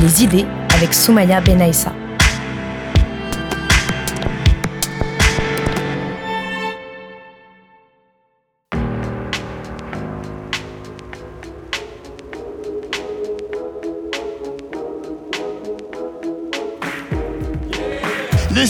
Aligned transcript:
les 0.00 0.24
idées 0.24 0.46
avec 0.74 0.92
Soumaya 0.94 1.40
Benaïssa. 1.40 1.92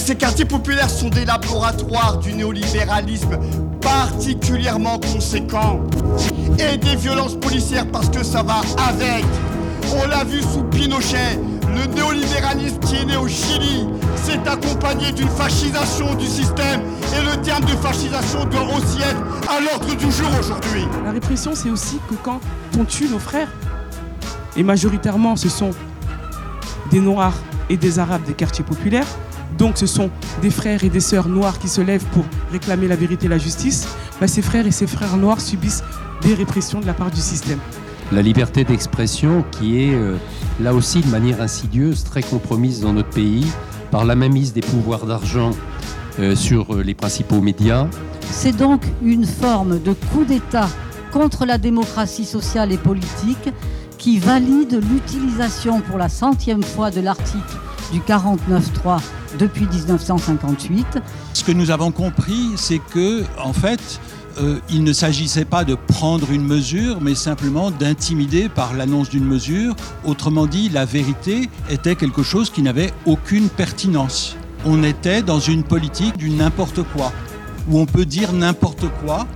ces 0.07 0.15
quartiers 0.15 0.45
populaires 0.45 0.89
sont 0.89 1.09
des 1.09 1.25
laboratoires 1.25 2.19
du 2.19 2.33
néolibéralisme 2.33 3.39
particulièrement 3.81 5.01
conséquents 5.01 5.81
et 6.61 6.77
des 6.77 6.95
violences 6.95 7.35
policières 7.35 7.87
parce 7.91 8.09
que 8.09 8.23
ça 8.23 8.45
va 8.45 8.61
avec. 8.89 9.25
On 9.95 10.07
l'a 10.09 10.25
vu 10.25 10.43
sous 10.43 10.65
Pinochet, 10.65 11.39
le 11.69 11.87
néolibéralisme 11.95 12.79
qui 12.81 12.97
est 12.97 13.05
né 13.05 13.17
au 13.17 13.29
Chili 13.29 13.87
s'est 14.17 14.41
accompagné 14.47 15.13
d'une 15.13 15.29
fascisation 15.29 16.15
du 16.15 16.27
système 16.27 16.81
et 17.17 17.25
le 17.25 17.41
terme 17.43 17.65
de 17.65 17.77
fascisation 17.77 18.45
doit 18.47 18.65
aussi 18.65 18.99
être 18.99 19.51
à 19.51 19.61
l'ordre 19.61 19.95
du 19.95 20.11
jour 20.11 20.29
aujourd'hui. 20.39 20.87
La 21.05 21.13
répression, 21.13 21.55
c'est 21.55 21.71
aussi 21.71 21.99
que 22.11 22.15
quand 22.23 22.41
on 22.79 22.85
tue 22.85 23.09
nos 23.09 23.21
frères, 23.21 23.49
et 24.57 24.63
majoritairement 24.63 25.37
ce 25.37 25.49
sont 25.49 25.71
des 26.91 27.01
Noirs 27.01 27.37
et 27.69 27.77
des 27.77 27.99
Arabes 27.99 28.25
des 28.25 28.35
quartiers 28.35 28.65
populaires, 28.65 29.07
donc 29.57 29.79
ce 29.79 29.87
sont 29.87 30.11
des 30.43 30.51
frères 30.51 30.83
et 30.83 30.89
des 30.89 31.01
sœurs 31.01 31.29
noirs 31.29 31.59
qui 31.59 31.69
se 31.69 31.81
lèvent 31.81 32.05
pour 32.07 32.25
réclamer 32.51 32.89
la 32.89 32.97
vérité 32.97 33.27
et 33.27 33.29
la 33.29 33.39
justice, 33.39 33.87
bah, 34.21 34.27
ces 34.27 34.43
frères 34.43 34.67
et 34.67 34.73
ces 34.73 34.87
frères 34.87 35.17
noirs 35.17 35.41
subissent 35.41 35.85
des 36.23 36.35
répressions 36.35 36.81
de 36.81 36.87
la 36.87 36.95
part 36.95 37.11
du 37.11 37.21
système 37.21 37.59
la 38.13 38.23
liberté 38.23 38.65
d'expression 38.65 39.45
qui 39.51 39.83
est 39.83 39.95
euh, 39.95 40.17
là 40.61 40.75
aussi 40.75 41.01
de 41.01 41.09
manière 41.09 41.41
insidieuse 41.41 42.05
très 42.05 42.23
compromise 42.23 42.81
dans 42.81 42.93
notre 42.93 43.11
pays 43.11 43.47
par 43.91 44.05
la 44.05 44.15
mainmise 44.15 44.53
des 44.53 44.61
pouvoirs 44.61 45.07
d'argent 45.07 45.51
euh, 46.19 46.35
sur 46.37 46.75
euh, 46.75 46.83
les 46.83 46.95
principaux 46.95 47.41
médias. 47.41 47.87
C'est 48.31 48.57
donc 48.57 48.83
une 49.03 49.25
forme 49.25 49.81
de 49.81 49.93
coup 49.93 50.25
d'État 50.25 50.69
contre 51.13 51.47
la 51.47 51.59
démocratie 51.59 52.25
sociale 52.25 52.73
et 52.73 52.79
politique 52.79 53.51
qui 53.99 54.19
valide 54.19 54.81
l'utilisation 54.91 55.81
pour 55.81 55.99
la 55.99 56.09
centième 56.09 56.63
fois 56.63 56.91
de 56.91 57.01
l'article 57.01 57.57
du 57.93 58.01
49.3 58.01 59.01
depuis 59.39 59.67
1958. 59.67 60.99
Ce 61.33 61.45
que 61.45 61.53
nous 61.53 61.71
avons 61.71 61.91
compris, 61.91 62.51
c'est 62.57 62.81
que, 62.93 63.25
en 63.43 63.53
fait, 63.53 64.01
euh, 64.39 64.59
il 64.71 64.85
ne 64.85 64.93
s'agissait 64.93 65.45
pas 65.45 65.65
de 65.65 65.75
prendre 65.75 66.31
une 66.31 66.45
mesure, 66.45 67.01
mais 67.01 67.15
simplement 67.15 67.71
d'intimider 67.71 68.49
par 68.49 68.75
l'annonce 68.75 69.09
d'une 69.09 69.25
mesure. 69.25 69.75
Autrement 70.05 70.47
dit, 70.47 70.69
la 70.69 70.85
vérité 70.85 71.49
était 71.71 71.97
quelque 71.97 72.23
chose 72.23 72.51
qui 72.51 72.63
n'avait 72.63 72.93
aucune 73.07 73.49
pertinence. 73.49 74.37
On 74.65 74.83
était 74.83 75.23
dans 75.23 75.41
une 75.41 75.63
politique 75.63 76.17
du 76.17 76.31
n'importe 76.31 76.83
quoi, 76.95 77.13
où 77.69 77.79
on 77.79 77.87
peut 77.87 78.05
dire 78.05 78.33
n'importe 78.33 78.87
quoi, 79.05 79.27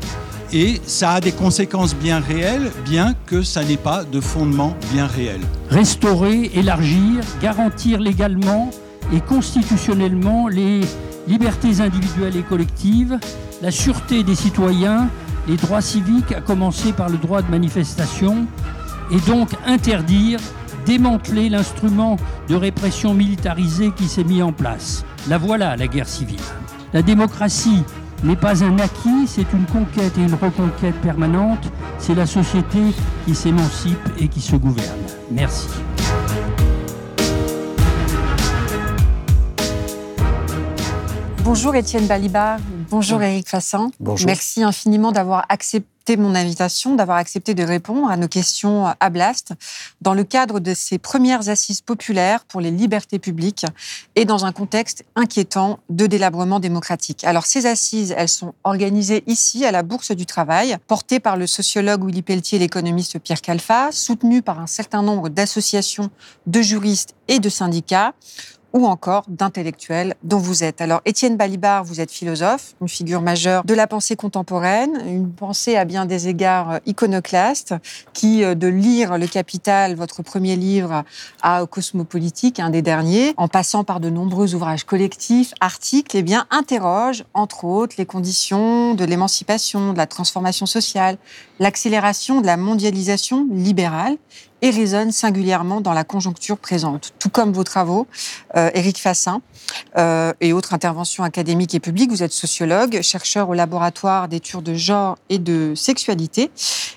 et 0.53 0.81
ça 0.85 1.13
a 1.13 1.21
des 1.21 1.33
conséquences 1.33 1.95
bien 1.95 2.19
réelles, 2.19 2.71
bien 2.85 3.15
que 3.27 3.43
ça 3.43 3.63
n'ait 3.65 3.77
pas 3.77 4.05
de 4.05 4.21
fondement 4.21 4.77
bien 4.93 5.07
réel. 5.07 5.41
Restaurer, 5.71 6.51
élargir, 6.55 7.23
garantir 7.41 8.01
légalement 8.01 8.71
et 9.13 9.21
constitutionnellement 9.21 10.49
les 10.49 10.81
libertés 11.29 11.81
individuelles 11.81 12.37
et 12.37 12.43
collectives, 12.43 13.19
la 13.63 13.71
sûreté 13.71 14.23
des 14.23 14.35
citoyens, 14.35 15.09
les 15.49 15.57
droits 15.57 15.81
civiques, 15.81 16.33
à 16.33 16.41
commencer 16.41 16.93
par 16.93 17.09
le 17.09 17.19
droit 17.19 17.43
de 17.43 17.51
manifestation, 17.51 18.47
et 19.11 19.19
donc 19.31 19.51
interdire, 19.67 20.41
démanteler 20.87 21.49
l'instrument 21.49 22.17
de 22.49 22.55
répression 22.55 23.15
militarisée 23.15 23.93
qui 23.97 24.09
s'est 24.09 24.25
mis 24.25 24.43
en 24.43 24.53
place. 24.53 25.05
La 25.29 25.39
voilà, 25.39 25.77
la 25.77 25.87
guerre 25.89 26.09
civile. 26.09 26.41
La 26.93 27.03
démocratie 27.03 27.83
n'est 28.25 28.37
pas 28.37 28.65
un 28.65 28.79
acquis, 28.79 29.27
c'est 29.27 29.53
une 29.53 29.67
conquête 29.67 30.17
et 30.19 30.23
une 30.23 30.35
reconquête 30.35 30.97
permanente. 31.01 31.71
C'est 31.99 32.15
la 32.15 32.27
société 32.27 32.81
qui 33.27 33.35
s'émancipe 33.35 34.09
et 34.19 34.29
qui 34.29 34.41
se 34.41 34.57
gouverne. 34.57 34.99
Merci. 35.31 35.69
Bonjour 41.51 41.75
Étienne 41.75 42.07
Balibar, 42.07 42.61
bonjour 42.91 43.21
Éric 43.21 43.49
Fassin. 43.49 43.91
Bonjour. 43.99 44.25
Merci 44.25 44.63
infiniment 44.63 45.11
d'avoir 45.11 45.47
accepté 45.49 46.17
mon 46.17 46.37
invitation, 46.37 46.95
d'avoir 46.95 47.19
accepté 47.19 47.55
de 47.55 47.65
répondre 47.65 48.09
à 48.09 48.17
nos 48.17 48.29
questions 48.29 48.87
à 48.87 49.11
Blast 49.11 49.55
dans 50.01 50.15
le 50.15 50.23
cadre 50.23 50.61
de 50.61 50.75
ces 50.75 50.99
premières 50.99 51.49
assises 51.49 51.81
populaires 51.81 52.45
pour 52.45 52.61
les 52.61 52.71
libertés 52.71 53.19
publiques 53.19 53.67
et 54.15 54.25
dans 54.25 54.45
un 54.45 54.53
contexte 54.53 55.05
inquiétant 55.17 55.81
de 55.89 56.07
délabrement 56.07 56.61
démocratique. 56.61 57.25
Alors 57.25 57.47
ces 57.47 57.67
assises, 57.67 58.15
elles 58.17 58.29
sont 58.29 58.55
organisées 58.63 59.25
ici 59.27 59.65
à 59.65 59.73
la 59.73 59.83
Bourse 59.83 60.13
du 60.13 60.27
Travail, 60.27 60.77
portées 60.87 61.19
par 61.19 61.37
le 61.37 61.49
sociologue 61.49 62.07
Willy 62.07 62.23
Pelletier 62.23 62.57
et 62.57 62.61
l'économiste 62.61 63.19
Pierre 63.19 63.41
Calfa, 63.41 63.91
soutenues 63.91 64.43
par 64.43 64.61
un 64.61 64.69
certain 64.69 65.03
nombre 65.03 65.29
d'associations 65.29 66.11
de 66.47 66.63
juristes 66.63 67.17
et 67.27 67.41
de 67.41 67.49
syndicats 67.49 68.15
ou 68.73 68.87
encore 68.87 69.25
d'intellectuels 69.29 70.15
dont 70.23 70.39
vous 70.39 70.63
êtes. 70.65 70.81
Alors, 70.81 71.01
Étienne 71.05 71.37
Balibar, 71.37 71.85
vous 71.85 72.01
êtes 72.01 72.11
philosophe, 72.11 72.75
une 72.81 72.89
figure 72.89 73.21
majeure 73.21 73.65
de 73.65 73.75
la 73.75 73.87
pensée 73.87 74.17
contemporaine, 74.17 75.03
une 75.07 75.31
pensée 75.33 75.77
à 75.77 75.85
bien 75.85 76.07
des 76.07 76.29
égards 76.29 76.81
iconoclaste, 76.87 77.75
qui, 78.13 78.45
euh, 78.45 78.55
de 78.55 78.69
lire 78.69 79.19
Le 79.19 79.27
Capital, 79.27 79.95
votre 79.95 80.23
premier 80.23 80.57
livre, 80.57 81.05
à 81.43 81.65
Cosmopolitique, 81.67 82.61
un 82.61 82.71
des 82.71 82.83
derniers, 82.83 83.35
en 83.37 83.49
passant 83.49 83.85
par 83.85 84.01
de 84.01 84.11
nombreux 84.11 84.55
ouvrages 84.55 84.85
collectifs, 84.85 85.53
articles, 85.61 86.17
eh 86.17 86.23
bien, 86.23 86.47
interroge, 86.51 87.25
entre 87.35 87.65
autres, 87.65 87.97
les 87.99 88.07
conditions 88.07 88.95
de 88.95 89.05
l'émancipation, 89.05 89.93
de 89.93 89.99
la 89.99 90.07
transformation 90.07 90.67
sociale, 90.67 91.19
l'accélération 91.59 92.41
de 92.41 92.47
la 92.47 92.57
mondialisation 92.57 93.47
libérale 93.51 94.17
et 94.63 94.71
résonne 94.71 95.13
singulièrement 95.13 95.81
dans 95.81 95.93
la 95.93 96.05
conjoncture 96.05 96.59
présente. 96.59 97.13
Tout 97.19 97.31
comme 97.31 97.53
vos 97.53 97.65
travaux, 97.65 98.07
euh, 98.57 98.71
Éric 98.75 98.99
Fassin, 98.99 99.43
euh, 99.97 100.33
et 100.41 100.53
autres 100.53 100.75
interventions 100.75 101.25
académiques 101.25 101.75
et 101.75 101.81
publiques, 101.81 102.11
vous 102.11 102.23
êtes 102.23 102.33
sociologue, 102.33 103.01
chercheur 103.03 103.49
au 103.49 103.55
laboratoire 103.55 104.29
d'études 104.29 104.51
de 104.63 104.75
genre 104.75 105.17
et 105.29 105.39
de 105.39 105.75
sexualité, 105.75 106.51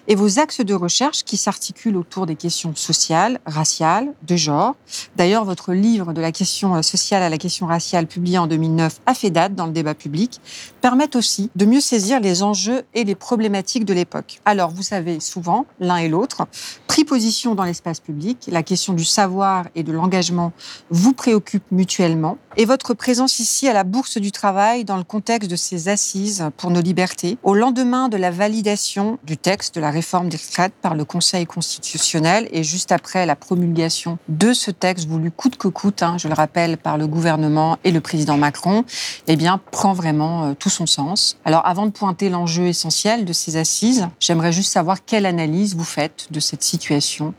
et 0.07 0.16
vos 0.16 0.40
axes 0.40 0.62
de 0.62 0.74
recherche 0.74 1.24
qui 1.24 1.38
s'articulent 1.38 1.97
autour 1.97 2.25
des 2.25 2.35
questions 2.35 2.75
sociales, 2.75 3.40
raciales, 3.46 4.13
de 4.24 4.35
genre. 4.35 4.75
D'ailleurs, 5.16 5.45
votre 5.45 5.74
livre 5.74 6.13
de 6.13 6.22
la 6.22 6.31
question 6.31 6.81
sociale 6.81 7.24
à 7.24 7.30
la 7.30 7.38
question 7.38 7.68
raciale, 7.68 8.07
publié 8.07 8.38
en 8.38 8.47
2009, 8.47 9.00
a 9.06 9.13
fait 9.13 9.30
date 9.30 9.56
dans 9.56 9.66
le 9.66 9.72
débat 9.72 9.94
public, 9.94 10.41
permettent 10.81 11.16
aussi 11.16 11.50
de 11.56 11.66
mieux 11.66 11.81
saisir 11.81 12.19
les 12.19 12.44
enjeux 12.44 12.84
et 12.94 13.03
les 13.03 13.16
problématiques 13.16 13.85
de 13.85 13.94
l'époque. 13.94 14.40
Alors, 14.45 14.72
vous 14.72 14.84
savez 14.84 15.19
souvent, 15.19 15.66
l'un 15.80 15.97
et 15.97 16.09
l'autre, 16.09 16.48
pris 16.88 17.06
position 17.06 17.53
dans 17.56 17.64
l'espace 17.64 18.00
public. 18.00 18.50
La 18.52 18.64
question 18.64 18.94
du 18.94 19.06
savoir 19.06 19.66
et 19.76 19.84
de 19.84 19.92
l'engagement 19.92 20.54
vous 20.90 21.14
préoccupe 21.14 21.64
mutuellement. 21.72 22.38
Et 22.56 22.66
votre 22.66 22.94
présence 22.94 23.40
ici 23.40 23.68
à 23.68 23.74
la 23.74 23.84
Bourse 23.84 24.18
du 24.20 24.32
Travail 24.32 24.86
dans 24.86 24.98
le 24.98 25.04
contexte 25.04 25.50
de 25.50 25.56
ces 25.56 25.90
assises 25.90 26.50
pour 26.58 26.70
nos 26.70 26.82
libertés, 26.82 27.38
au 27.42 27.56
lendemain 27.56 28.10
de 28.10 28.18
la 28.18 28.30
validation 28.30 29.18
du 29.24 29.38
texte 29.38 29.76
de 29.76 29.82
la 29.82 29.90
réforme 29.90 30.30
des 30.30 30.38
retraites 30.38 30.74
par 30.82 30.94
le 30.94 31.04
Conseil 31.04 31.46
constitutionnel 31.46 32.48
et 32.52 32.64
juste 32.64 32.92
après 32.92 33.26
la 33.26 33.36
promulgation 33.36 34.20
de 34.28 34.54
ce 34.54 34.70
texte 34.72 35.08
voulu 35.08 35.32
coûte 35.32 35.58
que 35.58 35.68
coûte, 35.68 36.04
hein, 36.04 36.18
je 36.20 36.28
le 36.28 36.34
rappelle, 36.34 36.78
par 36.78 36.98
le 36.98 37.08
gouvernement 37.08 37.78
et 37.84 37.92
le 37.92 38.02
président 38.02 38.38
Macron, 38.38 38.86
eh 39.28 39.36
bien, 39.36 39.60
prend 39.72 39.94
vraiment 39.94 40.46
euh, 40.46 40.54
tout 40.54 40.70
son 40.70 40.86
sens. 40.86 41.38
Alors, 41.46 41.66
avant 41.66 41.86
de 41.86 41.92
pointer 41.92 42.30
l'enjeu 42.30 42.68
essentiel 42.68 43.26
de 43.26 43.34
ces 43.34 43.58
assises, 43.58 44.08
j'aimerais 44.20 44.52
juste 44.52 44.72
savoir 44.72 45.06
quelle 45.06 45.26
analyse 45.26 45.76
vous 45.76 45.84
faites 45.84 46.28
de 46.32 46.40
cette 46.40 46.64
situation 46.64 47.34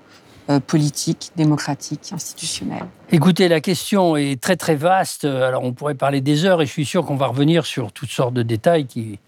politique, 0.67 1.31
démocratique, 1.37 2.11
institutionnelle 2.13 2.85
Écoutez, 3.11 3.49
la 3.49 3.61
question 3.61 4.17
est 4.17 4.41
très 4.41 4.57
très 4.57 4.75
vaste. 4.75 5.25
Alors 5.25 5.65
on 5.65 5.73
pourrait 5.73 5.95
parler 5.95 6.21
des 6.21 6.45
heures 6.45 6.61
et 6.61 6.67
je 6.67 6.71
suis 6.71 6.85
sûr 6.85 7.05
qu'on 7.05 7.17
va 7.17 7.27
revenir 7.27 7.65
sur 7.65 7.93
toutes 7.93 8.11
sortes 8.11 8.35
de 8.35 8.43
détails 8.43 8.87
qui 8.87 9.19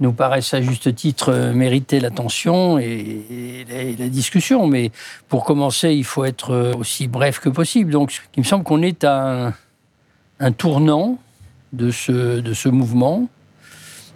nous 0.00 0.12
paraissent 0.12 0.54
à 0.54 0.62
juste 0.62 0.94
titre 0.94 1.52
mériter 1.54 2.00
l'attention 2.00 2.78
et, 2.78 3.66
la, 3.98 4.08
discussion. 4.08 4.66
Mais 4.66 4.90
pour 5.28 5.44
commencer, 5.44 5.92
il 5.92 6.04
faut 6.04 6.24
être 6.24 6.74
aussi 6.78 7.06
bref 7.06 7.38
que 7.38 7.48
possible. 7.48 7.92
Donc, 7.92 8.20
il 8.36 8.40
me 8.40 8.44
semble 8.44 8.64
qu'on 8.64 8.82
est 8.82 9.04
à 9.04 9.52
un, 10.40 10.52
tournant 10.52 11.18
de 11.72 11.90
ce, 11.90 12.40
de 12.40 12.54
ce 12.54 12.68
mouvement 12.68 13.28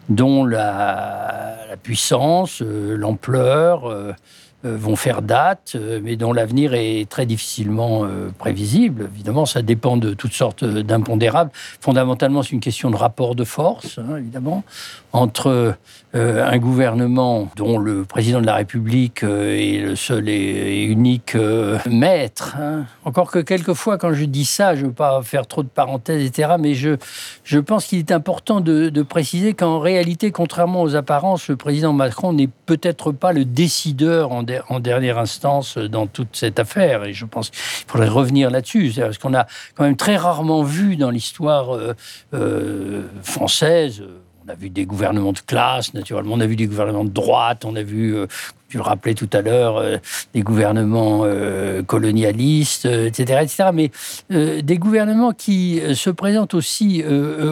dont 0.08 0.44
la, 0.44 1.76
puissance, 1.82 2.62
l'ampleur, 2.62 3.90
euh, 3.90 4.12
vont 4.70 4.96
faire 4.96 5.22
date, 5.22 5.72
euh, 5.75 6.00
mais 6.02 6.16
dont 6.16 6.32
l'avenir 6.32 6.75
est 6.75 7.08
très 7.08 7.26
difficilement 7.26 8.05
euh, 8.05 8.31
prévisible. 8.38 9.08
Évidemment, 9.14 9.46
ça 9.46 9.62
dépend 9.62 9.96
de 9.96 10.14
toutes 10.14 10.32
sortes 10.32 10.64
d'impondérables. 10.64 11.50
Fondamentalement, 11.81 12.43
c'est 12.43 12.52
une 12.52 12.61
question 12.61 12.90
de 12.90 12.96
rapport 12.96 13.34
de 13.34 13.44
force, 13.44 13.99
hein, 13.99 14.16
évidemment, 14.16 14.64
entre 15.14 15.76
un 16.12 16.58
gouvernement 16.58 17.49
dont 17.56 17.76
le 17.78 18.05
président 18.05 18.40
de 18.40 18.46
la 18.46 18.55
République 18.55 19.25
est 19.25 19.82
le 19.84 19.96
seul 19.96 20.28
et 20.28 20.84
unique 20.84 21.37
maître. 21.90 22.56
Hein. 22.61 22.84
Encore 23.05 23.32
que 23.32 23.40
quelquefois, 23.40 23.99
quand 23.99 24.12
je 24.12 24.25
dis 24.25 24.44
ça, 24.44 24.76
je 24.76 24.82
ne 24.82 24.87
veux 24.87 24.93
pas 24.93 25.22
faire 25.22 25.49
trop 25.49 25.64
de 25.64 25.69
parenthèses, 25.69 26.25
etc., 26.25 26.55
mais 26.61 26.75
je, 26.75 26.96
je 27.43 27.58
pense 27.58 27.87
qu'il 27.87 27.99
est 27.99 28.12
important 28.12 28.61
de, 28.61 29.02
préciser 29.02 29.55
qu'en 29.55 29.81
réalité, 29.81 30.31
contrairement 30.31 30.82
aux 30.82 30.94
apparences, 30.94 31.49
le 31.49 31.56
président 31.56 31.93
Macron 31.93 32.32
n'est 32.32 32.50
peut-être 32.66 33.11
pas 33.11 33.32
le 33.32 33.44
décideur 33.44 34.31
en 34.32 34.44
en 34.69 34.81
dernière 34.81 35.19
instance 35.19 35.78
dans 35.78 36.06
toute 36.06 36.37
cette 36.37 36.58
affaire. 36.58 37.05
Et 37.05 37.12
je 37.12 37.25
pense 37.25 37.50
qu'il 37.50 37.61
faudrait 37.87 38.08
revenir 38.08 38.50
là-dessus. 38.50 38.93
Parce 38.96 39.19
qu'on 39.19 39.34
a 39.34 39.46
quand 39.75 39.84
même 39.84 39.96
très 39.96 40.16
rarement 40.16 40.62
vu 40.62 40.96
dans 40.96 41.11
l'histoire 41.11 41.75
euh, 41.75 41.94
euh, 42.34 43.02
française. 43.22 44.02
On 44.46 44.52
a 44.52 44.55
vu 44.55 44.69
des 44.69 44.85
gouvernements 44.85 45.32
de 45.32 45.38
classe, 45.38 45.94
naturellement. 45.94 46.35
On 46.35 46.41
a 46.41 46.46
vu 46.46 46.56
des 46.56 46.67
gouvernements 46.67 47.05
de 47.05 47.11
droite. 47.11 47.64
On 47.64 47.76
a 47.76 47.82
vu, 47.82 48.14
euh, 48.14 48.26
tu 48.69 48.76
le 48.76 48.82
rappelais 48.82 49.14
tout 49.14 49.31
à 49.32 49.41
l'heure, 49.41 49.82
des 50.35 50.41
gouvernements 50.41 51.25
colonialistes, 51.87 52.87
etc., 52.87 53.41
etc. 53.43 53.70
Mais 53.73 53.91
des 54.31 54.79
gouvernements 54.79 55.32
qui 55.32 55.81
se 55.94 56.11
présentent 56.11 56.55
aussi 56.55 57.05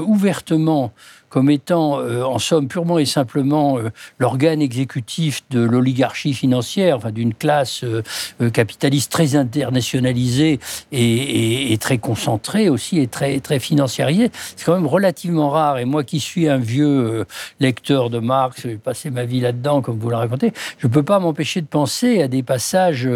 ouvertement 0.04 0.92
comme 1.32 1.48
étant, 1.48 1.98
euh, 1.98 2.22
en 2.24 2.38
somme, 2.38 2.68
purement 2.68 2.98
et 2.98 3.06
simplement 3.06 3.78
euh, 3.78 3.88
l'organe 4.18 4.60
exécutif 4.60 5.42
de 5.50 5.60
l'oligarchie 5.60 6.34
financière, 6.34 6.98
enfin, 6.98 7.10
d'une 7.10 7.32
classe 7.32 7.84
euh, 7.84 8.02
capitaliste 8.50 9.10
très 9.10 9.34
internationalisée 9.34 10.60
et, 10.92 11.78
très 11.80 11.96
concentrée 11.96 12.68
aussi, 12.68 12.98
et 12.98 13.06
très, 13.06 13.40
très 13.40 13.58
financiarisée. 13.60 14.30
C'est 14.56 14.66
quand 14.66 14.74
même 14.74 14.86
relativement 14.86 15.48
rare. 15.48 15.78
Et 15.78 15.86
moi 15.86 16.04
qui 16.04 16.20
suis 16.20 16.48
un 16.48 16.58
vieux 16.58 17.24
lecteur 17.60 18.10
de 18.10 18.18
Marx, 18.18 18.60
j'ai 18.64 18.76
passé 18.76 19.08
ma 19.08 19.24
vie 19.24 19.40
là-dedans, 19.40 19.80
comme 19.80 19.98
vous 19.98 20.10
le 20.10 20.16
racontez, 20.16 20.52
je 20.78 20.86
ne 20.86 20.92
peux 20.92 21.02
pas 21.02 21.18
m'empêcher 21.18 21.62
de 21.62 21.66
penser 21.66 22.22
à 22.22 22.28
des 22.28 22.42
passages 22.42 23.08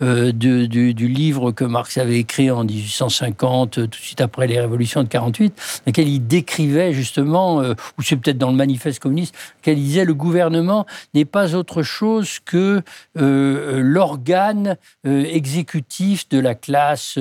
du, 0.00 0.68
du, 0.68 1.08
livre 1.08 1.52
que 1.52 1.64
Marx 1.64 1.96
avait 1.96 2.18
écrit 2.18 2.50
en 2.50 2.64
1850, 2.64 3.70
tout 3.70 3.86
de 3.86 3.94
suite 3.94 4.20
après 4.20 4.46
les 4.46 4.60
révolutions 4.60 5.02
de 5.02 5.08
48, 5.08 5.54
dans 5.56 5.90
lequel 5.90 6.08
il 6.08 6.26
décrivait 6.26 6.92
justement 6.92 7.61
euh, 7.62 7.74
ou 7.98 8.02
c'est 8.02 8.16
peut-être 8.16 8.38
dans 8.38 8.50
le 8.50 8.56
manifeste 8.56 8.98
communiste, 8.98 9.34
qu'elle 9.62 9.76
disait 9.76 10.04
le 10.04 10.14
gouvernement 10.14 10.86
n'est 11.14 11.24
pas 11.24 11.54
autre 11.54 11.82
chose 11.82 12.38
que 12.44 12.82
euh, 13.18 13.80
l'organe 13.82 14.76
euh, 15.06 15.24
exécutif 15.24 16.28
de 16.28 16.38
la 16.38 16.54
classe 16.54 17.18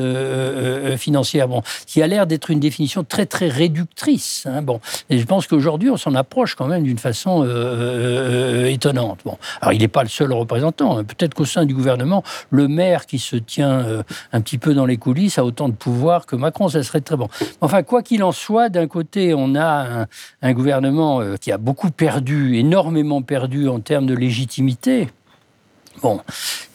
financière. 0.97 1.47
Bon, 1.47 1.61
qui 1.85 2.01
a 2.01 2.07
l'air 2.07 2.27
d'être 2.27 2.49
une 2.49 2.59
définition 2.59 3.03
très 3.03 3.25
très 3.25 3.47
réductrice. 3.47 4.45
Hein, 4.45 4.61
bon, 4.61 4.79
et 5.09 5.19
je 5.19 5.25
pense 5.25 5.47
qu'aujourd'hui 5.47 5.89
on 5.89 5.97
s'en 5.97 6.15
approche 6.15 6.55
quand 6.55 6.67
même 6.67 6.83
d'une 6.83 6.97
façon 6.97 7.43
étonnante. 8.65 9.19
Bon, 9.25 9.37
alors 9.61 9.73
il 9.73 9.79
n'est 9.79 9.87
pas 9.87 10.03
le 10.03 10.09
seul 10.09 10.31
représentant. 10.33 10.97
Hein. 10.97 11.03
Peut-être 11.03 11.33
qu'au 11.33 11.45
sein 11.45 11.65
du 11.65 11.73
gouvernement, 11.73 12.23
le 12.49 12.67
maire 12.67 13.05
qui 13.05 13.19
se 13.19 13.35
tient 13.35 14.03
un 14.33 14.41
petit 14.41 14.57
peu 14.57 14.73
dans 14.73 14.85
les 14.85 14.97
coulisses 14.97 15.37
a 15.37 15.45
autant 15.45 15.69
de 15.69 15.73
pouvoir 15.73 16.25
que 16.25 16.35
Macron. 16.35 16.69
Ça 16.69 16.83
serait 16.83 17.01
très 17.01 17.17
bon. 17.17 17.27
Enfin, 17.61 17.83
quoi 17.83 18.01
qu'il 18.03 18.23
en 18.23 18.31
soit, 18.31 18.69
d'un 18.69 18.87
côté 18.87 19.33
on 19.33 19.55
a 19.55 20.01
un, 20.01 20.07
un 20.41 20.53
gouvernement 20.53 21.21
euh, 21.21 21.35
qui 21.35 21.51
a 21.51 21.57
beaucoup 21.57 21.91
perdu, 21.91 22.57
énormément 22.57 23.21
perdu 23.21 23.67
en 23.67 23.79
termes 23.79 24.05
de 24.05 24.15
légitimité. 24.15 25.09
Bon, 26.01 26.21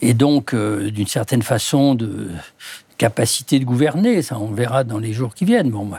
et 0.03 0.15
donc, 0.15 0.55
euh, 0.55 0.91
d'une 0.91 1.07
certaine 1.07 1.43
façon, 1.43 1.95
de 1.95 2.29
capacité 2.99 3.59
de 3.59 3.65
gouverner, 3.65 4.23
ça 4.23 4.39
on 4.39 4.51
verra 4.53 4.85
dans 4.85 4.99
les 4.99 5.13
jours 5.13 5.35
qui 5.35 5.45
viennent. 5.45 5.71
Bon, 5.71 5.91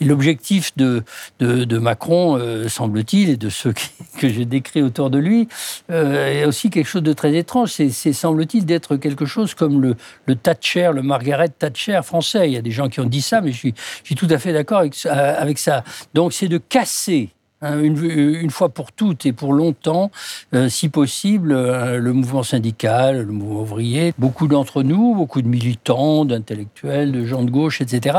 l'objectif 0.00 0.76
de, 0.76 1.02
de, 1.38 1.78
Macron, 1.78 2.36
euh, 2.36 2.68
semble-t-il, 2.68 3.30
et 3.30 3.36
de 3.36 3.48
ceux 3.48 3.72
que 4.18 4.28
j'ai 4.28 4.44
décrits 4.44 4.82
autour 4.82 5.10
de 5.10 5.18
lui, 5.18 5.48
est 5.88 6.44
aussi 6.44 6.70
quelque 6.70 6.86
chose 6.86 7.02
de 7.02 7.12
très 7.12 7.34
étrange. 7.36 7.70
C'est, 7.70 8.12
semble-t-il, 8.12 8.66
d'être 8.66 8.96
quelque 8.96 9.26
chose 9.26 9.54
comme 9.54 9.80
le, 9.80 9.96
Thatcher, 10.36 10.90
le 10.94 11.02
Margaret 11.02 11.48
Thatcher 11.48 12.00
français. 12.02 12.48
Il 12.48 12.52
y 12.52 12.56
a 12.56 12.62
des 12.62 12.70
gens 12.70 12.88
qui 12.88 13.00
ont 13.00 13.06
dit 13.06 13.22
ça, 13.22 13.40
mais 13.40 13.52
je 13.52 13.58
suis, 13.58 14.14
tout 14.16 14.28
à 14.30 14.38
fait 14.38 14.52
d'accord 14.52 14.82
avec 15.04 15.58
ça. 15.58 15.84
Donc 16.14 16.32
c'est 16.32 16.48
de 16.48 16.58
casser 16.58 17.30
Hein, 17.62 17.82
une, 17.82 18.50
fois 18.50 18.70
pour 18.70 18.90
toutes 18.90 19.26
et 19.26 19.34
pour 19.34 19.52
longtemps, 19.52 20.10
euh, 20.54 20.70
si 20.70 20.88
possible, 20.88 21.52
euh, 21.52 21.98
le 21.98 22.14
mouvement 22.14 22.42
syndical, 22.42 23.26
le 23.26 23.32
mouvement 23.32 23.60
ouvrier, 23.60 24.14
beaucoup 24.16 24.48
d'entre 24.48 24.82
nous, 24.82 25.14
beaucoup 25.14 25.42
de 25.42 25.48
militants, 25.48 26.24
d'intellectuels, 26.24 27.12
de 27.12 27.26
gens 27.26 27.42
de 27.42 27.50
gauche, 27.50 27.82
etc., 27.82 28.16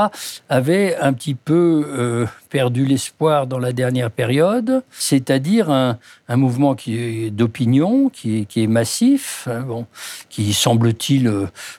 avaient 0.47 0.95
un 0.97 1.13
petit 1.13 1.33
peu 1.33 1.85
euh, 1.87 2.27
perdu 2.51 2.85
l'espoir 2.85 3.47
dans 3.47 3.57
la 3.57 3.73
dernière 3.73 4.11
période, 4.11 4.83
c'est-à-dire 4.91 5.71
un, 5.71 5.97
mouvement 6.29 6.75
qui 6.75 7.31
d'opinion, 7.31 8.09
qui 8.09 8.45
est, 8.55 8.67
massif, 8.67 9.47
hein, 9.49 9.61
bon, 9.61 9.85
qui 10.29 10.53
semble-t-il 10.53 11.31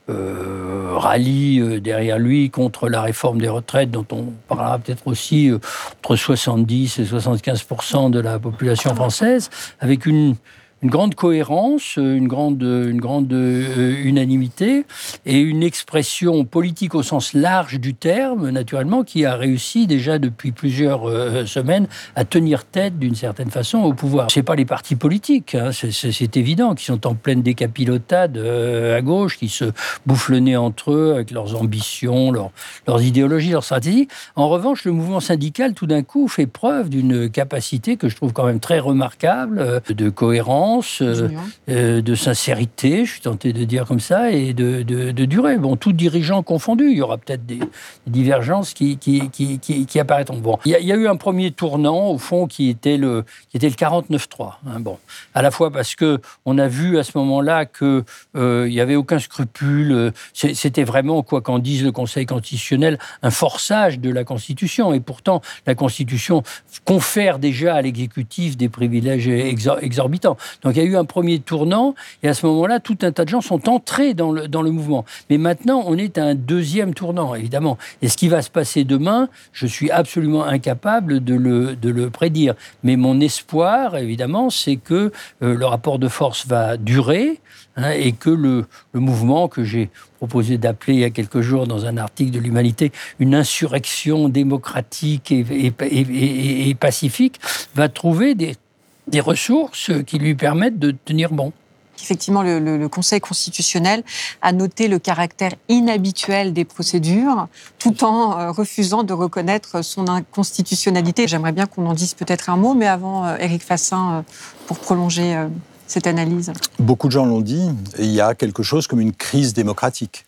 rallie 0.09 1.81
derrière 1.81 2.19
lui 2.19 2.51
contre 2.51 2.89
la 2.89 3.03
réforme 3.03 3.41
des 3.41 3.49
retraites, 3.49 3.91
dont 3.91 4.07
on 4.11 4.25
parlera 4.49 4.79
peut-être 4.79 5.07
aussi 5.07 5.51
entre 5.99 6.17
70 6.17 6.99
et 6.99 7.05
75 7.05 7.53
15% 7.53 8.11
de 8.11 8.21
la 8.21 8.39
population 8.39 8.95
française, 8.95 9.51
avec 9.81 10.07
une, 10.07 10.37
une 10.83 10.91
grande 10.91 11.15
cohérence, 11.15 11.97
une 11.97 12.27
grande, 12.27 12.63
une 12.63 13.01
grande 13.01 13.33
euh, 13.33 13.95
unanimité 14.03 14.85
et 15.25 15.39
une 15.39 15.63
expression 15.63 16.45
politique 16.45 16.97
au 16.97 17.05
sens 17.05 17.35
large 17.35 17.79
du 17.79 17.95
terme, 17.95 18.51
naturellement, 18.51 19.05
qui 19.05 19.25
a 19.25 19.37
réussi 19.37 19.87
déjà 19.87 20.19
depuis 20.19 20.51
plusieurs 20.51 21.09
euh, 21.09 21.47
semaines 21.47 21.87
à 22.17 22.25
tenir 22.25 22.65
tête 22.65 22.99
d'une 22.99 23.15
certaine 23.15 23.51
façon 23.51 23.79
au 23.79 23.93
pouvoir. 23.93 24.27
C'est 24.33 24.43
pas 24.43 24.57
les 24.57 24.65
partis 24.65 24.97
politiques, 24.97 25.55
hein, 25.55 25.71
c'est 25.73 26.37
évident, 26.37 26.75
qui 26.75 26.85
sont 26.85 27.07
en 27.07 27.15
pleine 27.15 27.43
décapilotade 27.43 28.37
euh, 28.37 28.99
à 28.99 29.03
gauche, 29.03 29.39
qui 29.39 29.49
se 29.49 29.67
bouffent 30.05 30.31
le 30.31 30.41
nez 30.41 30.57
entre 30.57 30.91
eux 30.91 31.13
avec 31.15 31.31
leurs 31.31 31.61
ambitions, 31.61 32.33
leurs 32.33 33.03
idéologies, 33.03 33.51
leurs 33.51 33.65
stratégies. 33.65 34.09
En 34.35 34.49
revanche, 34.49 34.85
le 34.85 34.91
mouvement 34.91 35.21
syndical, 35.21 35.75
tout 35.75 35.87
d'un 35.87 36.03
coup, 36.03 36.27
fait 36.27 36.47
preuve 36.47 36.89
d'une 36.89 37.31
capacité 37.31 37.97
que 37.97 38.09
je 38.09 38.17
trouve 38.17 38.33
quand 38.33 38.47
même 38.47 38.61
très 38.61 38.81
remarquable 38.81 39.81
de 39.89 40.11
cohérence 40.11 40.72
euh, 41.01 41.29
euh, 41.69 42.03
de 42.03 42.15
sincérité, 42.15 43.05
je 43.05 43.13
suis 43.13 43.21
tenté 43.21 43.53
de 43.53 43.65
dire 43.65 43.87
comme 43.87 44.01
ça, 44.01 44.31
et 44.31 44.55
de, 44.55 44.83
durée. 45.25 45.59
Bon, 45.59 45.77
tout 45.77 45.93
dirigeant 45.93 46.43
confondu, 46.43 46.91
il 46.91 46.97
y 46.97 47.03
aura 47.03 47.19
peut-être 47.19 47.45
des, 47.47 47.61
divergences 48.07 48.75
qui, 48.75 48.97
qui, 48.99 49.29
qui, 49.31 50.01
apparaîtront. 50.01 50.39
Bon, 50.39 50.59
il 50.65 50.73
y, 50.73 50.93
a, 50.93 50.97
eu 50.97 51.07
un 51.07 51.17
premier 51.17 51.51
tournant, 51.51 52.11
au 52.11 52.19
fond, 52.19 52.47
qui 52.47 52.69
était 52.69 52.97
le, 52.97 53.25
qui 53.51 53.57
était 53.57 53.69
le 53.69 53.75
49-3. 53.75 54.55
Hein, 54.67 54.81
bon, 54.81 54.99
à 55.35 55.43
la 55.43 55.51
fois 55.51 55.71
parce 55.71 55.95
que 55.95 56.21
on 56.45 56.59
a 56.59 56.69
vu 56.69 56.99
à 56.99 57.05
ce 57.05 57.17
moment-là 57.19 57.67
qu'il 57.67 58.05
euh, 58.37 58.69
n'y 58.69 58.81
avait 58.81 58.97
aucun 58.97 59.19
scrupule. 59.19 60.13
C'était 60.33 60.85
vraiment, 60.85 61.23
quoi 61.23 61.41
qu'en 61.41 61.59
dise 61.59 61.85
le 61.85 61.93
Conseil 61.93 62.27
constitutionnel, 62.27 62.99
un 63.23 63.31
forçage 63.31 63.99
de 63.99 64.11
la 64.11 64.25
Constitution. 64.25 64.93
Et 64.95 65.01
pourtant, 65.01 65.41
la 65.67 65.75
Constitution 65.75 66.43
confère 66.85 67.39
déjà 67.39 67.75
à 67.75 67.83
l'exécutif 67.83 68.57
des 68.57 68.69
privilèges 68.69 69.29
exorbitants. 69.29 70.37
Donc 70.63 70.77
il 70.77 70.83
y 70.83 70.87
a 70.87 70.89
eu 70.89 70.97
un 70.97 71.05
premier 71.05 71.39
tournant, 71.41 71.95
et 72.23 72.29
à 72.29 72.35
ce 72.35 72.47
moment-là, 72.47 72.81
tout 72.81 72.99
un 73.03 73.13
tas 73.13 73.25
de 73.25 73.29
gens 73.29 73.41
sont 73.41 73.69
entrés 73.69 74.15
dans 74.15 74.33
le, 74.33 74.49
dans 74.49 74.63
le 74.63 74.71
mouvement. 74.71 75.05
Mais 75.31 75.39
maintenant, 75.39 75.83
on 75.87 75.97
est 75.97 76.19
à 76.19 76.25
un 76.25 76.35
deuxième 76.35 76.95
tournant, 76.95 77.35
évidemment. 77.35 77.79
Et 78.01 78.09
ce 78.09 78.17
qui 78.17 78.29
va 78.29 78.43
se 78.43 78.51
passer 78.51 78.85
demain, 78.85 79.29
je 79.53 79.67
suis 79.67 79.91
absolument 79.91 80.45
incapable 80.45 81.23
de 81.23 81.35
le, 81.35 81.77
de 81.77 81.91
le 81.91 82.11
prédire. 82.11 82.55
Mais 82.83 82.97
mon 82.97 83.21
espoir, 83.21 83.97
évidemment, 83.97 84.51
c'est 84.51 84.77
que 84.77 85.13
euh, 85.43 85.55
le 85.55 85.67
rapport 85.67 85.99
de 85.99 86.09
force 86.09 86.47
va 86.47 86.77
durer. 86.77 87.41
Hein, 87.77 87.93
et 87.93 88.13
que 88.13 88.29
le, 88.29 88.67
le 88.93 89.01
mouvement 89.01 89.49
que 89.49 89.65
j'ai 89.65 89.89
proposé 90.19 90.59
d'appeler 90.59 90.93
il 90.93 91.01
y 91.01 91.05
a 91.05 91.11
quelques 91.11 91.41
jours 91.41 91.67
dans 91.67 91.87
un 91.87 91.97
article 91.97 92.31
de 92.31 92.39
l'Humanité 92.39 92.93
une 93.19 93.35
insurrection 93.35 94.29
démocratique 94.29 95.33
et, 95.33 95.73
et, 95.81 96.75
pacifique 96.75 97.41
va 97.75 97.89
trouver 97.89 98.35
des 98.35 98.57
des 99.07 99.21
ressources 99.21 99.91
qui 100.07 100.19
lui 100.19 100.35
permettent 100.35 100.79
de 100.79 100.93
tenir 100.93 101.33
bon. 101.33 101.53
Effectivement, 102.01 102.43
le, 102.43 102.59
le, 102.59 102.89
Conseil 102.89 103.21
constitutionnel 103.21 104.03
a 104.41 104.53
noté 104.53 104.89
le 104.89 104.99
caractère 104.99 105.53
inhabituel 105.69 106.53
des 106.53 106.65
procédures, 106.65 107.47
tout 107.79 108.03
en 108.05 108.39
euh, 108.39 108.51
refusant 108.51 109.05
de 109.05 109.13
reconnaître 109.13 109.83
son 109.83 110.09
inconstitutionnalité. 110.09 111.29
J'aimerais 111.29 111.53
bien 111.53 111.67
qu'on 111.67 111.87
en 111.87 111.95
dise 111.95 112.15
peut-être 112.15 112.51
un 112.51 112.57
mot, 112.57 112.75
mais 112.75 112.89
avant, 112.89 113.27
euh, 113.27 113.37
Éric 113.37 113.63
Fassin, 113.63 114.13
euh, 114.13 114.23
pour 114.67 114.79
prolonger 114.79 115.47
cette 115.87 116.07
analyse. 116.07 116.53
Beaucoup 116.79 117.09
de 117.09 117.13
gens 117.13 117.27
l'ont 117.27 117.41
dit, 117.41 117.69
il 117.99 118.07
y 118.07 118.21
a 118.21 118.35
quelque 118.35 118.63
chose 118.63 118.87
comme 118.87 119.01
une 119.01 119.13
crise 119.13 119.53
démocratique. 119.53 120.25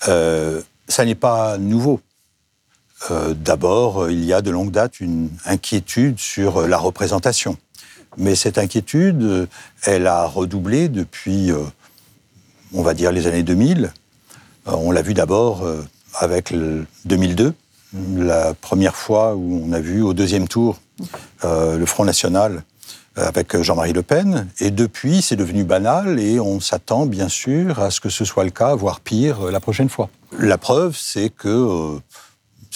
ça 0.00 1.04
n'est 1.04 1.14
pas 1.14 1.58
nouveau. 1.58 2.00
D'abord, 3.10 4.10
il 4.10 4.24
y 4.24 4.32
a 4.32 4.42
de 4.42 4.50
longue 4.50 4.70
date 4.70 5.00
une 5.00 5.30
inquiétude 5.46 6.18
sur 6.20 6.68
la 6.68 6.78
représentation. 6.78 7.56
Mais 8.16 8.34
cette 8.34 8.58
inquiétude, 8.58 9.48
elle 9.84 10.06
a 10.06 10.26
redoublé 10.26 10.88
depuis, 10.88 11.50
euh, 11.50 11.58
on 12.74 12.82
va 12.82 12.94
dire, 12.94 13.12
les 13.12 13.26
années 13.26 13.42
2000. 13.42 13.92
Euh, 14.66 14.72
on 14.72 14.90
l'a 14.90 15.02
vu 15.02 15.14
d'abord 15.14 15.64
euh, 15.64 15.84
avec 16.18 16.50
le 16.50 16.86
2002, 17.04 17.54
la 18.16 18.54
première 18.54 18.96
fois 18.96 19.34
où 19.36 19.62
on 19.64 19.72
a 19.72 19.80
vu 19.80 20.02
au 20.02 20.12
deuxième 20.12 20.48
tour 20.48 20.80
le 21.42 21.86
Front 21.86 22.04
National 22.04 22.62
avec 23.16 23.60
Jean-Marie 23.60 23.94
Le 23.94 24.02
Pen. 24.02 24.48
Et 24.60 24.70
depuis, 24.70 25.22
c'est 25.22 25.34
devenu 25.34 25.64
banal 25.64 26.20
et 26.20 26.38
on 26.38 26.60
s'attend 26.60 27.06
bien 27.06 27.28
sûr 27.28 27.80
à 27.80 27.90
ce 27.90 28.00
que 28.00 28.10
ce 28.10 28.24
soit 28.24 28.44
le 28.44 28.50
cas, 28.50 28.74
voire 28.74 29.00
pire, 29.00 29.50
la 29.50 29.60
prochaine 29.60 29.88
fois. 29.88 30.10
La 30.38 30.58
preuve, 30.58 30.94
c'est 30.96 31.30
que 31.30 31.98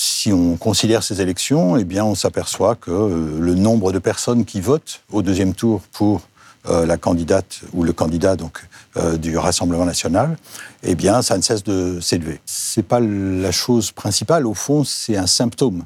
si 0.05 0.33
on 0.33 0.57
considère 0.57 1.03
ces 1.03 1.21
élections, 1.21 1.77
eh 1.77 2.01
on 2.01 2.15
s'aperçoit 2.15 2.75
que 2.75 2.91
euh, 2.91 3.39
le 3.41 3.55
nombre 3.55 3.93
de 3.93 3.99
personnes 3.99 4.45
qui 4.45 4.61
votent 4.61 5.01
au 5.11 5.23
deuxième 5.23 5.55
tour 5.55 5.81
pour 5.93 6.23
euh, 6.69 6.85
la 6.85 6.97
candidate 6.97 7.61
ou 7.73 7.85
le 7.85 7.93
candidat 7.93 8.37
donc 8.37 8.67
euh, 8.97 9.17
du 9.17 9.37
Rassemblement 9.39 9.85
national, 9.85 10.37
eh 10.83 10.95
bien, 10.95 11.23
ça 11.23 11.37
ne 11.37 11.43
cesse 11.43 11.63
de 11.63 12.01
s'élever. 12.01 12.41
C'est 12.45 12.83
pas 12.83 13.01
la 13.01 13.53
chose 13.53 13.93
principale. 13.93 14.47
Au 14.47 14.55
fond, 14.55 14.85
c'est 14.85 15.17
un 15.17 15.27
symptôme. 15.27 15.85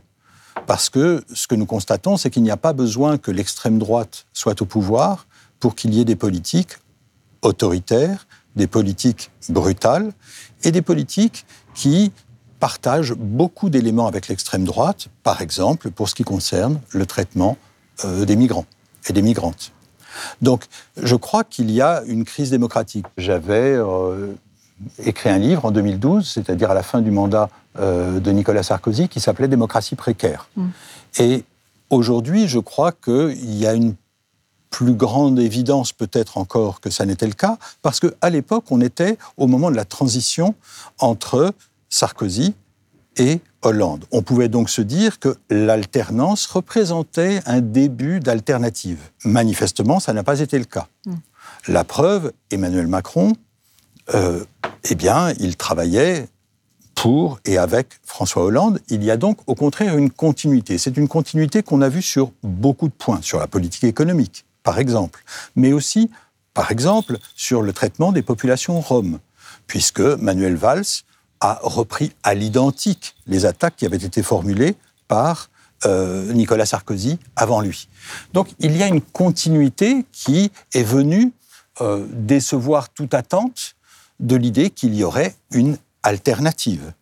Parce 0.66 0.90
que 0.90 1.22
ce 1.32 1.46
que 1.46 1.54
nous 1.54 1.66
constatons, 1.66 2.16
c'est 2.16 2.30
qu'il 2.30 2.42
n'y 2.42 2.50
a 2.50 2.56
pas 2.56 2.72
besoin 2.72 3.18
que 3.18 3.30
l'extrême 3.30 3.78
droite 3.78 4.26
soit 4.32 4.60
au 4.60 4.66
pouvoir 4.66 5.26
pour 5.60 5.76
qu'il 5.76 5.94
y 5.94 6.00
ait 6.00 6.04
des 6.04 6.16
politiques 6.16 6.78
autoritaires, 7.42 8.26
des 8.56 8.66
politiques 8.66 9.30
brutales 9.48 10.12
et 10.64 10.72
des 10.72 10.82
politiques 10.82 11.46
qui 11.75 12.12
partage 12.58 13.12
beaucoup 13.12 13.70
d'éléments 13.70 14.06
avec 14.06 14.28
l'extrême 14.28 14.64
droite, 14.64 15.08
par 15.22 15.40
exemple 15.40 15.90
pour 15.90 16.08
ce 16.08 16.14
qui 16.14 16.24
concerne 16.24 16.80
le 16.90 17.06
traitement 17.06 17.56
euh, 18.04 18.24
des 18.24 18.36
migrants 18.36 18.66
et 19.08 19.12
des 19.12 19.22
migrantes. 19.22 19.72
Donc, 20.42 20.64
je 21.00 21.14
crois 21.14 21.44
qu'il 21.44 21.70
y 21.70 21.80
a 21.80 22.02
une 22.06 22.24
crise 22.24 22.50
démocratique. 22.50 23.06
J'avais 23.16 23.74
euh, 23.76 24.32
écrit 25.04 25.30
un 25.30 25.38
livre 25.38 25.64
en 25.64 25.70
2012, 25.70 26.28
c'est-à-dire 26.28 26.70
à 26.70 26.74
la 26.74 26.82
fin 26.82 27.00
du 27.00 27.10
mandat 27.10 27.48
euh, 27.78 28.20
de 28.20 28.30
Nicolas 28.30 28.62
Sarkozy, 28.62 29.08
qui 29.08 29.20
s'appelait 29.20 29.48
Démocratie 29.48 29.94
précaire. 29.94 30.48
Mm. 30.56 30.66
Et 31.20 31.44
aujourd'hui, 31.90 32.48
je 32.48 32.58
crois 32.58 32.92
qu'il 32.92 33.54
y 33.54 33.66
a 33.66 33.74
une 33.74 33.94
plus 34.70 34.92
grande 34.92 35.38
évidence 35.38 35.92
peut-être 35.92 36.36
encore 36.36 36.80
que 36.80 36.90
ça 36.90 37.06
n'était 37.06 37.26
le 37.26 37.32
cas, 37.32 37.58
parce 37.82 38.00
qu'à 38.00 38.30
l'époque, 38.30 38.64
on 38.70 38.80
était 38.80 39.16
au 39.36 39.46
moment 39.46 39.70
de 39.70 39.76
la 39.76 39.84
transition 39.84 40.54
entre 40.98 41.54
Sarkozy 41.88 42.54
et 43.16 43.40
Hollande. 43.62 44.04
On 44.12 44.23
pouvait 44.23 44.49
donc 44.49 44.71
se 44.71 44.83
dire 44.83 45.18
que 45.18 45.37
l'alternance 45.50 46.47
représentait 46.47 47.40
un 47.47 47.61
début 47.61 48.21
d'alternative. 48.21 48.99
Manifestement, 49.25 50.00
ça 50.00 50.12
n'a 50.12 50.23
pas 50.23 50.40
été 50.40 50.59
le 50.59 50.64
cas. 50.64 50.87
Hmm. 51.07 51.16
La 51.66 51.85
preuve, 51.85 52.33
Emmanuel 52.50 52.87
Macron, 52.87 53.33
euh, 54.14 54.45
eh 54.85 54.95
bien, 54.95 55.33
il 55.40 55.57
travaillait 55.57 56.28
pour 56.95 57.38
et 57.45 57.59
avec 57.59 58.00
François 58.04 58.45
Hollande. 58.45 58.80
Il 58.88 59.04
y 59.04 59.11
a 59.11 59.16
donc 59.16 59.38
au 59.47 59.54
contraire 59.54 59.97
une 59.97 60.11
continuité. 60.11 60.78
C'est 60.78 60.97
une 60.97 61.09
continuité 61.09 61.62
qu'on 61.62 61.83
a 61.83 61.88
vue 61.88 62.02
sur 62.02 62.33
beaucoup 62.42 62.88
de 62.88 62.92
points, 62.92 63.21
sur 63.23 63.38
la 63.38 63.47
politique 63.47 63.85
économique, 63.85 64.45
par 64.62 64.78
exemple, 64.78 65.23
mais 65.54 65.73
aussi, 65.73 66.11
par 66.54 66.71
exemple, 66.71 67.18
sur 67.35 67.62
le 67.62 67.73
traitement 67.73 68.12
des 68.12 68.23
populations 68.23 68.80
roms, 68.80 69.18
puisque 69.66 70.00
Manuel 70.00 70.57
Valls 70.57 71.04
a 71.40 71.59
repris 71.62 72.12
à 72.23 72.35
l'identique 72.35 73.14
les 73.26 73.47
attaques 73.47 73.76
qui 73.76 73.87
avaient 73.87 73.97
été 73.97 74.23
formulées 74.23 74.76
par 75.07 75.50
euh, 75.87 76.33
Nicolas 76.33 76.66
Sarkozy 76.66 77.21
avant 77.37 77.61
lui. 77.61 77.88
Donc 78.33 78.49
il 78.59 78.76
y 78.76 78.83
a 78.83 78.88
une 78.88 79.00
continuité 79.00 80.04
qui 80.11 80.50
est 80.75 80.83
venue 80.83 81.33
euh, 81.80 82.04
décevoir 82.11 82.88
toute 82.88 83.14
attente 83.14 83.76
de 84.18 84.35
l'idée 84.35 84.71
qu'il 84.71 84.95
y 84.97 85.04
aurait 85.04 85.37
une 85.52 85.78
alternative. 86.02 86.92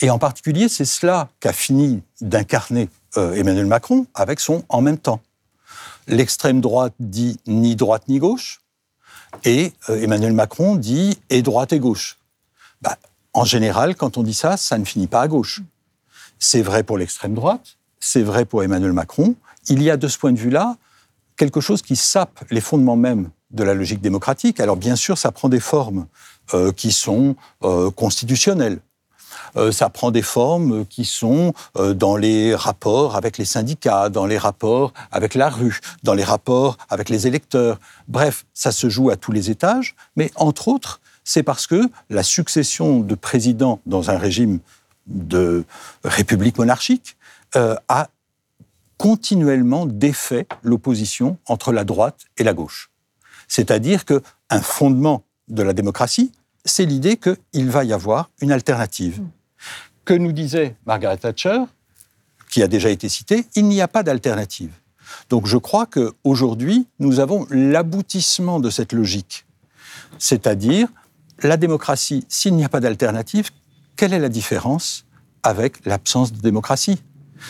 Et 0.00 0.10
en 0.10 0.20
particulier, 0.20 0.68
c'est 0.68 0.84
cela 0.84 1.30
qu'a 1.40 1.52
fini 1.52 2.02
d'incarner 2.20 2.88
euh, 3.16 3.34
Emmanuel 3.34 3.66
Macron 3.66 4.06
avec 4.14 4.38
son 4.38 4.64
en 4.68 4.82
même 4.82 4.98
temps. 4.98 5.20
L'extrême 6.06 6.60
droite 6.60 6.94
dit 7.00 7.40
ni 7.48 7.74
droite 7.74 8.04
ni 8.06 8.20
gauche, 8.20 8.60
et 9.44 9.72
Emmanuel 9.88 10.32
Macron 10.32 10.76
dit 10.76 11.18
et 11.30 11.42
droite 11.42 11.72
et 11.72 11.78
gauche. 11.78 12.18
Bah, 12.82 12.98
en 13.34 13.44
général, 13.44 13.96
quand 13.96 14.18
on 14.18 14.22
dit 14.22 14.34
ça, 14.34 14.56
ça 14.56 14.78
ne 14.78 14.84
finit 14.84 15.06
pas 15.06 15.22
à 15.22 15.28
gauche. 15.28 15.62
C'est 16.38 16.62
vrai 16.62 16.82
pour 16.82 16.98
l'extrême 16.98 17.34
droite, 17.34 17.78
c'est 18.00 18.22
vrai 18.22 18.44
pour 18.44 18.62
Emmanuel 18.62 18.92
Macron. 18.92 19.34
Il 19.68 19.82
y 19.82 19.90
a 19.90 19.96
de 19.96 20.08
ce 20.08 20.18
point 20.18 20.32
de 20.32 20.38
vue-là 20.38 20.76
quelque 21.36 21.60
chose 21.60 21.82
qui 21.82 21.96
sape 21.96 22.44
les 22.50 22.60
fondements 22.60 22.96
même 22.96 23.30
de 23.50 23.64
la 23.64 23.74
logique 23.74 24.00
démocratique. 24.00 24.60
Alors 24.60 24.76
bien 24.76 24.96
sûr, 24.96 25.18
ça 25.18 25.30
prend 25.30 25.48
des 25.48 25.60
formes 25.60 26.06
euh, 26.54 26.72
qui 26.72 26.92
sont 26.92 27.36
euh, 27.62 27.90
constitutionnelles. 27.90 28.78
Euh, 29.56 29.70
ça 29.72 29.88
prend 29.90 30.10
des 30.10 30.22
formes 30.22 30.86
qui 30.86 31.04
sont 31.04 31.52
dans 31.74 32.16
les 32.16 32.54
rapports 32.54 33.16
avec 33.16 33.38
les 33.38 33.44
syndicats, 33.44 34.08
dans 34.08 34.26
les 34.26 34.38
rapports 34.38 34.92
avec 35.10 35.34
la 35.34 35.48
rue, 35.48 35.80
dans 36.02 36.14
les 36.14 36.24
rapports 36.24 36.78
avec 36.88 37.08
les 37.08 37.26
électeurs. 37.26 37.78
Bref, 38.08 38.44
ça 38.54 38.72
se 38.72 38.88
joue 38.88 39.10
à 39.10 39.16
tous 39.16 39.32
les 39.32 39.50
étages, 39.50 39.94
mais 40.16 40.30
entre 40.36 40.68
autres, 40.68 41.00
c'est 41.24 41.42
parce 41.42 41.66
que 41.66 41.82
la 42.10 42.22
succession 42.22 43.00
de 43.00 43.14
présidents 43.14 43.80
dans 43.86 44.10
un 44.10 44.18
régime 44.18 44.60
de 45.06 45.64
république 46.04 46.58
monarchique 46.58 47.16
euh, 47.56 47.76
a 47.88 48.08
continuellement 48.96 49.86
défait 49.86 50.46
l'opposition 50.62 51.38
entre 51.46 51.72
la 51.72 51.84
droite 51.84 52.20
et 52.36 52.44
la 52.44 52.54
gauche. 52.54 52.90
C'est-à-dire 53.48 54.04
qu'un 54.04 54.60
fondement 54.62 55.24
de 55.48 55.62
la 55.62 55.72
démocratie, 55.72 56.32
c'est 56.64 56.84
l'idée 56.84 57.16
qu'il 57.16 57.70
va 57.70 57.84
y 57.84 57.92
avoir 57.92 58.30
une 58.40 58.52
alternative. 58.52 59.20
Que 60.04 60.14
nous 60.14 60.32
disait 60.32 60.76
Margaret 60.86 61.16
Thatcher, 61.16 61.58
qui 62.50 62.62
a 62.62 62.68
déjà 62.68 62.90
été 62.90 63.08
citée, 63.08 63.46
il 63.54 63.66
n'y 63.66 63.80
a 63.80 63.88
pas 63.88 64.02
d'alternative. 64.02 64.72
Donc 65.30 65.46
je 65.46 65.56
crois 65.56 65.86
qu'aujourd'hui, 65.86 66.86
nous 66.98 67.20
avons 67.20 67.46
l'aboutissement 67.50 68.60
de 68.60 68.70
cette 68.70 68.92
logique. 68.92 69.46
C'est-à-dire 70.18 70.88
la 71.48 71.56
démocratie, 71.56 72.24
s'il 72.28 72.54
n'y 72.54 72.64
a 72.64 72.68
pas 72.68 72.80
d'alternative, 72.80 73.50
quelle 73.96 74.12
est 74.12 74.18
la 74.18 74.28
différence 74.28 75.04
avec 75.42 75.84
l'absence 75.84 76.32
de 76.32 76.40
démocratie? 76.40 77.02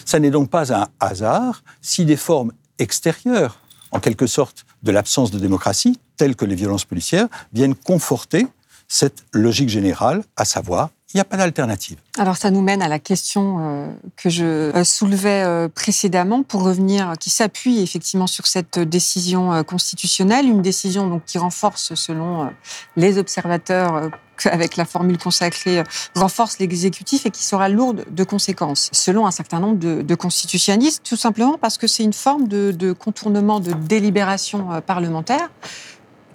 Ça 0.05 0.19
n'est 0.19 0.31
donc 0.31 0.51
pas 0.51 0.75
un 0.75 0.89
hasard 1.01 1.63
si 1.81 2.05
des 2.05 2.17
formes 2.17 2.53
extérieures, 2.79 3.61
en 3.91 4.01
quelque 4.01 4.27
sorte, 4.27 4.65
de 4.83 4.91
l'absence 4.91 5.31
de 5.31 5.39
démocratie, 5.39 5.99
telles 6.17 6.37
que 6.37 6.45
les 6.45 6.55
violences 6.55 6.85
policières, 6.85 7.29
viennent 7.53 7.75
conforter 7.75 8.47
cette 8.89 9.25
logique 9.33 9.69
générale, 9.69 10.23
à 10.37 10.45
savoir 10.45 10.91
il 11.13 11.19
n'y 11.19 11.21
a 11.21 11.25
pas 11.25 11.37
d'alternative. 11.37 11.99
Alors 12.19 12.37
ça 12.37 12.51
nous 12.51 12.63
mène 12.63 12.83
à 12.83 12.89
la 12.89 12.99
question 12.99 13.59
euh, 13.61 13.87
que 14.17 14.31
je 14.31 14.45
euh, 14.45 14.85
soulevais 14.85 15.43
euh, 15.45 15.69
précédemment 15.69 16.43
pour 16.43 16.63
revenir, 16.63 17.15
qui 17.21 17.31
s'appuie 17.31 17.81
effectivement 17.81 18.27
sur 18.27 18.47
cette 18.47 18.79
décision 18.79 19.63
constitutionnelle, 19.65 20.47
une 20.47 20.63
décision 20.63 21.07
donc 21.09 21.25
qui 21.25 21.39
renforce, 21.39 21.95
selon 21.95 22.51
les 22.97 23.19
observateurs, 23.19 24.11
avec 24.45 24.77
la 24.77 24.85
formule 24.85 25.19
consacrée, 25.19 25.83
renforce 26.15 26.59
l'exécutif 26.59 27.27
et 27.27 27.31
qui 27.31 27.45
sera 27.45 27.69
lourde 27.69 28.05
de 28.11 28.25
conséquences, 28.25 28.89
selon 28.93 29.27
un 29.27 29.31
certain 29.31 29.61
nombre 29.61 29.79
de, 29.79 30.15
constitutionnalistes, 30.15 31.03
tout 31.05 31.17
simplement 31.17 31.59
parce 31.59 31.79
que 31.79 31.87
c'est 31.87 32.03
une 32.03 32.13
forme 32.13 32.49
de, 32.49 32.73
de 32.73 32.93
contournement 32.93 33.61
de 33.61 33.73
délibération 33.73 34.83
parlementaire 34.87 35.51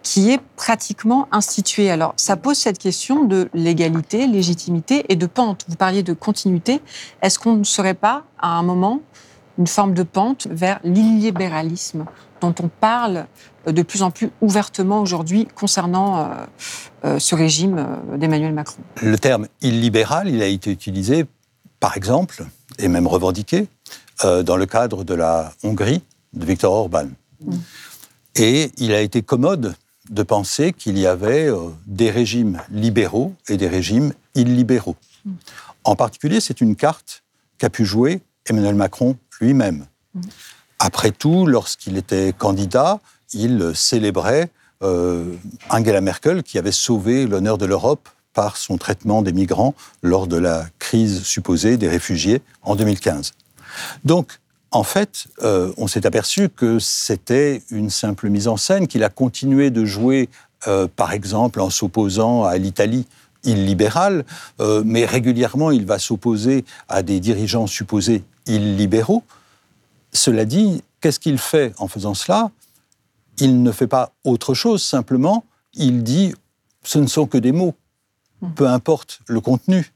qui 0.07 0.31
est 0.31 0.39
pratiquement 0.55 1.27
institué. 1.33 1.91
Alors, 1.91 2.13
ça 2.15 2.37
pose 2.37 2.57
cette 2.57 2.77
question 2.77 3.25
de 3.25 3.49
légalité, 3.53 4.25
légitimité 4.25 5.03
et 5.09 5.17
de 5.17 5.25
pente. 5.25 5.65
Vous 5.67 5.75
parliez 5.75 6.01
de 6.01 6.13
continuité. 6.13 6.79
Est-ce 7.21 7.37
qu'on 7.37 7.57
ne 7.57 7.65
serait 7.65 7.93
pas, 7.93 8.23
à 8.39 8.57
un 8.57 8.63
moment, 8.63 9.01
une 9.57 9.67
forme 9.67 9.93
de 9.93 10.03
pente 10.03 10.47
vers 10.49 10.79
l'illibéralisme 10.85 12.05
dont 12.39 12.55
on 12.63 12.69
parle 12.69 13.25
de 13.65 13.81
plus 13.81 14.01
en 14.01 14.09
plus 14.09 14.29
ouvertement 14.39 15.01
aujourd'hui 15.01 15.45
concernant 15.55 16.19
euh, 16.19 16.25
euh, 17.03 17.19
ce 17.19 17.35
régime 17.35 17.77
euh, 17.77 18.15
d'Emmanuel 18.15 18.53
Macron? 18.53 18.81
Le 19.01 19.17
terme 19.17 19.47
illibéral, 19.61 20.29
il 20.29 20.41
a 20.41 20.47
été 20.47 20.71
utilisé, 20.71 21.25
par 21.81 21.97
exemple, 21.97 22.45
et 22.79 22.87
même 22.87 23.07
revendiqué, 23.07 23.67
dans 24.23 24.55
le 24.55 24.65
cadre 24.65 25.03
de 25.03 25.13
la 25.13 25.51
Hongrie 25.63 26.01
de 26.31 26.45
Viktor 26.45 26.71
Orban. 26.73 27.07
Mm. 27.41 27.55
Et 28.35 28.71
il 28.77 28.93
a 28.93 29.01
été 29.01 29.21
commode 29.21 29.75
de 30.09 30.23
penser 30.23 30.73
qu'il 30.73 30.97
y 30.97 31.05
avait 31.05 31.49
euh, 31.49 31.69
des 31.85 32.11
régimes 32.11 32.61
libéraux 32.71 33.33
et 33.47 33.57
des 33.57 33.67
régimes 33.67 34.13
illibéraux. 34.35 34.95
En 35.83 35.95
particulier, 35.95 36.39
c'est 36.39 36.61
une 36.61 36.75
carte 36.75 37.23
qu'a 37.57 37.69
pu 37.69 37.85
jouer 37.85 38.21
Emmanuel 38.45 38.75
Macron 38.75 39.17
lui-même. 39.41 39.85
Après 40.79 41.11
tout, 41.11 41.45
lorsqu'il 41.45 41.97
était 41.97 42.33
candidat, 42.37 42.99
il 43.33 43.71
célébrait 43.75 44.49
euh, 44.83 45.33
Angela 45.69 46.01
Merkel 46.01 46.43
qui 46.43 46.57
avait 46.57 46.71
sauvé 46.71 47.25
l'honneur 47.25 47.57
de 47.57 47.65
l'Europe 47.65 48.09
par 48.33 48.57
son 48.57 48.77
traitement 48.77 49.23
des 49.23 49.33
migrants 49.33 49.73
lors 50.03 50.27
de 50.27 50.37
la 50.37 50.67
crise 50.77 51.23
supposée 51.23 51.77
des 51.77 51.89
réfugiés 51.89 52.41
en 52.61 52.75
2015. 52.75 53.33
Donc, 54.05 54.39
en 54.77 54.83
fait, 54.83 55.27
euh, 55.41 55.73
on 55.77 55.87
s'est 55.87 56.05
aperçu 56.05 56.49
que 56.49 56.77
c'était 56.79 57.63
une 57.71 57.89
simple 57.89 58.29
mise 58.29 58.47
en 58.47 58.57
scène, 58.57 58.87
qu'il 58.87 59.03
a 59.03 59.09
continué 59.09 59.71
de 59.71 59.85
jouer, 59.85 60.29
euh, 60.67 60.87
par 60.93 61.13
exemple, 61.13 61.61
en 61.61 61.69
s'opposant 61.69 62.43
à 62.43 62.57
l'Italie 62.57 63.07
illibérale, 63.43 64.25
mais 64.83 65.05
régulièrement, 65.05 65.71
il 65.71 65.85
va 65.85 65.99
s'opposer 65.99 66.65
à 66.89 67.01
des 67.01 67.21
dirigeants 67.21 67.65
supposés 67.65 68.23
illibéraux. 68.45 69.23
Cela 70.11 70.43
dit, 70.43 70.83
qu'est-ce 70.99 71.19
qu'il 71.19 71.37
fait 71.37 71.73
en 71.77 71.87
faisant 71.87 72.13
cela? 72.13 72.51
Il 73.39 73.63
ne 73.63 73.71
fait 73.71 73.87
pas 73.87 74.11
autre 74.25 74.53
chose, 74.53 74.83
simplement, 74.83 75.45
il 75.73 76.03
dit 76.03 76.33
ce 76.83 76.99
ne 76.99 77.07
sont 77.07 77.27
que 77.27 77.37
des 77.37 77.51
mots, 77.51 77.75
hmm. 78.41 78.51
peu 78.53 78.67
importe 78.67 79.19
le 79.27 79.39
contenu. 79.41 79.91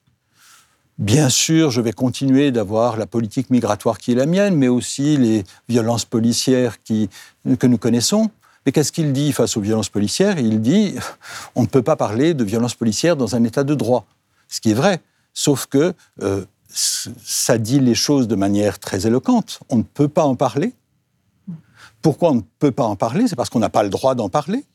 Bien 1.01 1.29
sûr, 1.29 1.71
je 1.71 1.81
vais 1.81 1.93
continuer 1.93 2.51
d'avoir 2.51 2.95
la 2.95 3.07
politique 3.07 3.49
migratoire 3.49 3.97
qui 3.97 4.11
est 4.11 4.15
la 4.15 4.27
mienne, 4.27 4.55
mais 4.55 4.67
aussi 4.67 5.17
les 5.17 5.43
violences 5.67 6.05
policières 6.05 6.77
que 6.83 7.65
nous 7.65 7.77
connaissons. 7.79 8.29
Mais 8.63 8.71
qu'est-ce 8.71 8.91
qu'il 8.91 9.11
dit 9.11 9.31
face 9.31 9.57
aux 9.57 9.61
violences 9.61 9.89
policières? 9.89 10.37
Il 10.37 10.61
dit 10.61 10.93
on 11.55 11.63
ne 11.63 11.67
peut 11.67 11.81
pas 11.81 11.95
parler 11.95 12.35
de 12.35 12.43
violences 12.43 12.75
policières 12.75 13.15
dans 13.15 13.35
un 13.35 13.43
état 13.43 13.63
de 13.63 13.73
droit. 13.73 14.05
Ce 14.47 14.61
qui 14.61 14.69
est 14.69 14.75
vrai, 14.75 15.01
sauf 15.33 15.65
que 15.65 15.95
euh, 16.21 16.45
ça 16.71 17.57
dit 17.57 17.79
les 17.79 17.95
choses 17.95 18.27
de 18.27 18.35
manière 18.35 18.77
très 18.77 19.07
éloquente. 19.07 19.59
On 19.69 19.77
ne 19.77 19.83
peut 19.83 20.07
pas 20.07 20.25
en 20.25 20.35
parler. 20.35 20.71
Pourquoi 22.03 22.29
on 22.29 22.35
ne 22.35 22.41
peut 22.59 22.71
pas 22.71 22.85
en 22.85 22.95
parler? 22.95 23.27
C'est 23.27 23.35
parce 23.35 23.49
qu'on 23.49 23.57
n'a 23.57 23.69
pas 23.69 23.81
le 23.81 23.89
droit 23.89 24.13
d'en 24.13 24.29
parler. 24.29 24.65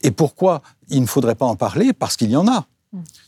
Et 0.00 0.10
pourquoi 0.10 0.62
il 0.88 1.02
ne 1.02 1.06
faudrait 1.06 1.34
pas 1.34 1.44
en 1.44 1.56
parler? 1.56 1.92
Parce 1.92 2.16
qu'il 2.16 2.30
y 2.30 2.36
en 2.36 2.48
a. 2.48 2.64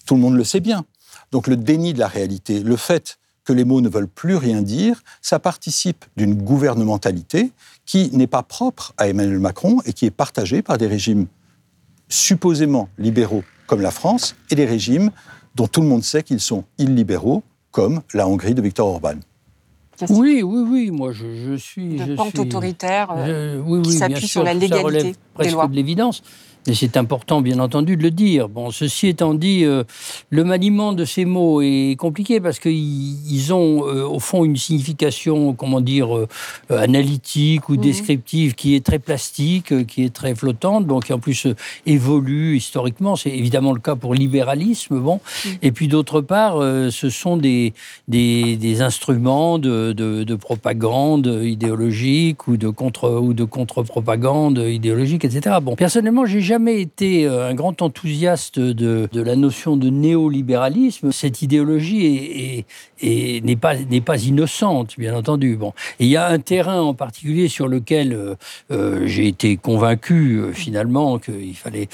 Tout 0.06 0.14
le 0.14 0.20
monde 0.22 0.36
le 0.36 0.44
sait 0.44 0.60
bien. 0.60 0.86
Donc 1.32 1.46
le 1.46 1.56
déni 1.56 1.94
de 1.94 1.98
la 1.98 2.06
réalité, 2.06 2.60
le 2.60 2.76
fait 2.76 3.18
que 3.44 3.52
les 3.52 3.64
mots 3.64 3.80
ne 3.80 3.88
veulent 3.88 4.06
plus 4.06 4.36
rien 4.36 4.62
dire, 4.62 5.02
ça 5.20 5.40
participe 5.40 6.04
d'une 6.16 6.34
gouvernementalité 6.34 7.50
qui 7.84 8.10
n'est 8.12 8.28
pas 8.28 8.42
propre 8.42 8.92
à 8.98 9.08
Emmanuel 9.08 9.40
Macron 9.40 9.80
et 9.84 9.92
qui 9.92 10.06
est 10.06 10.12
partagée 10.12 10.62
par 10.62 10.78
des 10.78 10.86
régimes 10.86 11.26
supposément 12.08 12.88
libéraux 12.98 13.42
comme 13.66 13.80
la 13.80 13.90
France 13.90 14.36
et 14.50 14.54
des 14.54 14.66
régimes 14.66 15.10
dont 15.54 15.66
tout 15.66 15.80
le 15.80 15.88
monde 15.88 16.04
sait 16.04 16.22
qu'ils 16.22 16.40
sont 16.40 16.64
illibéraux 16.78 17.42
comme 17.70 18.02
la 18.12 18.28
Hongrie 18.28 18.54
de 18.54 18.62
Viktor 18.62 18.86
Orban. 18.86 19.16
Oui, 20.08 20.42
oui, 20.42 20.64
oui, 20.68 20.90
moi 20.90 21.12
je, 21.12 21.56
suis. 21.56 21.96
De 21.96 22.16
pente 22.16 22.38
autoritaire 22.38 23.08
euh, 23.16 23.82
qui 23.82 23.92
s'appuie 23.92 24.26
sur 24.26 24.42
la 24.42 24.54
légalité 24.54 25.14
des 25.38 25.50
lois. 25.50 25.66
de 25.68 25.74
l'évidence. 25.74 26.22
Et 26.68 26.74
c'est 26.74 26.96
important, 26.96 27.40
bien 27.40 27.58
entendu, 27.58 27.96
de 27.96 28.02
le 28.04 28.12
dire. 28.12 28.48
Bon, 28.48 28.70
ceci 28.70 29.08
étant 29.08 29.34
dit, 29.34 29.64
euh, 29.64 29.82
le 30.30 30.44
maniement 30.44 30.92
de 30.92 31.04
ces 31.04 31.24
mots 31.24 31.60
est 31.60 31.96
compliqué 31.98 32.40
parce 32.40 32.60
qu'ils 32.60 33.52
ont, 33.52 33.84
euh, 33.88 34.06
au 34.06 34.20
fond, 34.20 34.44
une 34.44 34.56
signification, 34.56 35.54
comment 35.54 35.80
dire, 35.80 36.16
euh, 36.16 36.28
analytique 36.70 37.68
ou 37.68 37.72
mhm. 37.72 37.80
descriptive 37.80 38.54
qui 38.54 38.76
est 38.76 38.84
très 38.84 39.00
plastique, 39.00 39.86
qui 39.86 40.04
est 40.04 40.14
très 40.14 40.36
flottante, 40.36 40.86
bon, 40.86 41.00
qui 41.00 41.12
en 41.12 41.18
plus 41.18 41.48
évolue 41.84 42.56
historiquement. 42.56 43.16
C'est 43.16 43.30
évidemment 43.30 43.72
le 43.72 43.80
cas 43.80 43.96
pour 43.96 44.12
le 44.12 44.20
libéralisme. 44.20 45.00
Bon. 45.00 45.20
Mhm. 45.44 45.52
Et 45.62 45.72
puis, 45.72 45.88
d'autre 45.88 46.20
part, 46.20 46.58
ce 46.58 47.10
sont 47.10 47.36
des, 47.36 47.72
des, 48.06 48.56
des 48.56 48.82
instruments 48.82 49.58
de, 49.58 49.92
de, 49.92 50.22
de, 50.22 50.34
propagande 50.36 51.40
idéologique 51.42 52.46
ou 52.46 52.56
de 52.56 52.68
contre 52.68 53.10
ou 53.10 53.32
de 53.34 53.44
contre-propagande 53.44 54.58
idéologique, 54.58 55.24
etc. 55.24 55.56
Bon, 55.60 55.74
personnellement, 55.74 56.24
j'ai 56.24 56.51
jamais 56.52 56.82
été 56.82 57.24
euh, 57.24 57.48
un 57.48 57.54
grand 57.54 57.80
enthousiaste 57.80 58.58
de, 58.58 59.08
de 59.10 59.22
la 59.22 59.36
notion 59.36 59.78
de 59.78 59.88
néolibéralisme. 59.88 61.10
Cette 61.10 61.40
idéologie 61.40 62.66
n'est 63.02 63.56
pas, 63.56 63.74
pas 64.04 64.22
innocente, 64.22 64.98
bien 64.98 65.16
entendu. 65.16 65.56
Bon. 65.56 65.72
Il 65.98 66.08
y 66.08 66.16
a 66.18 66.26
un 66.26 66.38
terrain 66.38 66.82
en 66.82 66.92
particulier 66.92 67.48
sur 67.48 67.68
lequel 67.68 68.12
euh, 68.12 68.34
euh, 68.70 69.06
j'ai 69.06 69.28
été 69.28 69.56
convaincu 69.56 70.42
finalement 70.52 71.18
qu'il 71.18 71.56
fallait 71.56 71.88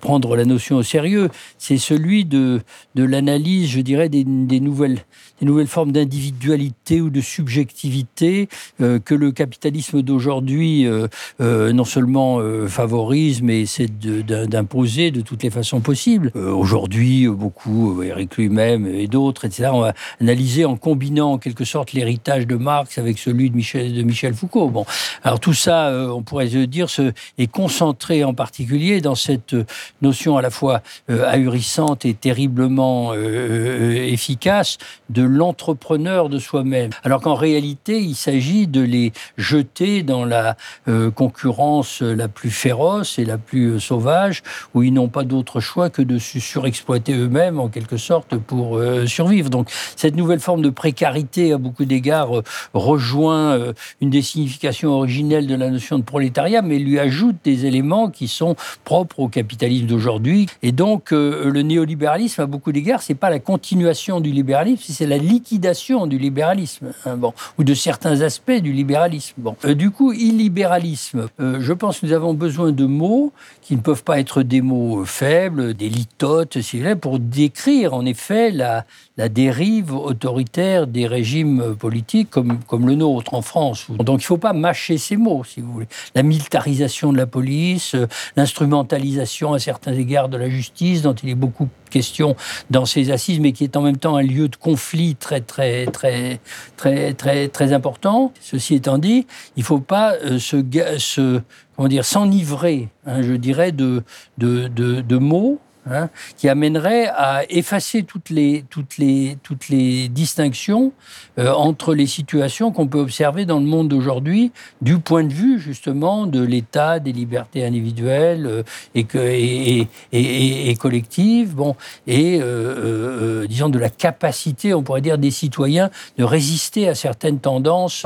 prendre 0.00 0.36
la 0.36 0.46
notion 0.46 0.76
au 0.76 0.82
sérieux. 0.82 1.28
C'est 1.58 1.76
celui 1.76 2.24
de, 2.24 2.62
de 2.94 3.04
l'analyse, 3.04 3.68
je 3.68 3.82
dirais, 3.82 4.08
des 4.08 4.24
nouvelles 4.24 5.00
des 5.40 5.46
nouvelles 5.46 5.66
formes 5.66 5.92
d'individualité 5.92 7.00
ou 7.00 7.10
de 7.10 7.20
subjectivité 7.20 8.48
euh, 8.80 8.98
que 8.98 9.14
le 9.14 9.32
capitalisme 9.32 10.02
d'aujourd'hui 10.02 10.86
euh, 10.86 11.08
euh, 11.40 11.72
non 11.72 11.84
seulement 11.84 12.38
favorise, 12.68 13.42
mais 13.42 13.62
essaie 13.62 13.86
d'imposer 13.88 15.10
de, 15.10 15.20
toutes 15.20 15.42
les 15.42 15.50
façons 15.50 15.80
possibles. 15.80 16.30
Aujourd'hui, 16.34 17.26
beaucoup, 17.28 18.02
Eric 18.02 18.36
lui-même 18.36 18.86
et 18.86 19.06
d'autres, 19.06 19.44
etc., 19.44 19.70
on 19.72 19.80
va 19.80 19.94
analyser 20.20 20.64
en 20.64 20.76
combinant 20.76 21.32
en 21.32 21.38
quelque 21.38 21.64
sorte 21.64 21.92
l'héritage 21.92 22.46
de 22.46 22.56
Marx 22.56 22.98
avec 22.98 23.18
celui 23.18 23.50
de 23.50 23.56
Michel, 23.56 23.94
de 23.94 24.02
Michel 24.02 24.34
Foucault. 24.34 24.68
Bon, 24.68 24.84
alors 25.22 25.40
tout 25.40 25.54
ça, 25.54 25.92
on 26.14 26.22
pourrait 26.22 26.48
se 26.48 26.58
dire, 26.58 26.90
se, 26.90 27.12
est 27.38 27.50
concentré 27.50 28.24
en 28.24 28.34
particulier 28.34 29.00
dans 29.00 29.14
cette 29.14 29.56
notion 30.02 30.36
à 30.36 30.42
la 30.42 30.50
fois 30.50 30.82
ahurissante 31.08 32.04
et 32.04 32.14
terriblement 32.14 33.14
efficace 33.14 34.78
de 35.10 35.27
l'entrepreneur 35.28 36.28
de 36.28 36.38
soi-même. 36.38 36.90
Alors 37.04 37.20
qu'en 37.20 37.34
réalité, 37.34 38.00
il 38.00 38.14
s'agit 38.14 38.66
de 38.66 38.80
les 38.80 39.12
jeter 39.36 40.02
dans 40.02 40.24
la 40.24 40.56
euh, 40.88 41.10
concurrence 41.10 42.02
la 42.02 42.28
plus 42.28 42.50
féroce 42.50 43.18
et 43.18 43.24
la 43.24 43.38
plus 43.38 43.72
euh, 43.72 43.78
sauvage, 43.78 44.42
où 44.74 44.82
ils 44.82 44.92
n'ont 44.92 45.08
pas 45.08 45.24
d'autre 45.24 45.60
choix 45.60 45.90
que 45.90 46.02
de 46.02 46.18
se 46.18 46.40
surexploiter 46.40 47.14
eux-mêmes, 47.14 47.60
en 47.60 47.68
quelque 47.68 47.96
sorte, 47.96 48.36
pour 48.36 48.76
euh, 48.76 49.06
survivre. 49.06 49.50
Donc, 49.50 49.70
cette 49.96 50.16
nouvelle 50.16 50.40
forme 50.40 50.62
de 50.62 50.70
précarité, 50.70 51.52
à 51.52 51.58
beaucoup 51.58 51.84
d'égards, 51.84 52.42
rejoint 52.74 53.58
une 54.00 54.10
des 54.10 54.22
significations 54.22 54.90
originelles 54.90 55.46
de 55.46 55.54
la 55.54 55.70
notion 55.70 55.98
de 55.98 56.04
prolétariat, 56.04 56.62
mais 56.62 56.78
lui 56.78 56.98
ajoute 56.98 57.36
des 57.44 57.66
éléments 57.66 58.10
qui 58.10 58.28
sont 58.28 58.56
propres 58.84 59.20
au 59.20 59.28
capitalisme 59.28 59.86
d'aujourd'hui. 59.86 60.46
Et 60.62 60.72
donc, 60.72 61.10
le 61.10 61.62
néolibéralisme, 61.62 62.42
à 62.42 62.46
beaucoup 62.46 62.72
d'égards, 62.72 63.02
c'est 63.02 63.14
pas 63.14 63.30
la 63.30 63.38
continuation 63.38 64.20
du 64.20 64.30
libéralisme, 64.30 64.82
c'est 64.88 65.06
la 65.06 65.17
liquidation 65.18 66.06
du 66.06 66.18
libéralisme, 66.18 66.92
hein, 67.06 67.18
ou 67.58 67.64
de 67.64 67.74
certains 67.74 68.20
aspects 68.20 68.60
du 68.60 68.72
libéralisme. 68.72 69.54
Euh, 69.64 69.74
du 69.74 69.90
coup, 69.90 70.12
illibéralisme, 70.12 71.28
euh, 71.40 71.58
je 71.60 71.72
pense 71.72 72.00
que 72.00 72.06
nous 72.06 72.12
avons 72.12 72.34
besoin 72.34 72.72
de 72.72 72.84
mots 72.84 73.32
qui 73.62 73.76
ne 73.76 73.80
peuvent 73.80 74.04
pas 74.04 74.18
être 74.20 74.42
des 74.42 74.60
mots 74.60 75.04
faibles, 75.04 75.74
des 75.74 75.88
litotes, 75.88 76.60
si 76.60 76.80
vous 76.80 76.96
pour 76.96 77.18
décrire 77.18 77.94
en 77.94 78.04
effet 78.06 78.50
la, 78.50 78.84
la 79.18 79.28
dérive 79.28 79.92
autoritaire 79.92 80.86
des 80.86 81.06
régimes 81.06 81.74
politiques 81.76 82.30
comme, 82.30 82.60
comme 82.66 82.86
le 82.86 82.94
nôtre 82.94 83.34
en 83.34 83.42
France. 83.42 83.86
Donc 83.90 84.20
il 84.20 84.24
ne 84.24 84.26
faut 84.26 84.38
pas 84.38 84.52
mâcher 84.52 84.96
ces 84.96 85.16
mots, 85.16 85.42
si 85.44 85.60
vous 85.60 85.72
voulez. 85.72 85.88
La 86.14 86.22
militarisation 86.22 87.12
de 87.12 87.18
la 87.18 87.26
police, 87.26 87.96
euh, 87.96 88.06
l'instrumentalisation 88.36 89.52
à 89.52 89.58
certains 89.58 89.92
égards 89.92 90.28
de 90.28 90.36
la 90.36 90.48
justice, 90.48 91.02
dont 91.02 91.14
il 91.14 91.30
est 91.30 91.34
beaucoup 91.34 91.68
question 91.90 92.36
dans 92.70 92.86
ces 92.86 93.10
assises, 93.10 93.40
mais 93.40 93.52
qui 93.52 93.64
est 93.64 93.76
en 93.76 93.82
même 93.82 93.96
temps 93.96 94.16
un 94.16 94.22
lieu 94.22 94.48
de 94.48 94.56
conflit 94.56 95.16
très, 95.16 95.40
très, 95.40 95.86
très, 95.86 96.38
très, 96.76 97.12
très, 97.14 97.48
très 97.48 97.72
important. 97.72 98.32
Ceci 98.40 98.76
étant 98.76 98.98
dit, 98.98 99.26
il 99.56 99.60
ne 99.60 99.64
faut 99.64 99.80
pas 99.80 100.14
euh, 100.24 100.38
se, 100.38 101.40
comment 101.74 101.88
dire, 101.88 102.04
s'enivrer, 102.04 102.88
hein, 103.04 103.22
je 103.22 103.32
dirais, 103.32 103.72
de, 103.72 104.04
de, 104.36 104.68
de 104.68 105.16
mots 105.16 105.58
Hein, 105.90 106.10
qui 106.36 106.50
amènerait 106.50 107.06
à 107.06 107.44
effacer 107.48 108.02
toutes 108.02 108.28
les, 108.28 108.64
toutes 108.68 108.98
les, 108.98 109.38
toutes 109.42 109.70
les 109.70 110.08
distinctions 110.08 110.92
euh, 111.38 111.50
entre 111.50 111.94
les 111.94 112.06
situations 112.06 112.72
qu'on 112.72 112.88
peut 112.88 112.98
observer 112.98 113.46
dans 113.46 113.58
le 113.58 113.64
monde 113.64 113.88
d'aujourd'hui, 113.88 114.52
du 114.82 114.98
point 114.98 115.24
de 115.24 115.32
vue 115.32 115.58
justement 115.58 116.26
de 116.26 116.42
l'État, 116.42 116.98
des 116.98 117.12
libertés 117.12 117.64
individuelles 117.64 118.46
euh, 118.46 118.62
et, 118.94 119.04
que, 119.04 119.18
et, 119.18 119.88
et, 120.12 120.70
et, 120.70 120.76
collectives, 120.76 121.54
bon, 121.54 121.74
et 122.06 122.38
euh, 122.42 123.46
disons 123.46 123.70
de 123.70 123.78
la 123.78 123.88
capacité, 123.88 124.74
on 124.74 124.82
pourrait 124.82 125.00
dire, 125.00 125.16
des 125.16 125.30
citoyens 125.30 125.90
de 126.18 126.24
résister 126.24 126.88
à 126.88 126.94
certaines 126.94 127.38
tendances 127.38 128.04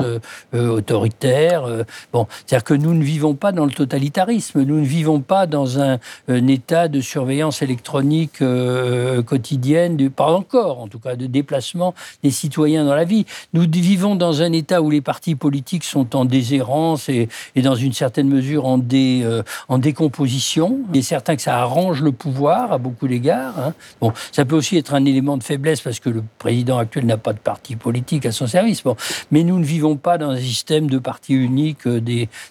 autoritaires. 0.53 1.65
bon, 2.13 2.27
c'est-à-dire 2.45 2.63
que 2.63 2.73
nous 2.75 2.93
ne 2.93 3.03
vivons 3.03 3.33
pas 3.33 3.51
dans 3.51 3.65
le 3.65 3.71
totalitarisme, 3.71 4.61
nous 4.61 4.79
ne 4.79 4.85
vivons 4.85 5.19
pas 5.19 5.47
dans 5.47 5.81
un, 5.81 5.97
un 6.29 6.47
état 6.47 6.87
de 6.87 7.01
surveillance 7.01 7.61
électronique 7.63 8.41
euh, 8.41 9.23
quotidienne, 9.23 9.97
du, 9.97 10.09
pas 10.09 10.31
encore 10.31 10.79
en 10.79 10.87
tout 10.87 10.99
cas, 10.99 11.15
de 11.15 11.25
déplacement 11.25 11.93
des 12.23 12.31
citoyens 12.31 12.85
dans 12.85 12.95
la 12.95 13.05
vie. 13.05 13.25
Nous 13.53 13.65
vivons 13.69 14.15
dans 14.15 14.41
un 14.41 14.51
État 14.51 14.81
où 14.81 14.89
les 14.89 15.01
partis 15.01 15.35
politiques 15.35 15.83
sont 15.83 16.15
en 16.15 16.25
déshérence 16.25 17.09
et, 17.09 17.29
dans 17.55 17.75
une 17.75 17.93
certaine 17.93 18.27
mesure 18.27 18.65
euh, 18.67 19.43
en 19.69 19.77
décomposition. 19.77 20.79
Il 20.93 20.99
est 20.99 21.01
certain 21.01 21.35
que 21.35 21.41
ça 21.41 21.57
arrange 21.57 22.01
le 22.01 22.11
pouvoir 22.11 22.71
à 22.71 22.77
beaucoup 22.77 23.07
d'égards. 23.07 23.57
Hein. 23.59 23.73
Bon, 24.01 24.13
ça 24.31 24.45
peut 24.45 24.55
aussi 24.55 24.77
être 24.77 24.93
un 24.93 25.05
élément 25.05 25.37
de 25.37 25.43
faiblesse 25.43 25.81
parce 25.81 25.99
que 25.99 26.09
le 26.09 26.23
président 26.37 26.77
actuel 26.77 27.05
n'a 27.05 27.17
pas 27.17 27.33
de 27.33 27.39
parti 27.39 27.75
politique 27.75 28.25
à 28.25 28.31
son 28.31 28.47
service. 28.47 28.83
Bon, 28.83 28.95
mais 29.31 29.43
nous 29.43 29.57
ne 29.57 29.65
vivons 29.65 29.95
pas 29.95 30.17
dans 30.17 30.29
un 30.29 30.39
système 30.39 30.89
de 30.89 30.99
partis 30.99 31.33
uniques, 31.33 31.87
euh, 31.87 32.01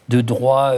de 0.09 0.20
droit 0.20 0.72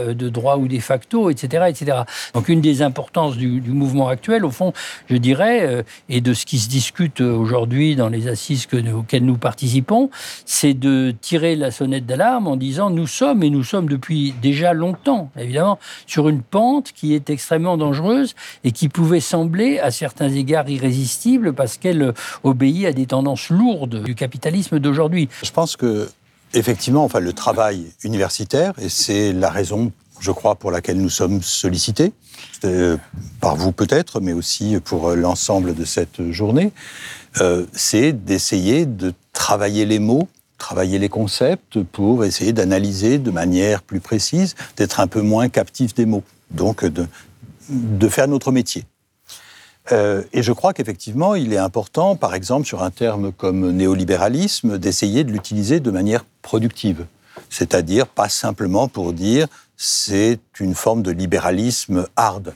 ou 0.57 0.67
de 0.67 0.79
facto, 0.79 1.29
etc., 1.29 1.65
etc. 1.69 1.97
Donc 2.33 2.49
une 2.49 2.61
des 2.61 2.81
importances 2.81 3.37
du, 3.37 3.61
mouvement 3.61 4.07
actuel, 4.07 4.24
au 4.29 4.51
fond, 4.51 4.73
je 5.09 5.17
dirais, 5.17 5.65
euh, 5.65 5.83
et 6.09 6.21
de 6.21 6.33
ce 6.33 6.45
qui 6.45 6.59
se 6.59 6.69
discute 6.69 7.21
aujourd'hui 7.21 7.95
dans 7.95 8.09
les 8.09 8.27
assises 8.27 8.65
que, 8.65 8.77
auxquelles 8.91 9.25
nous 9.25 9.37
participons, 9.37 10.09
c'est 10.45 10.73
de 10.73 11.13
tirer 11.21 11.55
la 11.55 11.71
sonnette 11.71 12.05
d'alarme 12.05 12.47
en 12.47 12.57
disant 12.57 12.89
nous 12.89 13.07
sommes, 13.07 13.43
et 13.43 13.49
nous 13.49 13.63
sommes 13.63 13.87
depuis 13.87 14.33
déjà 14.41 14.73
longtemps, 14.73 15.29
évidemment, 15.37 15.79
sur 16.07 16.29
une 16.29 16.41
pente 16.41 16.91
qui 16.91 17.13
est 17.13 17.29
extrêmement 17.29 17.77
dangereuse 17.77 18.35
et 18.63 18.71
qui 18.71 18.89
pouvait 18.89 19.19
sembler, 19.19 19.79
à 19.79 19.91
certains 19.91 20.29
égards, 20.29 20.69
irrésistible 20.69 21.53
parce 21.53 21.77
qu'elle 21.77 22.13
obéit 22.43 22.85
à 22.85 22.93
des 22.93 23.05
tendances 23.05 23.49
lourdes 23.49 24.03
du 24.03 24.15
capitalisme 24.15 24.79
d'aujourd'hui. 24.79 25.29
Je 25.43 25.51
pense 25.51 25.75
que 25.75 26.09
effectivement, 26.53 27.03
enfin, 27.03 27.19
le 27.19 27.33
travail 27.33 27.85
universitaire, 28.03 28.73
et 28.79 28.89
c'est 28.89 29.33
la 29.33 29.49
raison 29.49 29.91
je 30.19 30.31
crois, 30.31 30.55
pour 30.55 30.71
laquelle 30.71 30.97
nous 30.97 31.09
sommes 31.09 31.41
sollicités, 31.41 32.13
euh, 32.63 32.97
par 33.41 33.55
vous 33.55 33.71
peut-être, 33.71 34.19
mais 34.19 34.33
aussi 34.33 34.77
pour 34.83 35.09
euh, 35.09 35.15
l'ensemble 35.15 35.75
de 35.75 35.85
cette 35.85 36.31
journée, 36.31 36.71
euh, 37.41 37.65
c'est 37.73 38.13
d'essayer 38.13 38.85
de 38.85 39.13
travailler 39.33 39.85
les 39.85 39.99
mots, 39.99 40.27
travailler 40.57 40.99
les 40.99 41.09
concepts 41.09 41.81
pour 41.83 42.25
essayer 42.25 42.53
d'analyser 42.53 43.19
de 43.19 43.31
manière 43.31 43.81
plus 43.81 43.99
précise, 43.99 44.55
d'être 44.77 44.99
un 44.99 45.07
peu 45.07 45.21
moins 45.21 45.49
captif 45.49 45.93
des 45.93 46.05
mots, 46.05 46.23
donc 46.51 46.85
de, 46.85 47.05
de 47.69 48.07
faire 48.07 48.27
notre 48.27 48.51
métier. 48.51 48.85
et 49.91 50.41
je 50.41 50.51
crois 50.51 50.73
qu'effectivement, 50.73 51.35
il 51.35 51.53
est 51.53 51.57
important, 51.57 52.15
par 52.15 52.33
exemple, 52.33 52.65
sur 52.65 52.81
un 52.81 52.89
terme 52.89 53.31
comme 53.31 53.71
néolibéralisme, 53.71 54.79
d'essayer 54.79 55.23
de 55.23 55.31
l'utiliser 55.31 55.79
de 55.79 55.91
manière 55.91 56.25
productive. 56.41 57.05
C'est-à-dire 57.49 58.07
pas 58.07 58.29
simplement 58.29 58.87
pour 58.87 59.13
dire 59.13 59.47
c'est 59.77 60.39
une 60.59 60.75
forme 60.75 61.01
de 61.01 61.11
libéralisme 61.11 62.07
hard. 62.15 62.53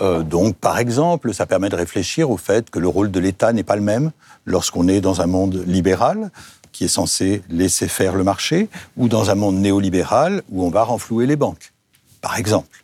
Euh, 0.00 0.22
donc, 0.22 0.56
par 0.56 0.78
exemple, 0.78 1.34
ça 1.34 1.46
permet 1.46 1.68
de 1.68 1.76
réfléchir 1.76 2.30
au 2.30 2.36
fait 2.36 2.70
que 2.70 2.78
le 2.78 2.88
rôle 2.88 3.10
de 3.10 3.20
l'État 3.20 3.52
n'est 3.52 3.62
pas 3.62 3.76
le 3.76 3.82
même 3.82 4.12
lorsqu'on 4.46 4.88
est 4.88 5.00
dans 5.00 5.20
un 5.20 5.26
monde 5.26 5.62
libéral 5.66 6.30
qui 6.72 6.84
est 6.84 6.88
censé 6.88 7.42
laisser 7.50 7.86
faire 7.86 8.14
le 8.14 8.24
marché, 8.24 8.68
ou 8.96 9.08
dans 9.08 9.30
un 9.30 9.34
monde 9.34 9.56
néolibéral 9.56 10.42
où 10.50 10.64
on 10.64 10.70
va 10.70 10.82
renflouer 10.82 11.26
les 11.26 11.36
banques, 11.36 11.72
par 12.20 12.38
exemple. 12.38 12.81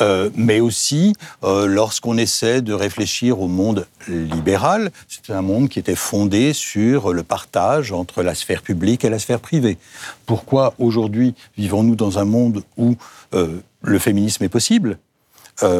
Euh, 0.00 0.30
mais 0.36 0.60
aussi 0.60 1.14
euh, 1.44 1.66
lorsqu'on 1.66 2.16
essaie 2.18 2.62
de 2.62 2.72
réfléchir 2.72 3.40
au 3.40 3.48
monde 3.48 3.86
libéral, 4.08 4.90
c'est 5.08 5.32
un 5.32 5.42
monde 5.42 5.68
qui 5.68 5.78
était 5.78 5.94
fondé 5.94 6.52
sur 6.52 7.12
le 7.12 7.22
partage 7.22 7.92
entre 7.92 8.22
la 8.22 8.34
sphère 8.34 8.62
publique 8.62 9.04
et 9.04 9.10
la 9.10 9.18
sphère 9.18 9.40
privée. 9.40 9.78
Pourquoi 10.26 10.74
aujourd'hui 10.78 11.34
vivons-nous 11.56 11.96
dans 11.96 12.18
un 12.18 12.24
monde 12.24 12.62
où 12.76 12.96
euh, 13.34 13.60
le 13.82 13.98
féminisme 13.98 14.44
est 14.44 14.48
possible? 14.48 14.98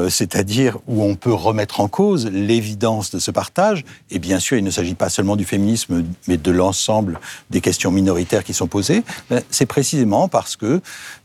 C'est-à-dire 0.09 0.77
où 0.89 1.05
on 1.05 1.15
peut 1.15 1.33
remettre 1.33 1.79
en 1.79 1.87
cause 1.87 2.27
l'évidence 2.27 3.13
de 3.13 3.21
ce 3.21 3.31
partage. 3.31 3.85
Et 4.11 4.19
bien 4.19 4.41
sûr, 4.41 4.59
il 4.59 4.65
ne 4.65 4.73
s'agit 4.73 4.97
pas 4.97 5.09
seulement 5.09 5.37
du 5.37 5.45
féminisme, 5.45 6.03
mais 6.27 6.37
de 6.37 6.51
l'ensemble 6.51 7.21
des 7.51 7.61
questions 7.61 7.93
minoritaires 7.93 8.43
qui 8.43 8.55
sont 8.55 8.67
posées. 8.67 9.05
Ben, 9.31 9.41
c'est 9.51 9.67
précisément 9.67 10.27
parce 10.27 10.57
que 10.57 10.81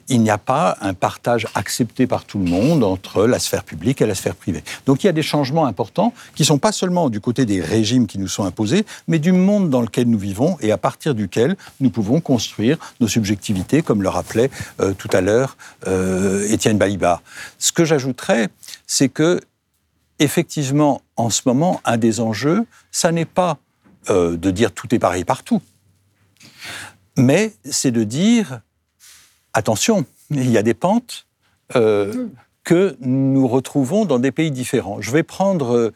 il 0.09 0.21
n'y 0.21 0.29
a 0.29 0.37
pas 0.37 0.77
un 0.81 0.93
partage 0.93 1.47
accepté 1.55 2.07
par 2.07 2.25
tout 2.25 2.39
le 2.39 2.45
monde 2.45 2.83
entre 2.83 3.25
la 3.25 3.39
sphère 3.39 3.63
publique 3.63 4.01
et 4.01 4.05
la 4.05 4.15
sphère 4.15 4.35
privée. 4.35 4.63
Donc 4.85 5.03
il 5.03 5.07
y 5.07 5.09
a 5.09 5.13
des 5.13 5.23
changements 5.23 5.65
importants 5.65 6.13
qui 6.35 6.43
ne 6.43 6.47
sont 6.47 6.57
pas 6.57 6.71
seulement 6.71 7.09
du 7.09 7.19
côté 7.19 7.45
des 7.45 7.61
régimes 7.61 8.07
qui 8.07 8.19
nous 8.19 8.27
sont 8.27 8.43
imposés, 8.43 8.85
mais 9.07 9.19
du 9.19 9.31
monde 9.31 9.69
dans 9.69 9.81
lequel 9.81 10.07
nous 10.07 10.17
vivons 10.17 10.57
et 10.61 10.71
à 10.71 10.77
partir 10.77 11.15
duquel 11.15 11.55
nous 11.79 11.89
pouvons 11.89 12.21
construire 12.21 12.77
nos 12.99 13.07
subjectivités, 13.07 13.81
comme 13.81 14.01
le 14.01 14.09
rappelait 14.09 14.49
euh, 14.79 14.93
tout 14.93 15.09
à 15.13 15.21
l'heure 15.21 15.57
euh, 15.87 16.47
Étienne 16.49 16.77
Balibar. 16.77 17.21
Ce 17.57 17.71
que 17.71 17.85
j'ajouterais, 17.85 18.49
c'est 18.87 19.09
que, 19.09 19.39
effectivement, 20.19 21.01
en 21.15 21.29
ce 21.29 21.41
moment, 21.45 21.81
un 21.85 21.97
des 21.97 22.19
enjeux, 22.19 22.65
ça 22.91 23.11
n'est 23.11 23.25
pas 23.25 23.57
euh, 24.09 24.35
de 24.37 24.51
dire 24.51 24.71
tout 24.71 24.93
est 24.93 24.99
pareil 24.99 25.23
partout, 25.23 25.61
mais 27.17 27.53
c'est 27.63 27.91
de 27.91 28.03
dire 28.03 28.61
attention, 29.53 30.05
il 30.29 30.49
y 30.49 30.57
a 30.57 30.63
des 30.63 30.73
pentes 30.73 31.25
euh, 31.75 32.27
que 32.63 32.95
nous 33.01 33.47
retrouvons 33.47 34.05
dans 34.05 34.19
des 34.19 34.31
pays 34.31 34.51
différents. 34.51 35.01
Je 35.01 35.11
vais 35.11 35.23
prendre 35.23 35.75
euh, 35.75 35.93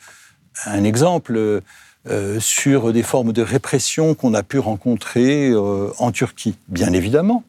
un 0.66 0.84
exemple 0.84 1.62
sur 2.40 2.94
des 2.94 3.04
formes 3.04 3.34
de 3.34 3.42
répression 3.42 4.16
qu'on 4.16 4.34
a 4.34 4.42
pu 4.42 4.60
rencontrer 4.60 5.54
en 5.54 6.12
Turquie. 6.14 6.56
Bien 6.70 6.94
évidemment, 6.94 7.44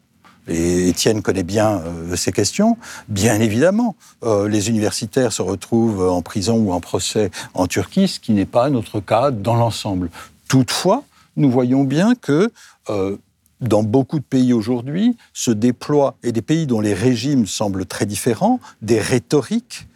et 0.48 0.88
Étienne 0.88 1.22
connaît 1.22 1.42
bien 1.42 1.80
euh, 1.80 2.16
ces 2.16 2.32
questions, 2.32 2.76
bien 3.08 3.40
évidemment, 3.40 3.96
euh, 4.24 4.48
les 4.48 4.68
universitaires 4.68 5.32
se 5.32 5.42
retrouvent 5.42 6.08
en 6.08 6.22
prison 6.22 6.56
ou 6.56 6.72
en 6.72 6.80
procès 6.80 7.30
en 7.54 7.66
Turquie, 7.66 8.08
ce 8.08 8.18
qui 8.18 8.32
n'est 8.32 8.46
pas 8.46 8.70
notre 8.70 9.00
cas 9.00 9.30
dans 9.30 9.54
l'ensemble. 9.54 10.10
Toutefois, 10.48 11.04
nous 11.36 11.50
voyons 11.50 11.84
bien 11.84 12.14
que 12.14 12.50
euh, 12.88 13.16
dans 13.60 13.82
beaucoup 13.82 14.18
de 14.18 14.24
pays 14.24 14.52
aujourd'hui 14.52 15.16
se 15.32 15.50
déploient, 15.50 16.16
et 16.22 16.32
des 16.32 16.42
pays 16.42 16.66
dont 16.66 16.80
les 16.80 16.94
régimes 16.94 17.46
semblent 17.46 17.86
très 17.86 18.06
différents, 18.06 18.60
des 18.82 19.00
rhétoriques 19.00 19.86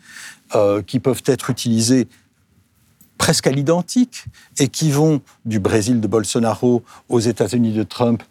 qui 0.87 1.01
peuvent 1.01 1.23
être 1.25 1.49
utilisées 1.49 2.09
presque 3.17 3.47
à 3.47 3.51
l'identique 3.51 4.27
et 4.59 4.69
qui 4.69 4.91
vont 4.91 5.23
du 5.47 5.61
Brésil 5.61 5.99
de 5.99 6.07
Bolsonaro 6.07 6.83
aux 7.09 7.21
États-Unis 7.21 7.73
de 7.73 7.85
Trump 7.85 8.23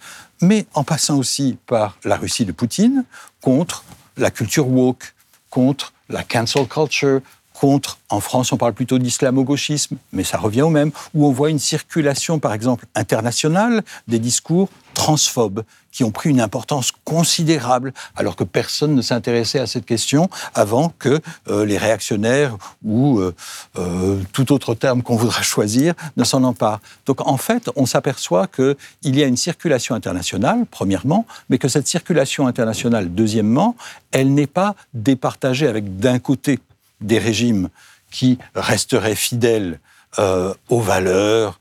mais 0.42 0.66
en 0.74 0.84
passant 0.84 1.18
aussi 1.18 1.58
par 1.68 1.98
la 2.04 2.18
Russie 2.18 2.46
de 2.46 2.52
Poutine, 2.52 3.06
contre 3.42 3.84
la 4.18 4.32
culture 4.32 4.68
woke, 4.68 5.14
contre 5.50 5.94
la 6.10 6.24
cancel 6.24 6.68
culture, 6.68 7.22
contre, 7.54 8.00
en 8.10 8.20
France, 8.22 8.52
on 8.52 8.58
parle 8.58 8.74
plutôt 8.74 8.98
d'islamo-gauchisme, 8.98 9.98
mais 10.14 10.24
ça 10.24 10.40
revient 10.40 10.64
au 10.64 10.72
même, 10.72 10.92
où 11.14 11.28
on 11.28 11.32
voit 11.32 11.52
une 11.52 11.60
circulation, 11.60 12.40
par 12.40 12.54
exemple, 12.54 12.86
internationale 12.96 13.84
des 14.08 14.18
discours 14.18 14.70
transphobes 14.94 15.64
qui 15.92 16.04
ont 16.04 16.12
pris 16.12 16.30
une 16.30 16.42
importance 16.42 16.92
considérable, 17.04 17.94
alors 18.16 18.36
que 18.36 18.44
personne 18.44 18.96
ne 18.96 19.02
s'intéressait 19.02 19.60
à 19.60 19.68
cette 19.68 19.86
question 19.86 20.30
avant 20.54 20.94
que 20.98 21.20
euh, 21.50 21.66
les 21.66 21.78
réactionnaires 21.78 22.58
ou 22.84 23.20
euh, 23.20 23.36
euh, 23.78 24.20
tout 24.32 24.54
autre 24.54 24.74
terme 24.74 25.04
qu'on 25.04 25.16
voudra 25.16 25.42
choisir 25.42 25.94
ne 26.18 26.24
s'en 26.24 26.44
emparent. 26.44 26.80
Donc 27.06 27.22
en 27.28 27.38
fait, 27.38 27.70
on 27.76 27.86
s'aperçoit 27.86 28.48
qu'il 28.48 28.76
y 29.04 29.24
a 29.24 29.28
une 29.28 29.38
circulation 29.38 29.96
internationale, 29.96 30.66
premièrement, 30.70 31.26
mais 31.50 31.58
que 31.58 31.68
cette 31.68 31.88
circulation 31.88 32.48
internationale, 32.48 33.14
deuxièmement, 33.14 33.76
elle 34.12 34.34
n'est 34.34 34.48
pas 34.48 34.76
départagée 34.94 35.68
avec 35.68 35.98
d'un 35.98 36.20
côté 36.20 36.60
des 37.02 37.20
régimes 37.20 37.70
qui 38.12 38.38
resteraient 38.56 39.16
fidèles 39.16 39.80
aux 40.18 40.82
valeurs 40.82 41.58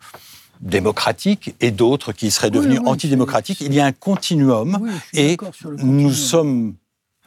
démocratiques 0.60 1.54
et 1.60 1.70
d'autres 1.70 2.12
qui 2.12 2.30
seraient 2.30 2.50
devenus 2.50 2.80
antidémocratiques. 2.84 3.60
Il 3.60 3.74
y 3.74 3.80
a 3.80 3.86
un 3.86 3.92
continuum 3.92 4.80
et 5.14 5.36
nous 5.78 6.12
sommes 6.12 6.74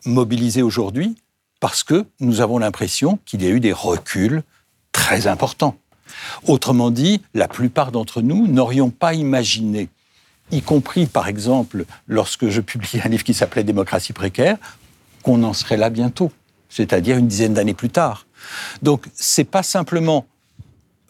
mobilisés 0.06 0.62
aujourd'hui 0.62 1.16
parce 1.60 1.84
que 1.84 2.06
nous 2.20 2.42
avons 2.42 2.58
l'impression 2.58 3.20
qu'il 3.26 3.44
y 3.44 3.48
a 3.48 3.50
eu 3.50 3.60
des 3.60 3.74
reculs 3.74 4.44
très 4.92 5.28
importants. 5.28 5.78
Autrement 6.48 6.92
dit, 6.92 7.22
la 7.34 7.48
plupart 7.48 7.92
d'entre 7.92 8.22
nous 8.22 8.48
n'aurions 8.48 8.90
pas 8.90 9.14
imaginé, 9.14 9.90
y 10.52 10.62
compris 10.62 11.06
par 11.08 11.28
exemple 11.28 11.86
lorsque 12.08 12.50
je 12.50 12.62
publie 12.62 13.00
un 13.04 13.10
livre 13.10 13.24
qui 13.24 13.34
s'appelait 13.34 13.64
Démocratie 13.64 14.14
précaire, 14.14 14.58
qu'on 15.24 15.42
en 15.44 15.54
serait 15.54 15.78
là 15.78 15.90
bientôt 15.90 16.32
c'est-à-dire 16.74 17.18
une 17.18 17.28
dizaine 17.28 17.54
d'années 17.54 17.76
plus 17.76 17.90
tard. 17.90 18.26
Donc, 18.82 19.06
c'est 19.14 19.44
pas 19.44 19.64
simplement 19.64 20.26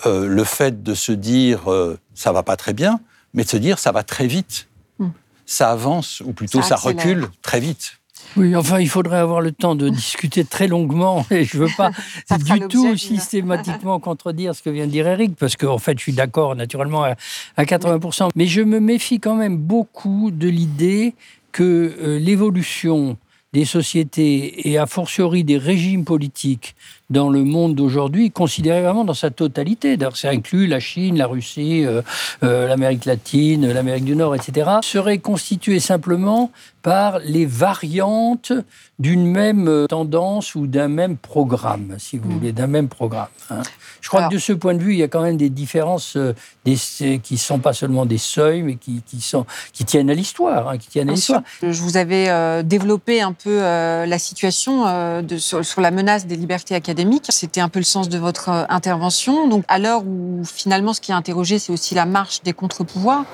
euh, 0.06 0.28
le 0.28 0.44
fait 0.44 0.84
de 0.84 0.94
se 0.94 1.12
dire 1.12 1.72
euh, 1.72 1.98
ça 2.14 2.32
va 2.32 2.44
pas 2.44 2.56
très 2.56 2.74
bien, 2.74 3.00
mais 3.34 3.44
de 3.44 3.50
se 3.50 3.58
dire 3.58 3.80
ça 3.80 3.92
va 3.92 4.04
très 4.04 4.28
vite. 4.28 4.68
Hmm. 5.00 5.10
Ça 5.46 5.72
avance, 5.72 6.22
ou 6.22 6.34
plutôt 6.34 6.62
ça, 6.62 6.76
recule 6.76 7.30
très 7.42 7.60
vite. 7.60 8.00
Oui, 8.36 8.56
enfin, 8.56 8.80
il 8.80 8.90
faudrait 8.90 9.20
avoir 9.20 9.42
le 9.42 9.52
temps 9.52 9.76
de 9.76 9.90
discuter 9.90 10.44
très 10.44 10.68
longuement 10.68 11.26
et 11.32 11.44
je 11.44 11.58
ne 11.58 11.66
veux 11.66 11.72
pas 11.76 11.92
du 12.38 12.68
tout 12.68 12.98
systématiquement 12.98 14.00
contredire 14.02 14.56
ce 14.56 14.64
que 14.64 14.70
vient 14.70 14.88
de 14.88 14.92
dire 14.92 15.08
Eric, 15.08 15.36
parce 15.36 15.56
qu'en 15.56 15.78
fait, 15.78 15.98
je 15.98 16.04
suis 16.04 16.14
d'accord 16.14 16.56
naturellement 16.56 17.04
à, 17.04 17.16
80%. 17.64 18.30
Mais 18.36 18.48
je 18.48 18.62
me 18.62 18.80
méfie 18.80 19.20
quand 19.20 19.36
même 19.36 19.58
beaucoup 19.58 20.32
de 20.32 20.48
l'idée 20.48 21.14
que 21.52 21.96
euh, 22.02 22.18
l'évolution 22.18 23.18
des 23.54 23.66
sociétés 23.66 24.68
et 24.68 24.80
a 24.80 24.88
fortiori 24.88 25.44
des 25.44 25.58
régimes 25.58 26.06
politiques 26.06 26.76
dans 27.14 27.30
le 27.30 27.44
monde 27.44 27.76
d'aujourd'hui, 27.76 28.32
considéré 28.32 28.82
vraiment 28.82 29.06
dans 29.06 29.14
sa 29.14 29.30
totalité. 29.30 29.98
D'ailleurs, 29.98 30.18
ça 30.18 30.30
inclut 30.30 30.66
la 30.66 30.80
Chine, 30.80 31.16
la 31.18 31.28
Russie, 31.28 31.86
euh, 31.86 32.02
euh, 32.44 32.68
l'Amérique 32.68 33.06
latine, 33.06 33.72
l'Amérique 33.72 34.04
du 34.04 34.16
Nord, 34.16 34.34
etc., 34.34 34.70
serait 34.82 35.20
constitué 35.20 35.80
simplement 35.80 36.52
par 36.82 37.20
les 37.20 37.46
variantes 37.46 38.52
d'une 39.00 39.26
même 39.26 39.68
euh, 39.70 39.86
tendance 39.88 40.56
ou 40.56 40.68
d'un 40.68 40.90
même 40.90 41.16
programme, 41.16 41.96
si 41.98 42.18
vous 42.18 42.30
mm. 42.30 42.34
voulez, 42.34 42.52
d'un 42.52 42.68
même 42.68 42.90
programme. 42.90 43.28
Hein. 43.52 43.62
Je 44.02 44.10
crois 44.10 44.28
que 44.28 44.34
de 44.34 44.40
ce 44.40 44.52
point 44.52 44.74
de 44.74 44.82
vue, 44.82 44.94
il 44.94 45.00
y 45.00 45.04
a 45.04 45.08
quand 45.08 45.22
même 45.22 45.38
des 45.38 45.50
différences 45.50 46.18
des, 46.66 46.76
qui 46.76 47.34
ne 47.34 47.38
sont 47.38 47.60
pas 47.60 47.72
seulement 47.72 48.06
des 48.06 48.18
seuils, 48.18 48.64
mais 48.64 48.76
qui, 48.76 49.02
qui 49.06 49.22
sont, 49.22 49.46
qui 49.72 49.86
tiennent 49.86 50.10
à 50.10 50.14
l'histoire. 50.14 50.68
Hein, 50.68 50.78
qui 50.78 50.90
tiennent 50.90 51.10
à 51.10 51.14
l'histoire. 51.14 51.42
Je 51.62 51.82
vous 51.82 51.96
avais 51.96 52.64
développé 52.64 53.22
un 53.22 53.32
peu 53.32 53.60
la 53.60 54.20
situation 54.20 55.22
de, 55.22 55.38
sur, 55.38 55.64
sur, 55.64 55.80
la 55.80 55.92
menace 55.92 56.28
des 56.28 56.36
libertés 56.36 56.76
académiques. 56.76 57.03
C'était 57.30 57.62
un 57.62 57.70
peu 57.70 57.80
le 57.80 57.86
sens 57.86 58.10
de 58.10 58.18
votre 58.18 58.50
intervention. 58.70 59.48
Donc, 59.48 59.64
à 59.68 59.80
l'heure 59.80 60.04
où 60.06 60.44
finalement, 60.44 60.94
ce 60.94 61.02
qui 61.02 61.12
est 61.12 61.16
interrogé, 61.16 61.60
c'est 61.60 61.72
aussi 61.72 61.96
la 61.96 62.06
marche 62.06 62.42
des 62.44 62.54
contre-pouvoirs. 62.54 63.26